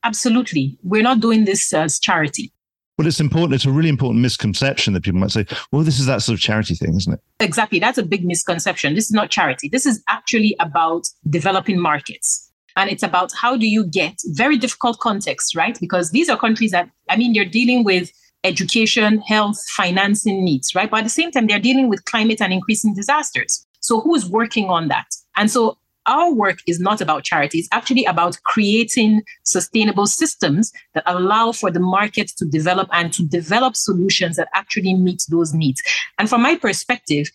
Absolutely. 0.05 0.79
We're 0.83 1.03
not 1.03 1.21
doing 1.21 1.45
this 1.45 1.73
as 1.75 1.99
charity. 1.99 2.53
Well, 2.99 3.07
it's 3.07 3.21
important. 3.21 3.55
It's 3.55 3.65
a 3.65 3.71
really 3.71 3.89
important 3.89 4.21
misconception 4.21 4.93
that 4.93 5.03
people 5.03 5.19
might 5.19 5.31
say, 5.31 5.47
well, 5.71 5.83
this 5.83 5.99
is 5.99 6.07
that 6.07 6.23
sort 6.23 6.35
of 6.35 6.41
charity 6.41 6.75
thing, 6.75 6.95
isn't 6.95 7.15
it? 7.15 7.21
Exactly. 7.41 7.79
That's 7.79 7.99
a 7.99 8.03
big 8.03 8.25
misconception. 8.25 8.95
This 8.95 9.07
is 9.07 9.13
not 9.13 9.31
charity. 9.31 9.69
This 9.69 9.87
is 9.87 10.03
actually 10.09 10.55
about 10.61 11.05
developing 11.29 11.81
markets. 11.81 12.51
And 12.77 12.91
it's 12.91 13.03
about 13.03 13.33
how 13.39 13.57
do 13.57 13.67
you 13.67 13.85
get 13.85 14.15
very 14.27 14.57
difficult 14.57 14.99
contexts, 14.99 15.55
right? 15.55 15.79
Because 15.81 16.11
these 16.11 16.29
are 16.29 16.37
countries 16.39 16.71
that, 16.71 16.91
I 17.09 17.17
mean, 17.17 17.33
they're 17.33 17.45
dealing 17.45 17.85
with 17.85 18.11
education, 18.45 19.21
health, 19.21 19.63
financing 19.69 20.45
needs, 20.45 20.75
right? 20.75 20.91
But 20.91 20.99
at 20.99 21.05
the 21.05 21.11
same 21.11 21.31
time, 21.31 21.47
they're 21.47 21.59
dealing 21.59 21.89
with 21.89 22.05
climate 22.05 22.41
and 22.41 22.53
increasing 22.53 22.95
disasters. 22.95 23.67
So 23.81 24.01
who's 24.01 24.29
working 24.29 24.69
on 24.69 24.89
that? 24.89 25.07
And 25.37 25.51
so 25.51 25.79
our 26.07 26.33
work 26.33 26.59
is 26.67 26.81
not 26.81 27.01
about 27.01 27.25
charity. 27.25 27.59
It's 27.59 27.69
actually 27.73 28.05
about 28.05 28.39
creating 28.45 29.23
sustainable 29.45 30.07
systems 30.07 30.73
that 30.95 31.05
allow 31.07 31.53
for 31.53 31.71
the 31.71 31.81
market 31.81 32.29
to 32.37 32.45
develop 32.45 32.89
and 32.93 33.13
to 33.13 33.23
develop 33.25 33.77
solutions 33.77 34.37
that 34.37 34.49
actually 34.55 34.95
meet 34.95 35.23
those 35.29 35.55
needs. 35.55 35.83
And 36.19 36.29
from 36.29 36.43
my 36.43 36.57
perspective, 36.57 37.31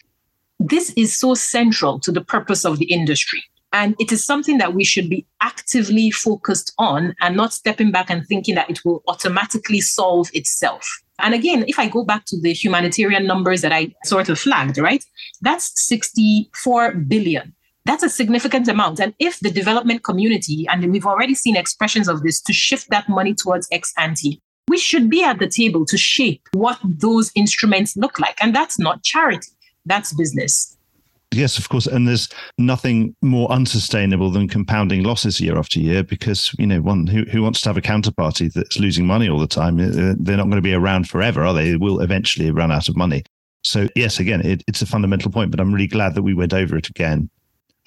this 0.60 0.92
is 0.96 1.18
so 1.18 1.36
central 1.36 2.00
to 2.00 2.12
the 2.12 2.22
purpose 2.22 2.66
of 2.66 2.80
the 2.80 2.86
industry. 2.86 3.44
And 3.74 3.96
it 4.00 4.12
is 4.12 4.26
something 4.26 4.58
that 4.60 4.74
we 4.74 4.84
should 4.84 5.10
be 5.10 5.26
actively 5.42 6.10
focused 6.10 6.74
on 6.78 7.14
and 7.22 7.36
not 7.36 7.54
stepping 7.54 7.92
back 7.92 8.10
and 8.10 8.26
thinking 8.26 8.56
that 8.56 8.70
it 8.70 8.84
will 8.86 9.04
automatically 9.08 9.82
solve 9.82 10.30
itself. 10.34 10.88
And 11.20 11.34
again, 11.34 11.66
if 11.68 11.80
I 11.80 11.88
go 11.88 12.04
back 12.04 12.26
to 12.26 12.40
the 12.40 12.54
humanitarian 12.54 13.26
numbers 13.26 13.62
that 13.62 13.72
I 13.72 13.94
sort 14.06 14.30
of 14.30 14.40
flagged, 14.40 14.78
right? 14.78 15.04
That's 15.42 15.86
64 15.88 16.94
billion. 16.94 17.54
That's 17.88 18.04
a 18.04 18.10
significant 18.10 18.68
amount. 18.68 19.00
And 19.00 19.14
if 19.18 19.40
the 19.40 19.50
development 19.50 20.04
community, 20.04 20.68
and 20.70 20.92
we've 20.92 21.06
already 21.06 21.34
seen 21.34 21.56
expressions 21.56 22.10
of 22.10 22.22
this, 22.22 22.42
to 22.42 22.52
shift 22.52 22.90
that 22.90 23.08
money 23.08 23.34
towards 23.34 23.66
ex 23.72 23.94
ante, 23.98 24.42
we 24.68 24.78
should 24.78 25.10
be 25.10 25.24
at 25.24 25.40
the 25.40 25.48
table 25.48 25.86
to 25.86 25.98
shape 25.98 26.42
what 26.52 26.78
those 26.84 27.32
instruments 27.34 27.96
look 27.96 28.20
like. 28.20 28.38
And 28.44 28.54
that's 28.54 28.78
not 28.78 29.04
charity, 29.04 29.48
that's 29.86 30.14
business. 30.14 30.76
Yes, 31.32 31.58
of 31.58 31.70
course. 31.70 31.88
And 31.88 32.06
there's 32.06 32.28
nothing 32.58 33.16
more 33.22 33.50
unsustainable 33.50 34.32
than 34.32 34.50
compounding 34.50 35.04
losses 35.04 35.40
year 35.40 35.58
after 35.58 35.80
year 35.80 36.04
because, 36.04 36.54
you 36.60 36.68
know, 36.68 36.82
one 36.82 37.08
who, 37.08 37.24
who 37.24 37.42
wants 37.42 37.62
to 37.62 37.70
have 37.70 37.78
a 37.78 37.82
counterparty 37.82 38.52
that's 38.52 38.80
losing 38.80 39.06
money 39.06 39.30
all 39.30 39.40
the 39.40 39.48
time, 39.48 39.80
uh, 39.80 40.14
they're 40.20 40.36
not 40.36 40.50
going 40.50 40.58
to 40.58 40.62
be 40.62 40.74
around 40.74 41.08
forever, 41.08 41.46
are 41.46 41.54
they? 41.54 41.72
They 41.72 41.78
will 41.78 42.02
eventually 42.02 42.52
run 42.52 42.72
out 42.72 42.90
of 42.90 42.98
money. 42.98 43.24
So, 43.64 43.88
yes, 43.96 44.20
again, 44.20 44.42
it, 44.46 44.64
it's 44.68 44.82
a 44.82 44.86
fundamental 44.86 45.32
point, 45.32 45.52
but 45.52 45.60
I'm 45.62 45.74
really 45.74 45.88
glad 45.88 46.16
that 46.16 46.24
we 46.24 46.34
went 46.34 46.54
over 46.54 46.78
it 46.78 46.90
again. 46.90 47.30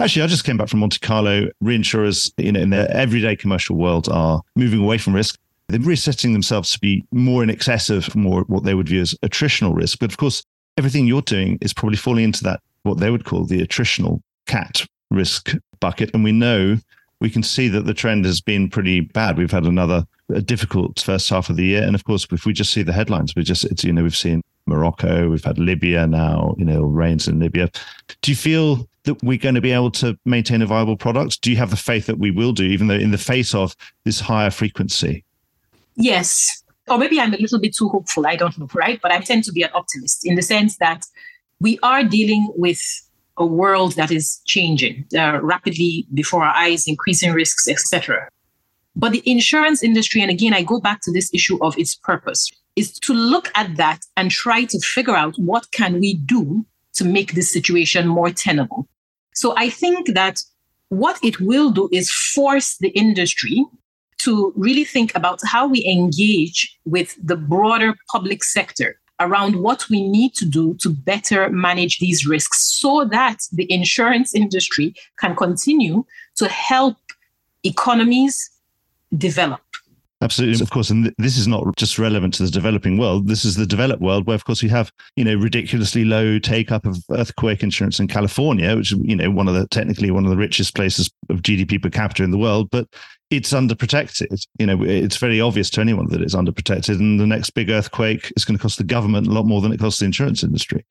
Actually, 0.00 0.22
I 0.22 0.28
just 0.28 0.44
came 0.44 0.56
back 0.56 0.70
from 0.70 0.80
Monte 0.80 0.98
Carlo. 1.00 1.48
Reinsurers, 1.62 2.32
you 2.38 2.52
know, 2.52 2.60
in 2.60 2.70
their 2.70 2.90
everyday 2.90 3.36
commercial 3.36 3.76
world 3.76 4.08
are 4.08 4.40
moving 4.56 4.80
away 4.80 4.96
from 4.96 5.14
risk. 5.14 5.38
They're 5.68 5.78
resetting 5.78 6.32
themselves 6.32 6.72
to 6.72 6.80
be 6.80 7.04
more 7.12 7.42
in 7.42 7.50
excess 7.50 7.90
of 7.90 8.16
more 8.16 8.44
what 8.44 8.64
they 8.64 8.74
would 8.74 8.88
view 8.88 9.02
as 9.02 9.14
attritional 9.22 9.76
risk. 9.76 9.98
But 9.98 10.10
of 10.10 10.16
course, 10.16 10.42
everything 10.78 11.06
you're 11.06 11.20
doing 11.20 11.58
is 11.60 11.74
probably 11.74 11.98
falling 11.98 12.24
into 12.24 12.42
that 12.44 12.60
what 12.82 12.98
they 12.98 13.10
would 13.10 13.26
call 13.26 13.44
the 13.44 13.60
attritional 13.64 14.22
cat 14.46 14.86
risk 15.10 15.52
bucket. 15.80 16.10
And 16.14 16.24
we 16.24 16.32
know 16.32 16.78
we 17.20 17.28
can 17.28 17.42
see 17.42 17.68
that 17.68 17.84
the 17.84 17.92
trend 17.92 18.24
has 18.24 18.40
been 18.40 18.70
pretty 18.70 19.00
bad. 19.00 19.36
We've 19.36 19.50
had 19.50 19.66
another 19.66 20.06
difficult 20.46 20.98
first 21.00 21.28
half 21.28 21.50
of 21.50 21.56
the 21.56 21.64
year. 21.64 21.82
And 21.82 21.94
of 21.94 22.04
course, 22.04 22.26
if 22.32 22.46
we 22.46 22.54
just 22.54 22.72
see 22.72 22.82
the 22.82 22.94
headlines, 22.94 23.36
we 23.36 23.42
just, 23.42 23.64
it's, 23.66 23.84
you 23.84 23.92
know, 23.92 24.02
we've 24.02 24.16
seen 24.16 24.40
Morocco, 24.66 25.28
we've 25.28 25.44
had 25.44 25.58
Libya 25.58 26.06
now, 26.06 26.54
you 26.56 26.64
know, 26.64 26.80
rains 26.80 27.28
in 27.28 27.38
Libya. 27.38 27.70
Do 28.22 28.30
you 28.30 28.36
feel 28.36 28.88
that 29.04 29.22
we're 29.22 29.38
going 29.38 29.54
to 29.54 29.60
be 29.60 29.72
able 29.72 29.90
to 29.92 30.18
maintain 30.24 30.62
a 30.62 30.66
viable 30.66 30.96
product? 30.96 31.40
Do 31.42 31.50
you 31.50 31.56
have 31.56 31.70
the 31.70 31.76
faith 31.76 32.06
that 32.06 32.18
we 32.18 32.30
will 32.30 32.52
do, 32.52 32.64
even 32.64 32.88
though 32.88 32.94
in 32.94 33.10
the 33.10 33.18
face 33.18 33.54
of 33.54 33.74
this 34.04 34.20
higher 34.20 34.50
frequency? 34.50 35.24
Yes. 35.96 36.62
Or 36.88 36.98
maybe 36.98 37.20
I'm 37.20 37.34
a 37.34 37.38
little 37.38 37.60
bit 37.60 37.74
too 37.76 37.88
hopeful. 37.88 38.26
I 38.26 38.36
don't 38.36 38.56
know, 38.58 38.68
right? 38.74 39.00
But 39.00 39.12
I 39.12 39.20
tend 39.20 39.44
to 39.44 39.52
be 39.52 39.62
an 39.62 39.70
optimist 39.74 40.26
in 40.26 40.34
the 40.34 40.42
sense 40.42 40.76
that 40.78 41.04
we 41.60 41.78
are 41.82 42.02
dealing 42.02 42.48
with 42.56 42.80
a 43.36 43.46
world 43.46 43.92
that 43.96 44.10
is 44.10 44.40
changing 44.46 45.06
uh, 45.16 45.40
rapidly 45.42 46.06
before 46.12 46.44
our 46.44 46.54
eyes, 46.54 46.86
increasing 46.86 47.32
risks, 47.32 47.68
etc. 47.68 48.28
But 48.96 49.12
the 49.12 49.22
insurance 49.24 49.82
industry, 49.82 50.20
and 50.20 50.30
again, 50.30 50.52
I 50.52 50.62
go 50.62 50.80
back 50.80 51.00
to 51.02 51.12
this 51.12 51.32
issue 51.32 51.58
of 51.64 51.78
its 51.78 51.94
purpose, 51.94 52.50
is 52.76 52.98
to 53.00 53.14
look 53.14 53.50
at 53.54 53.76
that 53.76 54.00
and 54.16 54.30
try 54.30 54.64
to 54.64 54.78
figure 54.80 55.16
out 55.16 55.34
what 55.38 55.70
can 55.70 56.00
we 56.00 56.14
do 56.14 56.64
to 56.94 57.04
make 57.04 57.34
this 57.34 57.52
situation 57.52 58.06
more 58.06 58.30
tenable. 58.30 58.88
So 59.34 59.54
I 59.56 59.70
think 59.70 60.14
that 60.14 60.42
what 60.88 61.18
it 61.22 61.40
will 61.40 61.70
do 61.70 61.88
is 61.92 62.10
force 62.10 62.76
the 62.78 62.88
industry 62.88 63.64
to 64.18 64.52
really 64.56 64.84
think 64.84 65.14
about 65.14 65.40
how 65.44 65.66
we 65.66 65.84
engage 65.86 66.76
with 66.84 67.16
the 67.22 67.36
broader 67.36 67.94
public 68.12 68.44
sector 68.44 69.00
around 69.18 69.56
what 69.56 69.88
we 69.88 70.06
need 70.06 70.34
to 70.34 70.44
do 70.44 70.74
to 70.80 70.90
better 70.90 71.48
manage 71.50 71.98
these 71.98 72.26
risks 72.26 72.58
so 72.80 73.04
that 73.04 73.38
the 73.52 73.70
insurance 73.72 74.34
industry 74.34 74.94
can 75.18 75.36
continue 75.36 76.04
to 76.36 76.48
help 76.48 76.96
economies 77.64 78.50
develop. 79.16 79.60
Absolutely, 80.22 80.62
of 80.62 80.70
course, 80.70 80.90
and 80.90 81.14
this 81.16 81.38
is 81.38 81.48
not 81.48 81.64
just 81.76 81.98
relevant 81.98 82.34
to 82.34 82.42
the 82.42 82.50
developing 82.50 82.98
world. 82.98 83.26
This 83.26 83.42
is 83.42 83.56
the 83.56 83.64
developed 83.64 84.02
world, 84.02 84.26
where 84.26 84.34
of 84.34 84.44
course 84.44 84.62
we 84.62 84.68
have 84.68 84.92
you 85.16 85.24
know 85.24 85.34
ridiculously 85.34 86.04
low 86.04 86.38
take 86.38 86.70
up 86.70 86.84
of 86.84 87.02
earthquake 87.10 87.62
insurance 87.62 87.98
in 87.98 88.06
California, 88.06 88.76
which 88.76 88.92
is 88.92 88.98
you 89.02 89.16
know 89.16 89.30
one 89.30 89.48
of 89.48 89.54
the 89.54 89.66
technically 89.68 90.10
one 90.10 90.24
of 90.24 90.30
the 90.30 90.36
richest 90.36 90.74
places 90.74 91.10
of 91.30 91.40
GDP 91.40 91.82
per 91.82 91.88
capita 91.88 92.22
in 92.22 92.32
the 92.32 92.38
world, 92.38 92.68
but 92.70 92.86
it's 93.30 93.52
underprotected. 93.52 94.46
You 94.58 94.66
know, 94.66 94.82
it's 94.82 95.16
very 95.16 95.40
obvious 95.40 95.70
to 95.70 95.80
anyone 95.80 96.08
that 96.10 96.20
it's 96.20 96.34
underprotected, 96.34 96.98
and 96.98 97.18
the 97.18 97.26
next 97.26 97.50
big 97.50 97.70
earthquake 97.70 98.30
is 98.36 98.44
going 98.44 98.58
to 98.58 98.62
cost 98.62 98.76
the 98.76 98.84
government 98.84 99.26
a 99.26 99.30
lot 99.30 99.46
more 99.46 99.62
than 99.62 99.72
it 99.72 99.80
costs 99.80 100.00
the 100.00 100.06
insurance 100.06 100.42
industry. 100.42 100.84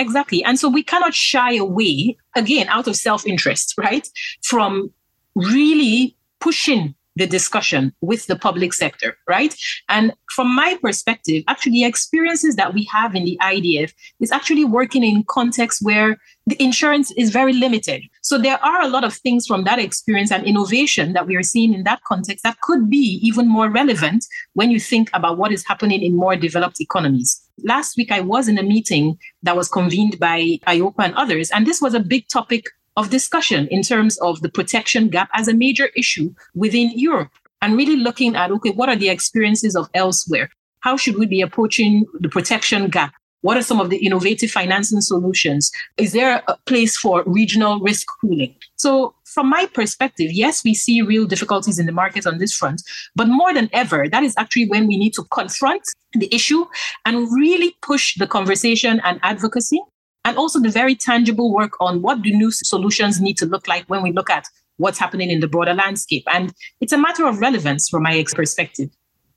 Exactly, 0.00 0.42
and 0.42 0.58
so 0.58 0.68
we 0.68 0.82
cannot 0.82 1.14
shy 1.14 1.54
away 1.54 2.16
again 2.34 2.66
out 2.68 2.88
of 2.88 2.96
self 2.96 3.28
interest, 3.28 3.74
right, 3.78 4.08
from 4.42 4.90
really 5.36 6.16
pushing 6.40 6.96
the 7.16 7.26
discussion 7.26 7.92
with 8.00 8.26
the 8.26 8.36
public 8.36 8.72
sector, 8.72 9.16
right? 9.28 9.54
And 9.88 10.12
from 10.30 10.54
my 10.54 10.78
perspective, 10.82 11.44
actually, 11.48 11.84
experiences 11.84 12.56
that 12.56 12.72
we 12.72 12.84
have 12.84 13.14
in 13.14 13.24
the 13.24 13.38
IDF 13.42 13.92
is 14.20 14.32
actually 14.32 14.64
working 14.64 15.04
in 15.04 15.24
contexts 15.24 15.82
where 15.82 16.18
the 16.46 16.60
insurance 16.60 17.12
is 17.12 17.30
very 17.30 17.52
limited. 17.52 18.02
So 18.22 18.38
there 18.38 18.62
are 18.64 18.82
a 18.82 18.88
lot 18.88 19.04
of 19.04 19.14
things 19.14 19.46
from 19.46 19.64
that 19.64 19.78
experience 19.78 20.32
and 20.32 20.44
innovation 20.44 21.12
that 21.12 21.26
we 21.26 21.36
are 21.36 21.42
seeing 21.42 21.74
in 21.74 21.84
that 21.84 22.02
context 22.04 22.42
that 22.44 22.60
could 22.62 22.88
be 22.88 23.20
even 23.22 23.46
more 23.46 23.68
relevant 23.68 24.24
when 24.54 24.70
you 24.70 24.80
think 24.80 25.10
about 25.12 25.38
what 25.38 25.52
is 25.52 25.66
happening 25.66 26.02
in 26.02 26.16
more 26.16 26.34
developed 26.34 26.80
economies. 26.80 27.40
Last 27.62 27.96
week, 27.96 28.10
I 28.10 28.20
was 28.20 28.48
in 28.48 28.58
a 28.58 28.62
meeting 28.62 29.18
that 29.42 29.56
was 29.56 29.68
convened 29.68 30.18
by 30.18 30.58
EIOPA 30.66 31.04
and 31.04 31.14
others, 31.14 31.50
and 31.50 31.66
this 31.66 31.80
was 31.80 31.94
a 31.94 32.00
big 32.00 32.26
topic 32.28 32.64
of 32.96 33.10
discussion 33.10 33.68
in 33.68 33.82
terms 33.82 34.18
of 34.18 34.40
the 34.42 34.48
protection 34.48 35.08
gap 35.08 35.28
as 35.34 35.48
a 35.48 35.54
major 35.54 35.88
issue 35.96 36.32
within 36.54 36.90
Europe 36.94 37.30
and 37.60 37.76
really 37.76 37.96
looking 37.96 38.36
at 38.36 38.50
okay, 38.50 38.70
what 38.70 38.88
are 38.88 38.96
the 38.96 39.08
experiences 39.08 39.76
of 39.76 39.88
elsewhere? 39.94 40.50
How 40.80 40.96
should 40.96 41.16
we 41.16 41.26
be 41.26 41.40
approaching 41.40 42.06
the 42.20 42.28
protection 42.28 42.88
gap 42.88 43.14
What 43.42 43.56
are 43.56 43.62
some 43.62 43.80
of 43.80 43.90
the 43.90 43.98
innovative 43.98 44.50
financing 44.50 45.00
solutions? 45.00 45.70
Is 45.96 46.12
there 46.12 46.42
a 46.46 46.56
place 46.66 46.96
for 46.96 47.24
regional 47.26 47.80
risk 47.80 48.06
pooling? 48.20 48.54
So, 48.76 49.14
from 49.24 49.48
my 49.48 49.66
perspective, 49.66 50.30
yes, 50.30 50.62
we 50.62 50.74
see 50.74 51.02
real 51.02 51.26
difficulties 51.26 51.78
in 51.78 51.86
the 51.86 51.92
market 51.92 52.26
on 52.26 52.38
this 52.38 52.54
front, 52.54 52.82
but 53.16 53.28
more 53.28 53.52
than 53.52 53.68
ever, 53.72 54.08
that 54.08 54.22
is 54.22 54.34
actually 54.36 54.68
when 54.68 54.86
we 54.86 54.96
need 54.96 55.14
to 55.14 55.24
confront 55.24 55.82
the 56.14 56.32
issue 56.34 56.64
and 57.04 57.32
really 57.32 57.74
push 57.82 58.16
the 58.16 58.26
conversation 58.26 59.00
and 59.04 59.18
advocacy 59.22 59.80
and 60.24 60.36
also 60.36 60.60
the 60.60 60.70
very 60.70 60.94
tangible 60.94 61.52
work 61.52 61.80
on 61.80 62.02
what 62.02 62.22
do 62.22 62.30
new 62.30 62.50
solutions 62.50 63.20
need 63.20 63.36
to 63.38 63.46
look 63.46 63.66
like 63.66 63.84
when 63.86 64.02
we 64.02 64.12
look 64.12 64.30
at 64.30 64.46
what's 64.76 64.98
happening 64.98 65.30
in 65.30 65.40
the 65.40 65.48
broader 65.48 65.74
landscape. 65.74 66.24
And 66.32 66.52
it's 66.80 66.92
a 66.92 66.98
matter 66.98 67.26
of 67.26 67.40
relevance 67.40 67.88
from 67.88 68.04
my 68.04 68.24
perspective. 68.32 68.90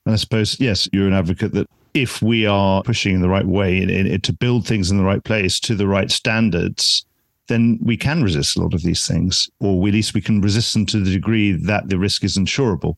And 0.06 0.14
I 0.14 0.18
suppose, 0.18 0.60
yes, 0.60 0.88
you're 0.94 1.08
an 1.08 1.14
advocate 1.14 1.54
that 1.54 1.68
if 1.94 2.22
we 2.22 2.46
are 2.46 2.84
pushing 2.84 3.16
in 3.16 3.22
the 3.22 3.30
right 3.30 3.46
way 3.46 3.82
in, 3.82 3.90
in, 3.90 4.22
to 4.22 4.34
build 4.34 4.68
things 4.68 4.92
in 4.92 4.98
the 4.98 5.04
right 5.04 5.24
place 5.24 5.60
to 5.62 5.76
the 5.76 5.88
right 5.88 6.12
standards, 6.12 7.06
then 7.48 7.80
we 7.82 7.96
can 7.98 8.24
resist 8.24 8.58
a 8.58 8.62
lot 8.62 8.74
of 8.74 8.82
these 8.82 9.08
things, 9.08 9.50
or 9.60 9.88
at 9.88 9.94
least 9.94 10.14
we 10.14 10.22
can 10.22 10.42
resist 10.42 10.74
them 10.74 10.86
to 10.88 11.00
the 11.00 11.12
degree 11.12 11.52
that 11.52 11.90
the 11.90 11.98
risk 11.98 12.24
is 12.24 12.38
insurable. 12.38 12.96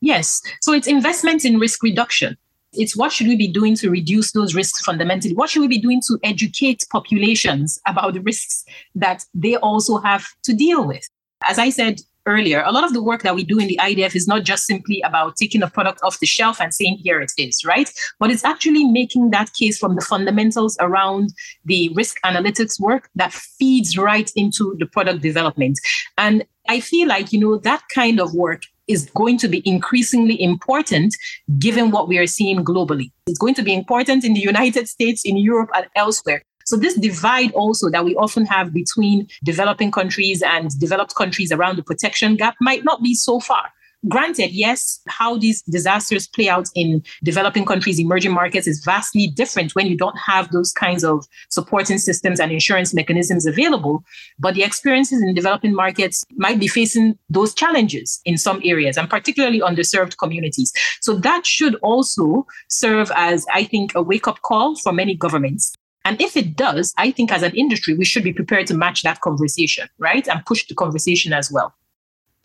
Yes. 0.00 0.42
So 0.60 0.72
it's 0.72 0.86
investment 0.86 1.44
in 1.44 1.58
risk 1.58 1.82
reduction. 1.82 2.36
It's 2.76 2.96
what 2.96 3.12
should 3.12 3.26
we 3.26 3.36
be 3.36 3.48
doing 3.48 3.74
to 3.76 3.90
reduce 3.90 4.32
those 4.32 4.54
risks 4.54 4.84
fundamentally? 4.84 5.34
What 5.34 5.50
should 5.50 5.60
we 5.60 5.68
be 5.68 5.80
doing 5.80 6.00
to 6.08 6.18
educate 6.22 6.84
populations 6.90 7.80
about 7.86 8.14
the 8.14 8.20
risks 8.20 8.64
that 8.94 9.24
they 9.34 9.56
also 9.56 9.98
have 9.98 10.26
to 10.44 10.54
deal 10.54 10.86
with? 10.86 11.08
As 11.48 11.58
I 11.58 11.70
said 11.70 12.00
earlier, 12.26 12.62
a 12.66 12.72
lot 12.72 12.84
of 12.84 12.92
the 12.92 13.02
work 13.02 13.22
that 13.22 13.34
we 13.34 13.44
do 13.44 13.58
in 13.58 13.68
the 13.68 13.78
IDF 13.80 14.14
is 14.14 14.26
not 14.26 14.42
just 14.42 14.66
simply 14.66 15.00
about 15.02 15.36
taking 15.36 15.62
a 15.62 15.70
product 15.70 16.00
off 16.02 16.18
the 16.18 16.26
shelf 16.26 16.60
and 16.60 16.74
saying, 16.74 16.98
here 17.02 17.20
it 17.20 17.32
is, 17.38 17.64
right? 17.64 17.90
But 18.18 18.30
it's 18.30 18.44
actually 18.44 18.84
making 18.84 19.30
that 19.30 19.52
case 19.54 19.78
from 19.78 19.94
the 19.94 20.00
fundamentals 20.00 20.76
around 20.80 21.32
the 21.64 21.90
risk 21.94 22.16
analytics 22.24 22.80
work 22.80 23.08
that 23.14 23.32
feeds 23.32 23.96
right 23.96 24.30
into 24.34 24.76
the 24.78 24.86
product 24.86 25.22
development. 25.22 25.78
And 26.18 26.44
I 26.68 26.80
feel 26.80 27.08
like, 27.08 27.32
you 27.32 27.40
know, 27.40 27.58
that 27.58 27.82
kind 27.94 28.20
of 28.20 28.34
work 28.34 28.62
is 28.88 29.10
going 29.14 29.38
to 29.38 29.48
be 29.48 29.62
increasingly 29.68 30.40
important 30.40 31.16
given 31.58 31.90
what 31.90 32.08
we 32.08 32.18
are 32.18 32.26
seeing 32.26 32.64
globally. 32.64 33.10
It's 33.26 33.38
going 33.38 33.54
to 33.54 33.62
be 33.62 33.74
important 33.74 34.24
in 34.24 34.34
the 34.34 34.40
United 34.40 34.88
States, 34.88 35.24
in 35.24 35.36
Europe, 35.36 35.70
and 35.74 35.86
elsewhere. 35.96 36.42
So, 36.66 36.76
this 36.76 36.94
divide 36.94 37.52
also 37.52 37.90
that 37.90 38.04
we 38.04 38.16
often 38.16 38.44
have 38.46 38.72
between 38.72 39.28
developing 39.44 39.92
countries 39.92 40.42
and 40.42 40.68
developed 40.80 41.14
countries 41.14 41.52
around 41.52 41.76
the 41.76 41.84
protection 41.84 42.34
gap 42.34 42.56
might 42.60 42.84
not 42.84 43.02
be 43.02 43.14
so 43.14 43.38
far. 43.38 43.70
Granted, 44.08 44.52
yes, 44.52 45.00
how 45.08 45.36
these 45.36 45.62
disasters 45.62 46.28
play 46.28 46.48
out 46.48 46.68
in 46.74 47.02
developing 47.24 47.64
countries, 47.64 47.98
emerging 47.98 48.32
markets 48.32 48.66
is 48.66 48.84
vastly 48.84 49.26
different 49.28 49.74
when 49.74 49.86
you 49.86 49.96
don't 49.96 50.16
have 50.18 50.50
those 50.52 50.72
kinds 50.72 51.02
of 51.02 51.26
supporting 51.50 51.98
systems 51.98 52.38
and 52.38 52.52
insurance 52.52 52.94
mechanisms 52.94 53.46
available. 53.46 54.04
But 54.38 54.54
the 54.54 54.62
experiences 54.62 55.22
in 55.22 55.34
developing 55.34 55.74
markets 55.74 56.24
might 56.36 56.60
be 56.60 56.68
facing 56.68 57.18
those 57.28 57.54
challenges 57.54 58.20
in 58.24 58.38
some 58.38 58.60
areas 58.64 58.96
and 58.96 59.10
particularly 59.10 59.60
underserved 59.60 60.18
communities. 60.18 60.72
So 61.00 61.16
that 61.16 61.44
should 61.46 61.74
also 61.76 62.46
serve 62.68 63.10
as, 63.16 63.46
I 63.52 63.64
think, 63.64 63.94
a 63.94 64.02
wake 64.02 64.28
up 64.28 64.42
call 64.42 64.76
for 64.76 64.92
many 64.92 65.14
governments 65.14 65.72
and 66.04 66.20
if 66.20 66.36
it 66.36 66.54
does, 66.54 66.94
I 66.98 67.10
think 67.10 67.32
as 67.32 67.42
an 67.42 67.52
industry, 67.56 67.94
we 67.94 68.04
should 68.04 68.22
be 68.22 68.32
prepared 68.32 68.68
to 68.68 68.74
match 68.74 69.02
that 69.02 69.22
conversation, 69.22 69.88
right? 69.98 70.28
And 70.28 70.46
push 70.46 70.64
the 70.68 70.74
conversation 70.76 71.32
as 71.32 71.50
well. 71.50 71.74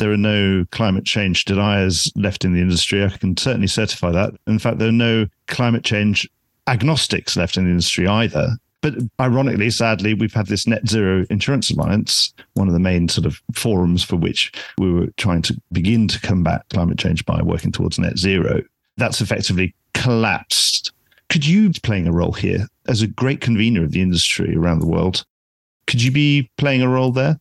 There 0.02 0.12
are 0.12 0.18
no 0.18 0.66
climate 0.72 1.06
change 1.06 1.46
deniers 1.46 2.12
left 2.16 2.44
in 2.44 2.54
the 2.54 2.60
industry. 2.60 3.06
I 3.06 3.10
can 3.10 3.38
certainly 3.38 3.68
certify 3.68 4.12
that. 4.12 4.34
In 4.48 4.60
fact, 4.60 4.80
there 4.80 4.90
are 4.90 4.92
no 4.92 5.28
climate 5.48 5.84
change 5.84 6.28
agnostics 6.68 7.38
left 7.38 7.56
in 7.56 7.66
the 7.66 7.70
industry 7.70 8.08
either. 8.08 8.58
But 8.82 8.96
ironically, 9.20 9.70
sadly, 9.70 10.16
we've 10.16 10.34
had 10.34 10.48
this 10.48 10.66
Net 10.66 10.88
Zero 10.88 11.26
Insurance 11.30 11.70
Alliance, 11.70 12.34
one 12.56 12.68
of 12.68 12.74
the 12.74 12.80
main 12.80 13.10
sort 13.10 13.28
of 13.28 13.40
forums 13.54 14.04
for 14.04 14.16
which 14.16 14.52
we 14.80 14.92
were 14.92 15.08
trying 15.18 15.44
to 15.44 15.62
begin 15.72 16.08
to 16.08 16.20
combat 16.20 16.66
climate 16.72 16.98
change 16.98 17.24
by 17.26 17.42
working 17.44 17.72
towards 17.72 18.00
net 18.00 18.18
zero. 18.18 18.64
That's 18.98 19.22
effectively 19.22 19.76
collapsed 19.94 20.92
could 21.32 21.48
you 21.48 21.70
be 21.70 21.80
playing 21.80 22.08
a 22.08 22.12
role 22.12 22.34
here 22.34 22.68
as 22.90 23.02
a 23.02 23.08
great 23.08 23.40
convener 23.40 23.86
of 23.86 23.92
the 23.92 24.02
industry 24.02 24.54
around 24.54 24.80
the 24.80 24.86
world? 24.86 25.24
Could 25.88 26.04
you 26.04 26.12
be 26.12 26.52
playing 26.58 26.82
a 26.82 26.90
role 26.90 27.14
there? 27.14 27.40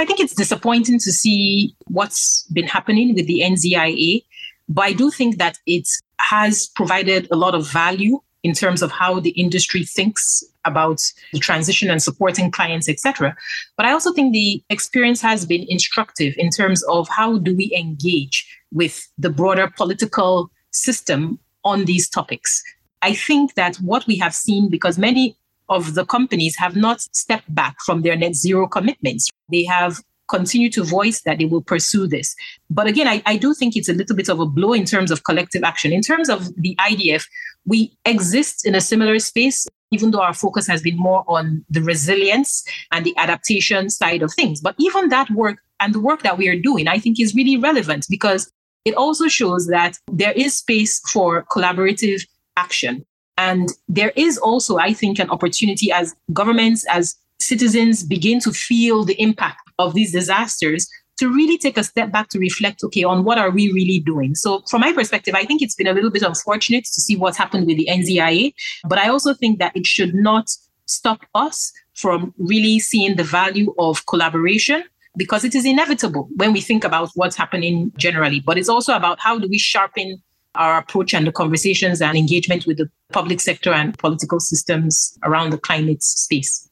I 0.00 0.04
think 0.04 0.20
it's 0.20 0.34
disappointing 0.34 0.98
to 1.00 1.12
see 1.12 1.74
what's 1.86 2.44
been 2.52 2.66
happening 2.66 3.14
with 3.14 3.26
the 3.26 3.40
NZIA, 3.40 4.24
but 4.68 4.82
I 4.82 4.92
do 4.92 5.10
think 5.10 5.38
that 5.38 5.58
it 5.66 5.88
has 6.18 6.68
provided 6.74 7.28
a 7.30 7.36
lot 7.36 7.54
of 7.54 7.70
value 7.70 8.20
in 8.42 8.52
terms 8.52 8.82
of 8.82 8.92
how 8.92 9.18
the 9.18 9.30
industry 9.30 9.84
thinks 9.84 10.44
about 10.64 11.00
the 11.32 11.38
transition 11.38 11.90
and 11.90 12.02
supporting 12.02 12.50
clients, 12.50 12.88
etc. 12.88 13.34
But 13.76 13.86
I 13.86 13.92
also 13.92 14.12
think 14.12 14.32
the 14.32 14.62
experience 14.68 15.20
has 15.22 15.46
been 15.46 15.64
instructive 15.68 16.34
in 16.36 16.50
terms 16.50 16.82
of 16.84 17.08
how 17.08 17.38
do 17.38 17.56
we 17.56 17.74
engage 17.74 18.46
with 18.70 19.08
the 19.16 19.30
broader 19.30 19.72
political 19.76 20.50
system 20.72 21.38
on 21.64 21.86
these 21.86 22.08
topics. 22.08 22.62
I 23.00 23.14
think 23.14 23.54
that 23.54 23.76
what 23.76 24.06
we 24.06 24.16
have 24.18 24.34
seen, 24.34 24.68
because 24.68 24.98
many 24.98 25.36
of 25.68 25.94
the 25.94 26.04
companies 26.04 26.56
have 26.58 26.76
not 26.76 27.00
stepped 27.00 27.52
back 27.54 27.76
from 27.84 28.02
their 28.02 28.16
net 28.16 28.34
zero 28.34 28.66
commitments, 28.66 29.28
they 29.50 29.64
have 29.64 30.00
continued 30.28 30.72
to 30.72 30.82
voice 30.82 31.22
that 31.22 31.38
they 31.38 31.44
will 31.44 31.62
pursue 31.62 32.06
this. 32.06 32.34
But 32.70 32.86
again, 32.86 33.06
I, 33.08 33.22
I 33.26 33.36
do 33.36 33.54
think 33.54 33.76
it's 33.76 33.88
a 33.88 33.92
little 33.92 34.16
bit 34.16 34.28
of 34.28 34.40
a 34.40 34.46
blow 34.46 34.72
in 34.72 34.84
terms 34.84 35.10
of 35.10 35.24
collective 35.24 35.62
action. 35.62 35.92
In 35.92 36.00
terms 36.00 36.28
of 36.28 36.54
the 36.56 36.74
IDF, 36.76 37.26
we 37.66 37.92
exist 38.04 38.66
in 38.66 38.74
a 38.74 38.80
similar 38.80 39.18
space, 39.18 39.66
even 39.90 40.10
though 40.10 40.22
our 40.22 40.34
focus 40.34 40.66
has 40.66 40.82
been 40.82 40.96
more 40.96 41.24
on 41.26 41.64
the 41.68 41.82
resilience 41.82 42.64
and 42.92 43.04
the 43.04 43.16
adaptation 43.16 43.90
side 43.90 44.22
of 44.22 44.32
things. 44.32 44.60
But 44.60 44.74
even 44.78 45.08
that 45.10 45.30
work 45.30 45.58
and 45.80 45.94
the 45.94 46.00
work 46.00 46.22
that 46.22 46.38
we 46.38 46.48
are 46.48 46.58
doing, 46.58 46.88
I 46.88 46.98
think 46.98 47.20
is 47.20 47.34
really 47.34 47.56
relevant 47.56 48.06
because 48.08 48.50
it 48.84 48.94
also 48.94 49.28
shows 49.28 49.66
that 49.68 49.98
there 50.10 50.32
is 50.32 50.56
space 50.56 51.00
for 51.10 51.44
collaborative 51.44 52.26
action. 52.56 53.04
And 53.36 53.68
there 53.88 54.12
is 54.16 54.38
also, 54.38 54.78
I 54.78 54.92
think, 54.92 55.18
an 55.18 55.30
opportunity 55.30 55.90
as 55.90 56.14
governments, 56.32 56.86
as 56.88 57.16
citizens 57.40 58.02
begin 58.02 58.40
to 58.40 58.52
feel 58.52 59.04
the 59.04 59.20
impact 59.20 59.60
of 59.78 59.94
these 59.94 60.12
disasters 60.12 60.88
to 61.18 61.32
really 61.32 61.58
take 61.58 61.78
a 61.78 61.84
step 61.84 62.10
back 62.10 62.28
to 62.28 62.38
reflect 62.38 62.82
okay 62.82 63.04
on 63.04 63.24
what 63.24 63.38
are 63.38 63.50
we 63.50 63.72
really 63.72 64.00
doing? 64.00 64.34
So 64.34 64.62
from 64.68 64.80
my 64.80 64.92
perspective 64.92 65.34
i 65.34 65.44
think 65.44 65.62
it's 65.62 65.74
been 65.74 65.86
a 65.86 65.92
little 65.92 66.10
bit 66.10 66.22
unfortunate 66.22 66.84
to 66.84 67.00
see 67.00 67.16
what's 67.16 67.38
happened 67.38 67.66
with 67.66 67.76
the 67.76 67.88
nzia 67.90 68.52
but 68.88 68.98
i 68.98 69.08
also 69.08 69.34
think 69.34 69.58
that 69.58 69.76
it 69.76 69.86
should 69.86 70.14
not 70.14 70.50
stop 70.86 71.20
us 71.34 71.72
from 71.94 72.34
really 72.38 72.78
seeing 72.78 73.16
the 73.16 73.24
value 73.24 73.74
of 73.78 74.04
collaboration 74.06 74.84
because 75.16 75.44
it 75.44 75.54
is 75.54 75.64
inevitable 75.64 76.28
when 76.36 76.52
we 76.52 76.60
think 76.60 76.84
about 76.84 77.08
what's 77.14 77.36
happening 77.36 77.92
generally 77.96 78.40
but 78.40 78.58
it's 78.58 78.68
also 78.68 78.94
about 78.94 79.18
how 79.20 79.38
do 79.38 79.48
we 79.48 79.58
sharpen 79.58 80.20
our 80.54 80.78
approach 80.78 81.14
and 81.14 81.26
the 81.26 81.32
conversations 81.32 82.00
and 82.00 82.16
engagement 82.16 82.66
with 82.66 82.78
the 82.78 82.88
public 83.12 83.40
sector 83.40 83.72
and 83.72 83.96
political 83.98 84.40
systems 84.40 85.18
around 85.24 85.50
the 85.50 85.58
climate 85.58 86.02
space. 86.02 86.68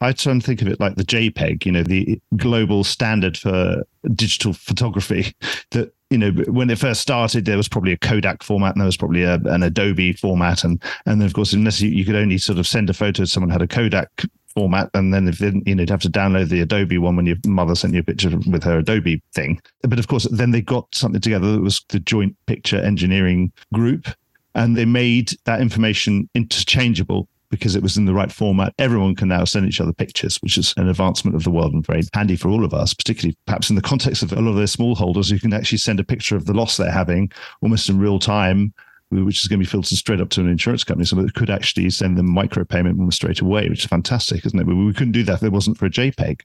I 0.00 0.12
try 0.12 0.32
and 0.32 0.44
think 0.44 0.60
of 0.60 0.68
it 0.68 0.80
like 0.80 0.96
the 0.96 1.04
JPEG, 1.04 1.64
you 1.64 1.70
know, 1.70 1.84
the 1.84 2.20
global 2.36 2.82
standard 2.82 3.38
for 3.38 3.84
digital 4.14 4.52
photography. 4.52 5.34
That 5.70 5.94
you 6.10 6.18
know, 6.18 6.30
when 6.48 6.68
it 6.68 6.78
first 6.78 7.00
started, 7.00 7.46
there 7.46 7.56
was 7.56 7.68
probably 7.68 7.92
a 7.92 7.96
Kodak 7.96 8.42
format 8.42 8.74
and 8.74 8.80
there 8.82 8.86
was 8.86 8.98
probably 8.98 9.22
a, 9.22 9.36
an 9.36 9.62
Adobe 9.62 10.12
format, 10.12 10.64
and 10.64 10.82
and 11.06 11.20
then 11.20 11.26
of 11.26 11.32
course, 11.32 11.54
unless 11.54 11.80
you, 11.80 11.88
you 11.88 12.04
could 12.04 12.16
only 12.16 12.36
sort 12.36 12.58
of 12.58 12.66
send 12.66 12.90
a 12.90 12.92
photo, 12.92 13.24
someone 13.24 13.48
had 13.48 13.62
a 13.62 13.66
Kodak 13.66 14.10
format, 14.54 14.90
and 14.94 15.12
then 15.12 15.28
if 15.28 15.38
then 15.38 15.62
you 15.66 15.74
know, 15.74 15.82
you'd 15.82 15.90
have 15.90 16.00
to 16.02 16.10
download 16.10 16.48
the 16.48 16.60
Adobe 16.60 16.98
one 16.98 17.16
when 17.16 17.26
your 17.26 17.36
mother 17.46 17.74
sent 17.74 17.94
you 17.94 18.00
a 18.00 18.04
picture 18.04 18.30
with 18.50 18.62
her 18.64 18.78
Adobe 18.78 19.22
thing. 19.34 19.60
But 19.82 19.98
of 19.98 20.08
course, 20.08 20.24
then 20.30 20.50
they 20.50 20.60
got 20.60 20.94
something 20.94 21.20
together 21.20 21.52
that 21.52 21.60
was 21.60 21.84
the 21.88 22.00
Joint 22.00 22.36
Picture 22.46 22.78
Engineering 22.78 23.52
Group, 23.72 24.08
and 24.54 24.76
they 24.76 24.84
made 24.84 25.30
that 25.44 25.60
information 25.60 26.28
interchangeable 26.34 27.28
because 27.52 27.76
it 27.76 27.82
was 27.82 27.98
in 27.98 28.06
the 28.06 28.14
right 28.14 28.32
format. 28.32 28.72
Everyone 28.78 29.14
can 29.14 29.28
now 29.28 29.44
send 29.44 29.68
each 29.68 29.80
other 29.80 29.92
pictures, 29.92 30.38
which 30.38 30.56
is 30.56 30.72
an 30.78 30.88
advancement 30.88 31.36
of 31.36 31.44
the 31.44 31.50
world 31.50 31.74
and 31.74 31.86
very 31.86 32.02
handy 32.14 32.34
for 32.34 32.48
all 32.48 32.64
of 32.64 32.72
us, 32.72 32.94
particularly 32.94 33.36
perhaps 33.46 33.68
in 33.68 33.76
the 33.76 33.82
context 33.82 34.22
of 34.22 34.32
a 34.32 34.40
lot 34.40 34.50
of 34.50 34.56
their 34.56 34.64
smallholders 34.64 35.30
who 35.30 35.38
can 35.38 35.52
actually 35.52 35.78
send 35.78 36.00
a 36.00 36.04
picture 36.04 36.34
of 36.34 36.46
the 36.46 36.54
loss 36.54 36.78
they're 36.78 36.90
having 36.90 37.30
almost 37.60 37.90
in 37.90 37.98
real 37.98 38.18
time 38.18 38.72
which 39.20 39.42
is 39.42 39.48
going 39.48 39.58
to 39.60 39.64
be 39.64 39.70
filtered 39.70 39.98
straight 39.98 40.20
up 40.20 40.30
to 40.30 40.40
an 40.40 40.48
insurance 40.48 40.84
company. 40.84 41.04
So 41.04 41.18
it 41.20 41.34
could 41.34 41.50
actually 41.50 41.88
send 41.90 42.16
them 42.16 42.30
micro 42.30 42.64
payment 42.64 43.12
straight 43.12 43.40
away, 43.40 43.68
which 43.68 43.80
is 43.80 43.86
fantastic, 43.86 44.44
isn't 44.46 44.58
it? 44.58 44.66
But 44.66 44.74
we 44.74 44.92
couldn't 44.92 45.12
do 45.12 45.22
that 45.24 45.34
if 45.34 45.42
it 45.42 45.52
wasn't 45.52 45.78
for 45.78 45.86
a 45.86 45.90
JPEG. 45.90 46.40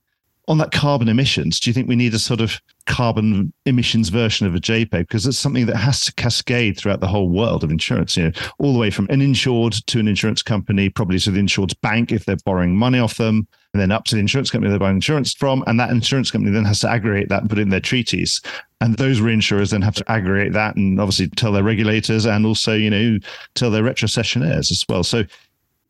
On 0.50 0.58
that 0.60 0.72
carbon 0.72 1.10
emissions, 1.10 1.60
do 1.60 1.70
you 1.70 1.74
think 1.74 1.90
we 1.90 1.96
need 1.98 2.14
a 2.14 2.20
sort 2.20 2.40
of 2.40 2.62
carbon 2.86 3.52
emissions 3.66 4.08
version 4.08 4.48
of 4.48 4.56
a 4.56 4.60
JPEG? 4.60 5.00
Because 5.00 5.26
it's 5.26 5.38
something 5.38 5.66
that 5.66 5.76
has 5.76 6.06
to 6.06 6.14
cascade 6.14 6.78
throughout 6.78 7.02
the 7.02 7.08
whole 7.08 7.30
world 7.30 7.66
of 7.66 7.72
insurance, 7.72 8.16
you 8.16 8.24
know, 8.24 8.32
all 8.58 8.72
the 8.72 8.80
way 8.80 8.90
from 8.90 9.08
an 9.10 9.22
insured 9.22 9.74
to 9.88 10.00
an 10.00 10.08
insurance 10.08 10.42
company, 10.42 10.90
probably 10.90 11.20
to 11.20 11.32
the 11.32 11.40
insured's 11.40 11.74
bank 11.74 12.14
if 12.14 12.24
they're 12.24 12.38
borrowing 12.46 12.78
money 12.78 12.98
off 12.98 13.18
them, 13.18 13.46
and 13.78 13.92
then 13.92 13.96
up 13.96 14.06
to 14.06 14.16
the 14.16 14.20
insurance 14.20 14.50
company 14.50 14.72
they're 14.72 14.80
buying 14.80 14.96
insurance 14.96 15.36
from. 15.36 15.64
And 15.68 15.80
that 15.80 15.92
insurance 15.92 16.32
company 16.32 16.52
then 16.52 16.66
has 16.66 16.80
to 16.80 16.90
aggregate 16.90 17.30
that 17.30 17.42
and 17.42 17.50
put 17.50 17.60
in 17.60 17.70
their 17.70 17.80
treaties. 17.80 18.42
And 18.82 18.98
those 18.98 19.20
reinsurers 19.20 19.70
then 19.70 19.84
have 19.84 19.94
to 19.96 20.12
aggregate 20.12 20.54
that 20.54 20.76
and 20.76 21.00
obviously 21.00 21.28
tell 21.30 21.52
their 21.52 21.64
regulators 21.64 22.26
and 22.26 22.44
also, 22.44 22.74
you 22.74 22.90
know, 22.90 23.20
tell 23.54 23.70
their 23.70 23.84
retrocessionaires 23.84 24.72
as 24.72 24.84
well. 24.90 25.04
So 25.04 25.26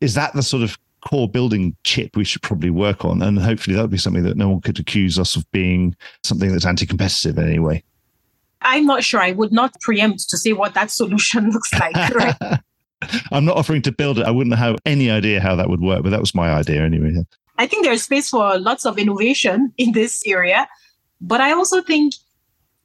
Is 0.02 0.12
that 0.14 0.34
the 0.34 0.42
sort 0.42 0.62
of 0.62 0.76
core 1.00 1.30
building 1.30 1.74
chip 1.84 2.14
we 2.14 2.24
should 2.24 2.42
probably 2.42 2.68
work 2.68 3.06
on? 3.06 3.22
And 3.22 3.38
hopefully 3.38 3.74
that 3.74 3.82
would 3.82 3.90
be 3.90 3.96
something 3.96 4.24
that 4.24 4.36
no 4.36 4.50
one 4.50 4.60
could 4.60 4.78
accuse 4.78 5.18
us 5.18 5.34
of 5.34 5.50
being 5.50 5.96
something 6.24 6.52
that's 6.52 6.66
anti 6.66 6.84
competitive 6.84 7.38
in 7.38 7.48
any 7.48 7.58
way. 7.58 7.82
I'm 8.60 8.84
not 8.84 9.02
sure. 9.02 9.20
I 9.20 9.32
would 9.32 9.52
not 9.52 9.80
preempt 9.80 10.28
to 10.28 10.36
say 10.36 10.52
what 10.52 10.74
that 10.74 10.90
solution 10.90 11.50
looks 11.52 11.72
like. 11.72 11.96
Right? 12.14 12.36
I'm 13.32 13.44
not 13.46 13.56
offering 13.56 13.82
to 13.82 13.92
build 13.92 14.18
it. 14.18 14.26
I 14.26 14.30
wouldn't 14.30 14.56
have 14.56 14.76
any 14.84 15.10
idea 15.10 15.40
how 15.40 15.56
that 15.56 15.70
would 15.70 15.80
work, 15.80 16.02
but 16.02 16.10
that 16.10 16.20
was 16.20 16.34
my 16.34 16.52
idea 16.52 16.82
anyway. 16.82 17.24
I 17.58 17.66
think 17.66 17.84
there's 17.84 18.04
space 18.04 18.30
for 18.30 18.58
lots 18.58 18.86
of 18.86 18.98
innovation 18.98 19.72
in 19.76 19.92
this 19.92 20.22
area. 20.24 20.68
But 21.20 21.40
I 21.40 21.52
also 21.52 21.82
think, 21.82 22.14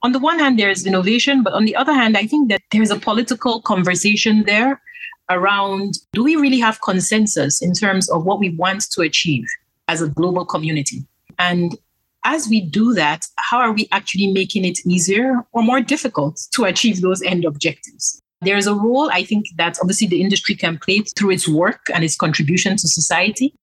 on 0.01 0.11
the 0.11 0.19
one 0.19 0.39
hand, 0.39 0.57
there's 0.57 0.85
innovation, 0.85 1.43
but 1.43 1.53
on 1.53 1.65
the 1.65 1.75
other 1.75 1.93
hand, 1.93 2.17
I 2.17 2.25
think 2.25 2.49
that 2.49 2.61
there's 2.71 2.89
a 2.89 2.99
political 2.99 3.61
conversation 3.61 4.43
there 4.43 4.81
around 5.29 5.93
do 6.11 6.23
we 6.23 6.35
really 6.35 6.59
have 6.59 6.81
consensus 6.81 7.61
in 7.61 7.73
terms 7.73 8.09
of 8.09 8.25
what 8.25 8.39
we 8.39 8.49
want 8.49 8.89
to 8.91 9.01
achieve 9.01 9.45
as 9.87 10.01
a 10.01 10.09
global 10.09 10.45
community? 10.45 11.05
And 11.39 11.77
as 12.25 12.47
we 12.47 12.61
do 12.61 12.93
that, 12.93 13.25
how 13.37 13.59
are 13.59 13.71
we 13.71 13.87
actually 13.91 14.31
making 14.31 14.65
it 14.65 14.79
easier 14.85 15.35
or 15.51 15.61
more 15.61 15.81
difficult 15.81 16.41
to 16.53 16.65
achieve 16.65 17.01
those 17.01 17.21
end 17.21 17.45
objectives? 17.45 18.21
There's 18.41 18.67
a 18.67 18.73
role 18.73 19.09
I 19.11 19.23
think 19.23 19.45
that 19.57 19.77
obviously 19.81 20.07
the 20.07 20.21
industry 20.21 20.55
can 20.55 20.77
play 20.77 21.01
through 21.15 21.31
its 21.31 21.47
work 21.47 21.85
and 21.93 22.03
its 22.03 22.15
contribution 22.15 22.73
to 22.73 22.87
society. 22.87 23.53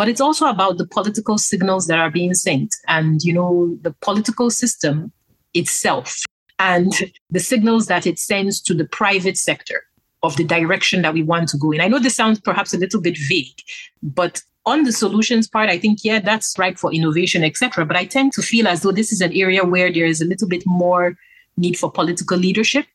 But 0.00 0.08
it's 0.08 0.22
also 0.22 0.46
about 0.46 0.78
the 0.78 0.86
political 0.86 1.36
signals 1.36 1.86
that 1.88 1.98
are 1.98 2.10
being 2.10 2.32
sent 2.32 2.74
and, 2.88 3.22
you 3.22 3.34
know, 3.34 3.76
the 3.82 3.94
political 4.00 4.48
system 4.48 5.12
itself 5.52 6.22
and 6.58 6.90
the 7.30 7.38
signals 7.38 7.86
that 7.88 8.06
it 8.06 8.18
sends 8.18 8.62
to 8.62 8.72
the 8.72 8.86
private 8.86 9.36
sector 9.36 9.82
of 10.22 10.38
the 10.38 10.44
direction 10.44 11.02
that 11.02 11.12
we 11.12 11.22
want 11.22 11.50
to 11.50 11.58
go 11.58 11.72
in. 11.72 11.82
I 11.82 11.88
know 11.88 11.98
this 11.98 12.16
sounds 12.16 12.40
perhaps 12.40 12.72
a 12.72 12.78
little 12.78 13.02
bit 13.02 13.18
vague, 13.28 13.60
but 14.02 14.40
on 14.64 14.84
the 14.84 14.92
solutions 14.92 15.46
part, 15.46 15.68
I 15.68 15.78
think, 15.78 15.98
yeah, 16.02 16.18
that's 16.18 16.58
right 16.58 16.78
for 16.78 16.90
innovation, 16.94 17.44
etc. 17.44 17.84
But 17.84 17.98
I 17.98 18.06
tend 18.06 18.32
to 18.32 18.40
feel 18.40 18.68
as 18.68 18.80
though 18.80 18.92
this 18.92 19.12
is 19.12 19.20
an 19.20 19.34
area 19.34 19.66
where 19.66 19.92
there 19.92 20.06
is 20.06 20.22
a 20.22 20.26
little 20.26 20.48
bit 20.48 20.62
more 20.64 21.14
need 21.58 21.78
for 21.78 21.92
political 21.92 22.38
leadership 22.38 22.86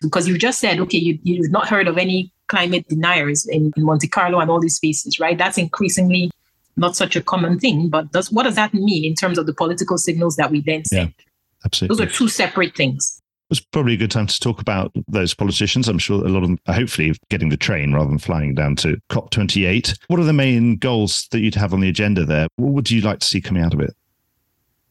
because 0.00 0.26
you 0.26 0.38
just 0.38 0.60
said, 0.60 0.80
okay, 0.80 0.96
you, 0.96 1.18
you've 1.24 1.50
not 1.50 1.68
heard 1.68 1.88
of 1.88 1.98
any 1.98 2.32
climate 2.48 2.88
deniers 2.88 3.46
in, 3.48 3.70
in 3.76 3.84
Monte 3.84 4.08
Carlo 4.08 4.40
and 4.40 4.50
all 4.50 4.60
these 4.60 4.76
spaces, 4.76 5.20
right? 5.20 5.36
That's 5.36 5.58
increasingly 5.58 6.30
not 6.76 6.96
such 6.96 7.16
a 7.16 7.22
common 7.22 7.58
thing. 7.58 7.88
But 7.88 8.12
does 8.12 8.30
what 8.30 8.44
does 8.44 8.56
that 8.56 8.74
mean 8.74 9.04
in 9.04 9.14
terms 9.14 9.38
of 9.38 9.46
the 9.46 9.54
political 9.54 9.98
signals 9.98 10.36
that 10.36 10.50
we 10.50 10.60
then 10.60 10.84
send? 10.84 11.14
Yeah, 11.18 11.24
absolutely. 11.64 11.96
Those 11.96 12.06
are 12.06 12.16
two 12.16 12.28
separate 12.28 12.76
things. 12.76 13.20
It's 13.50 13.60
probably 13.60 13.94
a 13.94 13.98
good 13.98 14.10
time 14.10 14.26
to 14.26 14.40
talk 14.40 14.60
about 14.60 14.90
those 15.06 15.34
politicians. 15.34 15.86
I'm 15.86 15.98
sure 15.98 16.24
a 16.24 16.28
lot 16.28 16.42
of 16.42 16.48
them 16.48 16.58
are 16.66 16.74
hopefully 16.74 17.14
getting 17.28 17.50
the 17.50 17.56
train 17.56 17.92
rather 17.92 18.08
than 18.08 18.18
flying 18.18 18.54
down 18.54 18.74
to 18.76 18.96
COP28. 19.10 19.96
What 20.08 20.18
are 20.18 20.24
the 20.24 20.32
main 20.32 20.76
goals 20.76 21.28
that 21.30 21.40
you'd 21.40 21.54
have 21.54 21.74
on 21.74 21.80
the 21.80 21.88
agenda 21.88 22.24
there? 22.24 22.48
What 22.56 22.72
would 22.72 22.90
you 22.90 23.02
like 23.02 23.20
to 23.20 23.26
see 23.26 23.42
coming 23.42 23.62
out 23.62 23.74
of 23.74 23.80
it? 23.80 23.94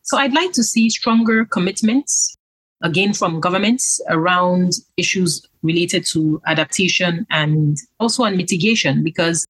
So 0.04 0.18
I'd 0.18 0.34
like 0.34 0.52
to 0.54 0.64
see 0.64 0.90
stronger 0.90 1.46
commitments, 1.46 2.38
again, 2.84 3.14
from 3.14 3.40
governments 3.40 4.00
around 4.10 4.74
issues 4.98 5.46
related 5.64 6.06
to 6.08 6.42
adaptation 6.46 7.26
and 7.32 7.78
also 8.00 8.24
on 8.24 8.38
mitigation, 8.38 9.04
because 9.04 9.46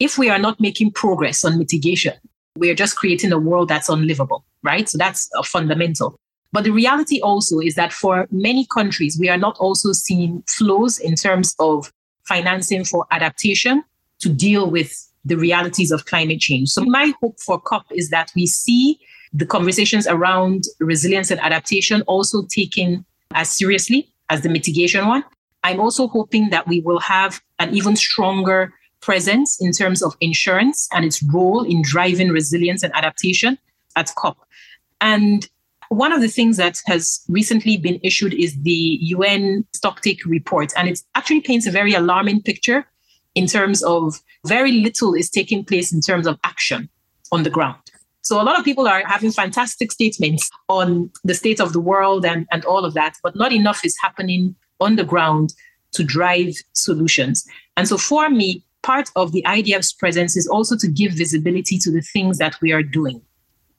if 0.00 0.18
we 0.18 0.30
are 0.30 0.38
not 0.38 0.60
making 0.60 0.92
progress 0.92 1.44
on 1.44 1.58
mitigation, 1.58 2.14
we 2.56 2.70
are 2.70 2.74
just 2.74 2.96
creating 2.96 3.32
a 3.32 3.38
world 3.38 3.68
that's 3.68 3.88
unlivable, 3.88 4.44
right? 4.62 4.88
So 4.88 4.98
that's 4.98 5.28
a 5.36 5.42
fundamental. 5.42 6.18
But 6.52 6.64
the 6.64 6.70
reality 6.70 7.20
also 7.20 7.60
is 7.60 7.74
that 7.74 7.92
for 7.92 8.26
many 8.30 8.66
countries, 8.72 9.18
we 9.20 9.28
are 9.28 9.36
not 9.36 9.56
also 9.58 9.92
seeing 9.92 10.42
flows 10.48 10.98
in 10.98 11.14
terms 11.14 11.54
of 11.58 11.92
financing 12.24 12.84
for 12.84 13.06
adaptation 13.10 13.84
to 14.20 14.28
deal 14.28 14.70
with 14.70 14.92
the 15.24 15.36
realities 15.36 15.90
of 15.90 16.06
climate 16.06 16.40
change. 16.40 16.70
So, 16.70 16.84
my 16.84 17.12
hope 17.20 17.38
for 17.40 17.60
COP 17.60 17.86
is 17.90 18.10
that 18.10 18.32
we 18.34 18.46
see 18.46 18.98
the 19.32 19.44
conversations 19.44 20.06
around 20.06 20.64
resilience 20.80 21.30
and 21.30 21.40
adaptation 21.40 22.02
also 22.02 22.46
taken 22.46 23.04
as 23.34 23.50
seriously 23.50 24.10
as 24.30 24.40
the 24.40 24.48
mitigation 24.48 25.06
one. 25.06 25.24
I'm 25.64 25.80
also 25.80 26.08
hoping 26.08 26.50
that 26.50 26.66
we 26.66 26.80
will 26.80 27.00
have 27.00 27.42
an 27.58 27.74
even 27.74 27.94
stronger 27.94 28.72
presence 29.00 29.60
in 29.60 29.72
terms 29.72 30.02
of 30.02 30.16
insurance 30.20 30.88
and 30.92 31.04
its 31.04 31.22
role 31.22 31.62
in 31.64 31.82
driving 31.82 32.30
resilience 32.30 32.82
and 32.82 32.94
adaptation 32.94 33.58
at 33.96 34.12
COP. 34.16 34.38
And 35.00 35.48
one 35.88 36.12
of 36.12 36.20
the 36.20 36.28
things 36.28 36.56
that 36.58 36.80
has 36.86 37.20
recently 37.28 37.76
been 37.76 37.98
issued 38.02 38.34
is 38.34 38.60
the 38.62 38.98
UN 39.00 39.64
Stocktake 39.74 40.20
report, 40.26 40.72
and 40.76 40.88
it 40.88 41.00
actually 41.14 41.40
paints 41.40 41.66
a 41.66 41.70
very 41.70 41.94
alarming 41.94 42.42
picture 42.42 42.86
in 43.34 43.46
terms 43.46 43.82
of 43.82 44.20
very 44.46 44.72
little 44.72 45.14
is 45.14 45.30
taking 45.30 45.64
place 45.64 45.92
in 45.92 46.00
terms 46.00 46.26
of 46.26 46.38
action 46.44 46.88
on 47.32 47.42
the 47.42 47.50
ground. 47.50 47.78
So 48.22 48.40
a 48.40 48.42
lot 48.42 48.58
of 48.58 48.64
people 48.64 48.86
are 48.86 49.02
having 49.06 49.30
fantastic 49.30 49.90
statements 49.90 50.50
on 50.68 51.10
the 51.24 51.34
state 51.34 51.60
of 51.60 51.72
the 51.72 51.80
world 51.80 52.26
and, 52.26 52.46
and 52.52 52.64
all 52.64 52.84
of 52.84 52.94
that, 52.94 53.16
but 53.22 53.36
not 53.36 53.52
enough 53.52 53.84
is 53.84 53.96
happening 54.02 54.54
on 54.80 54.96
the 54.96 55.04
ground 55.04 55.54
to 55.92 56.04
drive 56.04 56.54
solutions. 56.74 57.46
And 57.76 57.88
so 57.88 57.96
for 57.96 58.28
me, 58.28 58.62
part 58.88 59.10
of 59.16 59.32
the 59.32 59.42
IDF's 59.46 59.92
presence 59.92 60.36
is 60.36 60.46
also 60.46 60.74
to 60.78 60.88
give 60.88 61.12
visibility 61.12 61.76
to 61.78 61.90
the 61.90 62.00
things 62.00 62.38
that 62.38 62.54
we 62.62 62.72
are 62.72 62.82
doing 62.82 63.20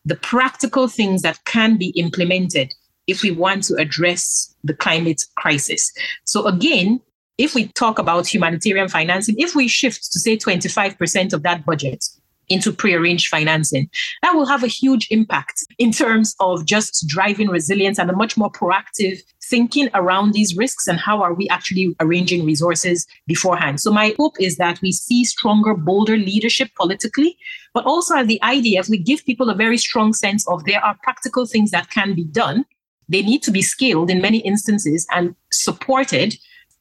the 0.06 0.16
practical 0.16 0.88
things 0.88 1.22
that 1.22 1.44
can 1.46 1.78
be 1.78 1.90
implemented 1.90 2.74
if 3.08 3.22
we 3.22 3.32
want 3.32 3.64
to 3.64 3.76
address 3.76 4.56
the 4.64 4.74
climate 4.74 5.22
crisis. 5.36 5.92
So, 6.24 6.48
again, 6.48 7.02
if 7.38 7.54
we 7.54 7.68
talk 7.68 8.00
about 8.00 8.28
humanitarian 8.28 8.88
financing, 8.88 9.36
if 9.38 9.56
we 9.56 9.68
shift 9.68 10.12
to 10.12 10.20
say 10.20 10.38
25% 10.38 11.34
of 11.34 11.44
that 11.44 11.66
budget 11.66 12.06
into 12.50 12.72
pre-arranged 12.72 13.28
financing, 13.28 13.90
that 14.22 14.34
will 14.34 14.46
have 14.46 14.64
a 14.64 14.68
huge 14.68 15.08
impact 15.12 15.64
in 15.78 15.92
terms 15.92 16.36
of 16.40 16.66
just 16.66 17.08
driving 17.08 17.50
resilience 17.50 18.00
and 18.00 18.10
a 18.10 18.16
much 18.16 18.38
more 18.38 18.52
proactive 18.52 19.22
thinking 19.50 19.90
around 19.94 20.34
these 20.34 20.56
risks 20.56 20.88
and 20.88 21.00
how 21.00 21.22
are 21.22 21.34
we 21.34 21.48
actually 21.50 21.96
arranging 22.00 22.46
resources 22.46 23.08
beforehand. 23.26 23.80
So 23.80 23.92
my 23.92 24.14
hope 24.18 24.36
is 24.40 24.58
that 24.58 24.80
we 24.82 24.92
see 24.92 25.26
stronger, 25.26 25.74
bolder 25.74 26.18
leadership 26.18 26.70
politically, 26.78 27.38
but 27.74 27.86
also 27.86 28.16
as 28.16 28.28
the 28.28 28.40
IDF, 28.44 28.90
we 28.90 28.98
give 28.98 29.26
people 29.26 29.50
a 29.50 29.56
very 29.56 29.78
strong 29.78 30.14
sense 30.14 30.48
of 30.48 30.66
there 30.66 30.84
are 30.84 30.96
practical 31.04 31.46
things 31.46 31.72
that 31.72 31.90
can 31.90 32.14
be 32.14 32.26
done. 32.26 32.66
They 33.08 33.24
need 33.24 33.42
to 33.44 33.52
be 33.52 33.64
scaled 33.64 34.12
in 34.12 34.22
many 34.22 34.40
instances 34.40 35.08
and 35.12 35.36
supported, 35.52 36.36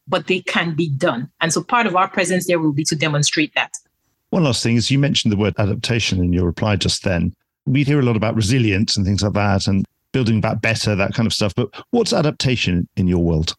but 0.07 0.27
they 0.27 0.41
can 0.41 0.75
be 0.75 0.91
done. 0.91 1.31
And 1.41 1.53
so 1.53 1.63
part 1.63 1.87
of 1.87 1.97
our 1.97 2.09
presence 2.09 2.47
there 2.47 2.59
will 2.59 2.73
be 2.73 2.85
to 2.85 2.97
demonstrate 2.97 3.55
that. 3.55 3.73
One 4.31 4.45
last 4.45 4.63
thing 4.63 4.77
is 4.77 4.91
you 4.91 4.99
mentioned 4.99 5.33
the 5.33 5.37
word 5.37 5.55
adaptation 5.59 6.23
in 6.23 6.33
your 6.33 6.45
reply 6.45 6.77
just 6.77 7.03
then. 7.05 7.35
We 7.67 7.85
hear 7.85 8.01
a 8.01 8.03
lot 8.03 8.17
about 8.17 8.35
resilience 8.35 8.97
and 8.97 9.05
things 9.07 9.23
like 9.23 9.33
that 9.35 9.67
and 9.67 9.85
building 10.13 10.41
back 10.41 10.61
better, 10.61 10.95
that 10.95 11.15
kind 11.15 11.27
of 11.27 11.33
stuff. 11.33 11.55
But 11.55 11.69
what's 11.91 12.13
adaptation 12.13 12.89
in 12.97 13.09
your 13.09 13.23
world? 13.23 13.55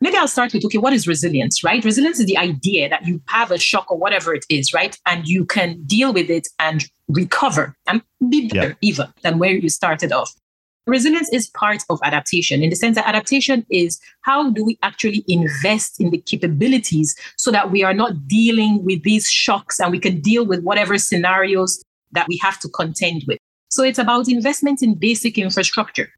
Maybe 0.00 0.16
I'll 0.16 0.28
start 0.28 0.52
with 0.52 0.64
okay, 0.66 0.78
what 0.78 0.92
is 0.92 1.08
resilience, 1.08 1.64
right? 1.64 1.84
Resilience 1.84 2.20
is 2.20 2.26
the 2.26 2.36
idea 2.36 2.88
that 2.88 3.06
you 3.06 3.22
have 3.26 3.50
a 3.50 3.58
shock 3.58 3.90
or 3.90 3.96
whatever 3.96 4.34
it 4.34 4.44
is, 4.50 4.74
right? 4.74 4.98
And 5.06 5.26
you 5.26 5.44
can 5.44 5.82
deal 5.84 6.12
with 6.12 6.30
it 6.30 6.48
and 6.58 6.84
recover 7.08 7.76
and 7.86 8.02
be 8.28 8.48
better 8.48 8.68
yeah. 8.68 8.74
even 8.88 9.06
than 9.22 9.38
where 9.38 9.52
you 9.52 9.68
started 9.68 10.12
off. 10.12 10.32
Resilience 10.86 11.30
is 11.32 11.48
part 11.48 11.82
of 11.88 11.98
adaptation 12.02 12.62
in 12.62 12.68
the 12.68 12.76
sense 12.76 12.96
that 12.96 13.08
adaptation 13.08 13.64
is 13.70 13.98
how 14.20 14.50
do 14.50 14.62
we 14.62 14.78
actually 14.82 15.24
invest 15.28 15.98
in 15.98 16.10
the 16.10 16.18
capabilities 16.18 17.16
so 17.38 17.50
that 17.50 17.70
we 17.70 17.82
are 17.82 17.94
not 17.94 18.28
dealing 18.28 18.84
with 18.84 19.02
these 19.02 19.30
shocks 19.30 19.80
and 19.80 19.90
we 19.90 19.98
can 19.98 20.20
deal 20.20 20.44
with 20.44 20.62
whatever 20.62 20.98
scenarios 20.98 21.82
that 22.12 22.28
we 22.28 22.36
have 22.36 22.58
to 22.60 22.68
contend 22.68 23.24
with. 23.26 23.38
So 23.70 23.82
it's 23.82 23.98
about 23.98 24.28
investment 24.28 24.82
in 24.82 24.94
basic 24.94 25.38
infrastructure. 25.38 26.10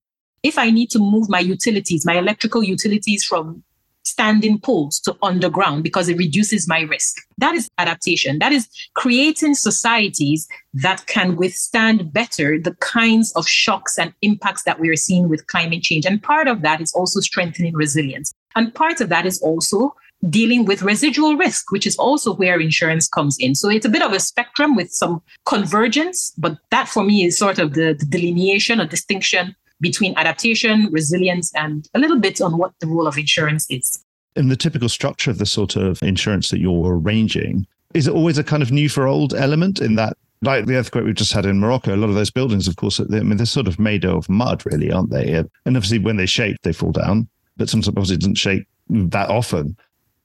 If 0.43 0.59
I 0.59 0.71
need 0.71 0.91
to 0.91 0.99
move 0.99 1.29
my 1.29 1.41
utilities, 1.41 2.05
my 2.05 2.19
electrical 2.19 2.63
utilities 2.63 3.25
from 3.25 3.63
standing 4.07 4.59
poles 4.59 5.01
to 5.01 5.17
underground 5.23 5.83
because 5.83 6.09
it 6.09 6.17
reduces 6.17 6.69
my 6.69 6.81
risk. 6.83 7.17
That 7.39 7.55
is 7.55 7.69
adaptation. 7.79 8.39
That 8.39 8.53
is 8.53 8.69
creating 8.95 9.55
societies 9.55 10.49
that 10.75 11.07
can 11.07 11.37
withstand 11.37 12.13
better 12.13 12.59
the 12.59 12.75
kinds 12.77 13.33
of 13.33 13.47
shocks 13.47 13.99
and 13.99 14.13
impacts 14.23 14.63
that 14.65 14.81
we 14.81 14.89
are 14.89 14.97
seeing 14.97 15.29
with 15.29 15.47
climate 15.47 15.83
change. 15.83 16.07
And 16.07 16.23
part 16.23 16.49
of 16.49 16.63
that 16.63 16.81
is 16.81 16.93
also 16.93 17.21
strengthening 17.21 17.75
resilience. 17.75 18.33
And 18.55 18.75
part 18.75 19.01
of 19.01 19.09
that 19.11 19.27
is 19.27 19.41
also 19.43 19.95
dealing 20.31 20.65
with 20.65 20.83
residual 20.83 21.37
risk, 21.37 21.71
which 21.71 21.87
is 21.87 21.97
also 21.97 22.35
where 22.35 22.59
insurance 22.59 23.07
comes 23.07 23.37
in. 23.39 23.55
So 23.55 23.69
it's 23.69 23.87
a 23.87 23.91
bit 23.91 24.03
of 24.03 24.13
a 24.13 24.21
spectrum 24.21 24.75
with 24.75 24.91
some 24.91 25.23
convergence, 25.45 26.33
but 26.39 26.57
that 26.71 26.89
for 26.89 27.05
me 27.05 27.25
is 27.25 27.39
sort 27.39 27.59
of 27.59 27.75
the, 27.75 27.95
the 27.99 28.07
delineation 28.07 28.81
or 28.81 28.87
distinction 28.87 29.55
between 29.81 30.15
adaptation, 30.17 30.89
resilience, 30.91 31.53
and 31.55 31.89
a 31.95 31.99
little 31.99 32.19
bit 32.19 32.41
on 32.41 32.59
what 32.59 32.73
the 32.81 32.87
role 32.87 33.07
of 33.07 33.19
insurance 33.19 33.67
is. 33.71 34.03
In 34.35 34.49
the 34.49 34.57
typical 34.57 34.89
structure 34.89 35.31
of 35.31 35.39
the 35.39 35.47
sort 35.47 35.77
of 35.77 36.03
insurance 36.03 36.51
that 36.51 36.61
you're 36.61 36.99
arranging, 36.99 37.67
is 37.95 38.07
it 38.07 38.15
always 38.15 38.39
a 38.39 38.45
kind 38.45 38.63
of 38.63 38.71
new 38.71 38.89
for 38.89 39.07
old 39.07 39.35
element 39.35 39.81
in 39.81 39.95
that? 39.97 40.17
Like 40.43 40.67
the 40.67 40.77
earthquake 40.77 41.05
we've 41.05 41.15
just 41.15 41.33
had 41.33 41.47
in 41.47 41.59
Morocco, 41.59 41.95
a 41.95 41.97
lot 41.97 42.11
of 42.11 42.15
those 42.15 42.31
buildings, 42.31 42.69
of 42.69 42.77
course, 42.77 43.01
I 43.01 43.05
mean, 43.05 43.39
they're 43.39 43.47
sort 43.47 43.67
of 43.67 43.79
made 43.79 44.05
of 44.05 44.29
mud, 44.29 44.67
really, 44.67 44.93
aren't 44.93 45.11
they? 45.11 45.33
And 45.33 45.77
obviously, 45.77 45.99
when 45.99 46.17
they 46.17 46.27
shake, 46.27 46.57
they 46.63 46.75
fall 46.75 46.93
down, 46.93 47.27
but 47.57 47.71
sometimes 47.71 47.89
obviously 47.89 48.17
it 48.17 48.21
doesn't 48.21 48.35
shake 48.35 48.67
that 48.89 49.31
often. 49.31 49.77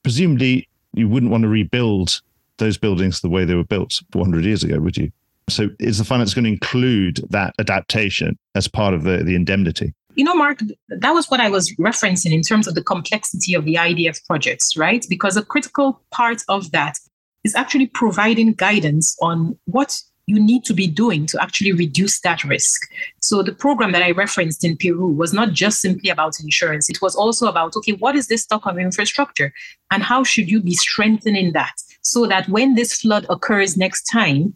Presumably, 0.03 0.67
you 0.93 1.07
wouldn't 1.07 1.31
want 1.31 1.43
to 1.43 1.47
rebuild 1.47 2.21
those 2.57 2.77
buildings 2.77 3.21
the 3.21 3.29
way 3.29 3.45
they 3.45 3.55
were 3.55 3.63
built 3.63 4.01
400 4.11 4.43
years 4.43 4.63
ago, 4.63 4.79
would 4.79 4.97
you? 4.97 5.11
So 5.51 5.69
is 5.79 5.97
the 5.97 6.05
finance 6.05 6.33
going 6.33 6.45
to 6.45 6.51
include 6.51 7.21
that 7.29 7.53
adaptation 7.59 8.37
as 8.55 8.67
part 8.67 8.93
of 8.93 9.03
the, 9.03 9.17
the 9.17 9.35
indemnity? 9.35 9.93
You 10.15 10.25
know, 10.25 10.35
Mark, 10.35 10.59
that 10.89 11.11
was 11.11 11.29
what 11.29 11.39
I 11.39 11.49
was 11.49 11.73
referencing 11.75 12.31
in 12.31 12.41
terms 12.41 12.67
of 12.67 12.75
the 12.75 12.83
complexity 12.83 13.53
of 13.53 13.65
the 13.65 13.75
IDF 13.75 14.25
projects, 14.25 14.75
right? 14.75 15.05
Because 15.09 15.37
a 15.37 15.43
critical 15.43 16.01
part 16.11 16.43
of 16.49 16.71
that 16.71 16.95
is 17.43 17.55
actually 17.55 17.87
providing 17.87 18.53
guidance 18.53 19.15
on 19.21 19.57
what 19.65 20.01
you 20.27 20.39
need 20.39 20.63
to 20.65 20.73
be 20.73 20.87
doing 20.87 21.25
to 21.25 21.41
actually 21.41 21.71
reduce 21.71 22.21
that 22.21 22.43
risk. 22.43 22.81
So 23.19 23.41
the 23.41 23.53
program 23.53 23.91
that 23.91 24.03
I 24.03 24.11
referenced 24.11 24.63
in 24.63 24.77
Peru 24.77 25.07
was 25.07 25.33
not 25.33 25.51
just 25.51 25.81
simply 25.81 26.09
about 26.09 26.39
insurance. 26.39 26.89
It 26.89 27.01
was 27.01 27.15
also 27.15 27.47
about, 27.47 27.75
okay, 27.75 27.93
what 27.93 28.15
is 28.15 28.27
this 28.27 28.43
stock 28.43 28.65
of 28.65 28.77
infrastructure 28.77 29.53
and 29.91 30.03
how 30.03 30.23
should 30.23 30.49
you 30.49 30.61
be 30.61 30.75
strengthening 30.75 31.53
that 31.53 31.73
so 32.01 32.27
that 32.27 32.47
when 32.49 32.75
this 32.75 32.93
flood 32.93 33.25
occurs 33.29 33.77
next 33.77 34.03
time, 34.03 34.53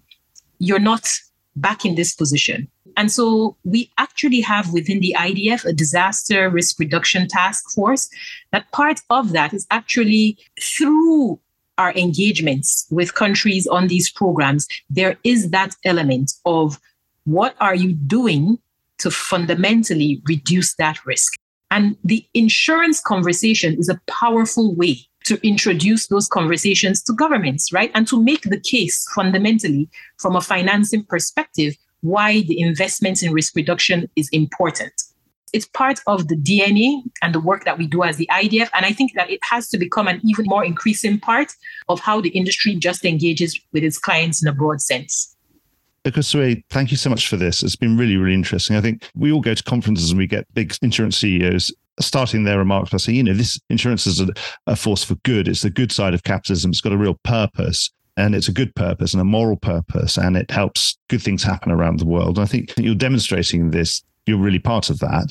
you're 0.59 0.79
not 0.79 1.07
back 1.55 1.85
in 1.85 1.95
this 1.95 2.13
position. 2.13 2.67
And 2.97 3.11
so 3.11 3.57
we 3.63 3.91
actually 3.97 4.41
have 4.41 4.71
within 4.71 4.99
the 4.99 5.15
IDF 5.17 5.65
a 5.65 5.73
disaster 5.73 6.49
risk 6.49 6.79
reduction 6.79 7.27
task 7.27 7.71
force. 7.71 8.09
That 8.51 8.71
part 8.71 9.01
of 9.09 9.33
that 9.33 9.53
is 9.53 9.67
actually 9.69 10.37
through 10.61 11.39
our 11.77 11.93
engagements 11.93 12.87
with 12.89 13.15
countries 13.15 13.67
on 13.67 13.87
these 13.87 14.09
programs, 14.09 14.67
there 14.89 15.17
is 15.23 15.49
that 15.51 15.75
element 15.83 16.33
of 16.45 16.79
what 17.25 17.55
are 17.59 17.75
you 17.75 17.93
doing 17.93 18.59
to 18.99 19.11
fundamentally 19.11 20.21
reduce 20.25 20.75
that 20.75 21.05
risk? 21.05 21.33
And 21.71 21.97
the 22.03 22.25
insurance 22.33 23.01
conversation 23.01 23.77
is 23.77 23.89
a 23.89 23.99
powerful 24.07 24.73
way 24.75 24.99
to 25.25 25.47
introduce 25.47 26.07
those 26.07 26.27
conversations 26.27 27.03
to 27.03 27.13
governments, 27.13 27.73
right? 27.73 27.91
And 27.93 28.07
to 28.07 28.21
make 28.21 28.43
the 28.43 28.59
case 28.59 29.05
fundamentally 29.13 29.89
from 30.17 30.35
a 30.35 30.41
financing 30.41 31.03
perspective 31.03 31.75
why 32.01 32.41
the 32.41 32.59
investments 32.59 33.23
in 33.23 33.33
risk 33.33 33.55
reduction 33.55 34.09
is 34.15 34.29
important. 34.29 34.93
It's 35.53 35.65
part 35.67 35.99
of 36.05 36.27
the 36.27 36.35
DNA 36.35 37.01
and 37.21 37.33
the 37.33 37.39
work 37.39 37.65
that 37.65 37.77
we 37.77 37.87
do 37.87 38.03
as 38.03 38.17
the 38.17 38.29
IDF. 38.31 38.69
And 38.73 38.85
I 38.85 38.91
think 38.91 39.13
that 39.13 39.29
it 39.29 39.39
has 39.49 39.69
to 39.69 39.77
become 39.77 40.07
an 40.07 40.21
even 40.23 40.45
more 40.47 40.63
increasing 40.63 41.19
part 41.19 41.51
of 41.89 41.99
how 41.99 42.21
the 42.21 42.29
industry 42.29 42.75
just 42.75 43.05
engages 43.05 43.59
with 43.71 43.83
its 43.83 43.97
clients 43.97 44.43
in 44.43 44.49
a 44.49 44.53
broad 44.53 44.81
sense. 44.81 45.35
Ekhosuehi, 46.03 46.63
thank 46.69 46.91
you 46.91 46.97
so 46.97 47.09
much 47.09 47.27
for 47.27 47.37
this. 47.37 47.63
It's 47.63 47.75
been 47.75 47.97
really, 47.97 48.15
really 48.15 48.35
interesting. 48.35 48.75
I 48.75 48.81
think 48.81 49.09
we 49.15 49.31
all 49.31 49.41
go 49.41 49.55
to 49.55 49.63
conferences 49.63 50.11
and 50.11 50.19
we 50.19 50.27
get 50.27 50.45
big 50.53 50.75
insurance 50.83 51.17
CEOs 51.17 51.73
starting 51.99 52.43
their 52.43 52.57
remarks 52.57 52.89
by 52.89 52.97
saying, 52.97 53.17
you 53.17 53.23
know, 53.23 53.33
this 53.33 53.59
insurance 53.69 54.05
is 54.07 54.19
a, 54.19 54.27
a, 54.67 54.75
force 54.75 55.03
for 55.03 55.15
good. 55.23 55.47
It's 55.47 55.61
the 55.61 55.69
good 55.69 55.91
side 55.91 56.13
of 56.13 56.23
capitalism. 56.23 56.71
It's 56.71 56.81
got 56.81 56.93
a 56.93 56.97
real 56.97 57.19
purpose 57.23 57.89
and 58.17 58.35
it's 58.35 58.47
a 58.47 58.53
good 58.53 58.73
purpose 58.75 59.13
and 59.13 59.21
a 59.21 59.25
moral 59.25 59.57
purpose 59.57 60.17
and 60.17 60.37
it 60.37 60.51
helps 60.51 60.97
good 61.09 61.21
things 61.21 61.43
happen 61.43 61.71
around 61.71 61.99
the 61.99 62.05
world. 62.05 62.37
And 62.37 62.43
I 62.43 62.47
think 62.47 62.73
you're 62.77 62.95
demonstrating 62.95 63.71
this. 63.71 64.03
You're 64.25 64.37
really 64.37 64.59
part 64.59 64.89
of 64.89 64.99
that. 64.99 65.27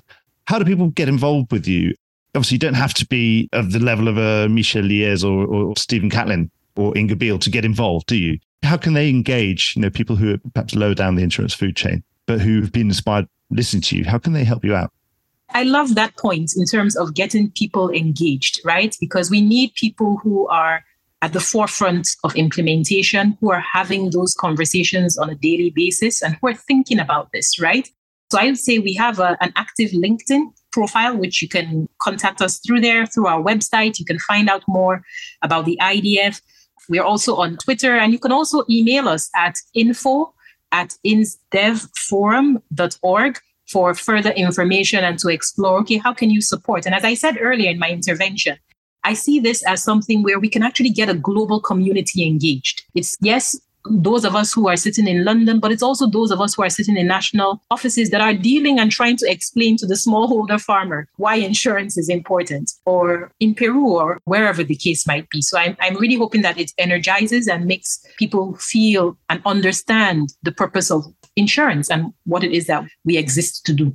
How 0.47 0.59
do 0.59 0.65
people 0.65 0.89
get 0.89 1.09
involved 1.09 1.53
with 1.53 1.67
you? 1.67 1.95
Obviously, 2.35 2.57
you 2.57 2.61
don't 2.61 2.75
have 2.75 2.95
to 2.95 3.07
be 3.07 3.49
of 3.53 3.73
the 3.73 3.79
level 3.79 4.09
of 4.09 4.19
a 4.19 4.49
Michel 4.49 4.83
Liès 4.83 5.25
or, 5.25 5.47
or 5.47 5.77
Stephen 5.77 6.11
Catlin 6.11 6.51
or 6.77 6.97
Inga 6.97 7.17
Beale 7.17 7.39
to 7.39 7.51
get 7.51 7.65
involved, 7.65 8.07
do 8.07 8.17
you? 8.17 8.39
How 8.63 8.77
can 8.77 8.95
they 8.95 9.09
engage, 9.09 9.75
you 9.77 9.83
know, 9.83 9.91
people 9.91 10.17
who 10.17 10.35
are 10.35 10.39
perhaps 10.53 10.75
lower 10.75 10.95
down 10.95 11.15
the 11.15 11.23
insurance 11.23 11.55
food 11.55 11.77
chain, 11.77 12.03
but 12.27 12.41
who've 12.41 12.73
been 12.73 12.89
inspired 12.89 13.29
listening 13.51 13.83
to 13.83 13.97
you? 13.97 14.05
How 14.05 14.19
can 14.19 14.33
they 14.33 14.45
help 14.45 14.65
you 14.65 14.75
out? 14.75 14.91
I 15.51 15.63
love 15.63 15.95
that 15.95 16.17
point 16.17 16.53
in 16.57 16.65
terms 16.65 16.97
of 16.97 17.15
getting 17.15 17.51
people 17.51 17.91
engaged, 17.91 18.61
right? 18.65 18.97
Because 19.01 19.31
we 19.31 19.41
need 19.41 19.75
people 19.75 20.19
who 20.23 20.49
are 20.49 20.85
at 21.23 21.33
the 21.33 21.41
forefront 21.41 22.09
of 22.23 22.37
implementation, 22.37 23.39
who 23.41 23.51
are 23.51 23.61
having 23.61 24.11
those 24.11 24.35
conversations 24.35 25.17
on 25.17 25.31
a 25.31 25.35
daily 25.35 25.71
basis 25.71 26.23
and 26.23 26.37
who 26.41 26.49
are 26.49 26.55
thinking 26.55 26.99
about 26.99 27.31
this, 27.33 27.59
right? 27.59 27.89
So 28.31 28.39
I 28.39 28.47
would 28.47 28.59
say 28.59 28.79
we 28.79 28.95
have 28.95 29.21
a, 29.21 29.37
an 29.41 29.53
active 29.57 29.93
LinkedIn 29.93 30.53
profile, 30.73 31.17
which 31.17 31.41
you 31.41 31.49
can 31.49 31.89
contact 32.01 32.43
us 32.43 32.59
through 32.59 32.81
there, 32.81 33.07
through 33.07 33.27
our 33.27 33.43
website. 33.43 33.99
You 33.99 34.05
can 34.05 34.19
find 34.19 34.51
out 34.51 34.65
more 34.67 35.03
about 35.43 35.67
the 35.67 35.79
IDF. 35.81 36.41
We're 36.89 37.05
also 37.05 37.37
on 37.37 37.57
Twitter, 37.57 37.97
and 37.97 38.13
you 38.13 38.19
can 38.19 38.33
also 38.33 38.65
email 38.69 39.09
us 39.09 39.31
at 39.37 39.55
info 39.73 40.35
at 40.73 40.95
insdevforum.org 41.07 43.41
for 43.75 43.95
further 43.95 44.33
information 44.47 45.03
and 45.09 45.19
to 45.19 45.29
explore 45.37 45.81
okay 45.81 45.99
how 46.07 46.13
can 46.21 46.31
you 46.37 46.41
support 46.53 46.87
and 46.87 46.95
as 46.95 47.05
i 47.11 47.15
said 47.23 47.37
earlier 47.49 47.71
in 47.75 47.85
my 47.85 47.91
intervention 47.99 48.57
i 49.11 49.13
see 49.25 49.37
this 49.41 49.63
as 49.75 49.83
something 49.91 50.23
where 50.23 50.41
we 50.45 50.51
can 50.57 50.63
actually 50.69 50.95
get 51.01 51.15
a 51.15 51.21
global 51.29 51.61
community 51.71 52.27
engaged 52.33 52.83
it's 52.95 53.17
yes 53.31 53.57
those 53.91 54.25
of 54.25 54.35
us 54.35 54.53
who 54.53 54.69
are 54.69 54.77
sitting 54.77 55.07
in 55.07 55.25
London, 55.25 55.61
but 55.61 55.71
it's 55.71 55.83
also 55.83 56.07
those 56.07 56.31
of 56.31 56.41
us 56.41 56.55
who 56.55 56.63
are 56.63 56.71
sitting 56.71 56.97
in 56.97 57.07
national 57.07 57.61
offices 57.71 58.11
that 58.11 58.21
are 58.21 58.33
dealing 58.33 58.79
and 58.79 58.91
trying 58.91 59.17
to 59.19 59.31
explain 59.31 59.77
to 59.77 59.87
the 59.87 59.95
smallholder 59.95 60.61
farmer 60.61 61.07
why 61.17 61.35
insurance 61.37 61.99
is 61.99 62.09
important, 62.09 62.73
or 62.87 63.31
in 63.41 63.55
Peru 63.55 63.91
or 63.91 64.21
wherever 64.25 64.65
the 64.65 64.75
case 64.75 65.07
might 65.07 65.29
be. 65.29 65.43
So 65.43 65.59
I'm, 65.59 65.77
I'm 65.81 65.97
really 65.97 66.17
hoping 66.17 66.43
that 66.43 66.59
it 66.59 66.73
energizes 66.79 67.47
and 67.47 67.67
makes 67.67 68.05
people 68.19 68.57
feel 68.57 69.19
and 69.29 69.43
understand 69.45 70.33
the 70.43 70.53
purpose 70.53 70.91
of 70.91 71.05
insurance 71.37 71.91
and 71.91 72.13
what 72.25 72.45
it 72.45 72.53
is 72.53 72.67
that 72.67 72.85
we 73.05 73.17
exist 73.17 73.65
to 73.67 73.73
do. 73.73 73.95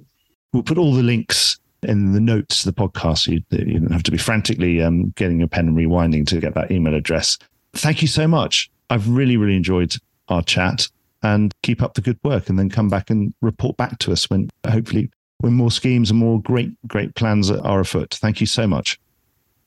We'll 0.53 0.63
put 0.63 0.77
all 0.77 0.93
the 0.93 1.03
links 1.03 1.57
in 1.83 2.13
the 2.13 2.19
notes 2.19 2.65
of 2.65 2.75
the 2.75 2.81
podcast. 2.81 3.27
You, 3.27 3.41
you 3.51 3.79
don't 3.79 3.91
have 3.91 4.03
to 4.03 4.11
be 4.11 4.17
frantically 4.17 4.81
um, 4.81 5.11
getting 5.11 5.39
your 5.39 5.47
pen 5.47 5.67
and 5.67 5.77
rewinding 5.77 6.27
to 6.27 6.39
get 6.39 6.53
that 6.55 6.71
email 6.71 6.95
address. 6.95 7.37
Thank 7.73 8.01
you 8.01 8.07
so 8.07 8.27
much. 8.27 8.69
I've 8.89 9.07
really, 9.07 9.37
really 9.37 9.55
enjoyed 9.55 9.95
our 10.27 10.41
chat 10.41 10.87
and 11.21 11.53
keep 11.63 11.81
up 11.81 11.93
the 11.93 12.01
good 12.01 12.19
work 12.23 12.49
and 12.49 12.57
then 12.57 12.69
come 12.69 12.89
back 12.89 13.09
and 13.09 13.33
report 13.41 13.77
back 13.77 13.99
to 13.99 14.11
us 14.11 14.29
when 14.29 14.49
hopefully 14.67 15.11
when 15.39 15.53
more 15.53 15.71
schemes 15.71 16.09
and 16.09 16.19
more 16.19 16.41
great, 16.41 16.71
great 16.87 17.15
plans 17.15 17.49
are 17.49 17.79
afoot. 17.79 18.15
Thank 18.15 18.41
you 18.41 18.47
so 18.47 18.67
much. 18.67 18.99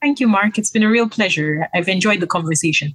Thank 0.00 0.20
you, 0.20 0.28
Mark. 0.28 0.58
It's 0.58 0.70
been 0.70 0.82
a 0.82 0.90
real 0.90 1.08
pleasure. 1.08 1.68
I've 1.74 1.88
enjoyed 1.88 2.20
the 2.20 2.26
conversation. 2.26 2.94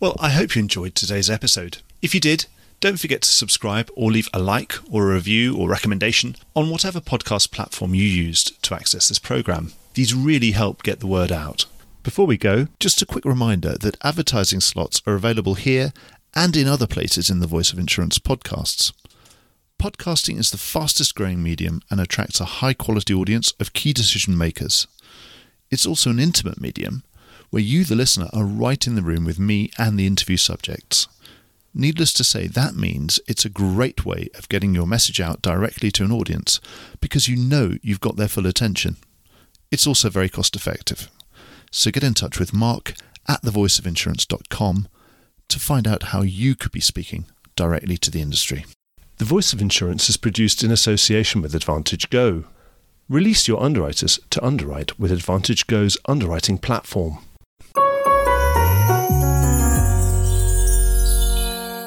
Well, 0.00 0.16
I 0.20 0.30
hope 0.30 0.54
you 0.54 0.60
enjoyed 0.60 0.94
today's 0.94 1.28
episode. 1.28 1.78
If 2.00 2.14
you 2.14 2.20
did, 2.20 2.46
don't 2.84 3.00
forget 3.00 3.22
to 3.22 3.28
subscribe 3.30 3.90
or 3.96 4.12
leave 4.12 4.28
a 4.34 4.38
like 4.38 4.74
or 4.92 5.10
a 5.10 5.14
review 5.14 5.56
or 5.56 5.70
recommendation 5.70 6.36
on 6.54 6.68
whatever 6.68 7.00
podcast 7.00 7.50
platform 7.50 7.94
you 7.94 8.04
used 8.04 8.62
to 8.62 8.74
access 8.74 9.08
this 9.08 9.18
program. 9.18 9.72
These 9.94 10.12
really 10.12 10.50
help 10.50 10.82
get 10.82 11.00
the 11.00 11.06
word 11.06 11.32
out. 11.32 11.64
Before 12.02 12.26
we 12.26 12.36
go, 12.36 12.66
just 12.78 13.00
a 13.00 13.06
quick 13.06 13.24
reminder 13.24 13.78
that 13.78 13.96
advertising 14.04 14.60
slots 14.60 15.00
are 15.06 15.14
available 15.14 15.54
here 15.54 15.94
and 16.34 16.54
in 16.54 16.68
other 16.68 16.86
places 16.86 17.30
in 17.30 17.40
the 17.40 17.46
Voice 17.46 17.72
of 17.72 17.78
Insurance 17.78 18.18
podcasts. 18.18 18.92
Podcasting 19.80 20.38
is 20.38 20.50
the 20.50 20.58
fastest 20.58 21.14
growing 21.14 21.42
medium 21.42 21.80
and 21.90 22.02
attracts 22.02 22.38
a 22.38 22.60
high 22.60 22.74
quality 22.74 23.14
audience 23.14 23.54
of 23.58 23.72
key 23.72 23.94
decision 23.94 24.36
makers. 24.36 24.86
It's 25.70 25.86
also 25.86 26.10
an 26.10 26.20
intimate 26.20 26.60
medium 26.60 27.02
where 27.48 27.62
you, 27.62 27.84
the 27.84 27.94
listener, 27.94 28.28
are 28.34 28.44
right 28.44 28.86
in 28.86 28.94
the 28.94 29.00
room 29.00 29.24
with 29.24 29.38
me 29.38 29.70
and 29.78 29.98
the 29.98 30.06
interview 30.06 30.36
subjects. 30.36 31.08
Needless 31.74 32.12
to 32.14 32.24
say, 32.24 32.46
that 32.46 32.76
means 32.76 33.18
it's 33.26 33.44
a 33.44 33.50
great 33.50 34.06
way 34.06 34.28
of 34.38 34.48
getting 34.48 34.74
your 34.74 34.86
message 34.86 35.20
out 35.20 35.42
directly 35.42 35.90
to 35.92 36.04
an 36.04 36.12
audience 36.12 36.60
because 37.00 37.26
you 37.26 37.36
know 37.36 37.76
you've 37.82 38.00
got 38.00 38.16
their 38.16 38.28
full 38.28 38.46
attention. 38.46 38.96
It's 39.72 39.86
also 39.86 40.08
very 40.08 40.28
cost 40.28 40.54
effective. 40.54 41.10
So 41.72 41.90
get 41.90 42.04
in 42.04 42.14
touch 42.14 42.38
with 42.38 42.52
Mark 42.52 42.94
at 43.26 43.42
thevoiceofinsurance.com 43.42 44.88
to 45.48 45.58
find 45.58 45.88
out 45.88 46.04
how 46.04 46.22
you 46.22 46.54
could 46.54 46.70
be 46.70 46.80
speaking 46.80 47.26
directly 47.56 47.96
to 47.98 48.10
the 48.10 48.22
industry. 48.22 48.66
The 49.18 49.24
Voice 49.24 49.52
of 49.52 49.60
Insurance 49.60 50.08
is 50.08 50.16
produced 50.16 50.62
in 50.62 50.70
association 50.70 51.42
with 51.42 51.56
Advantage 51.56 52.08
Go. 52.10 52.44
Release 53.08 53.48
your 53.48 53.60
underwriters 53.60 54.20
to 54.30 54.44
underwrite 54.44 54.98
with 54.98 55.10
Advantage 55.10 55.66
Go's 55.66 55.96
underwriting 56.06 56.58
platform. 56.58 57.18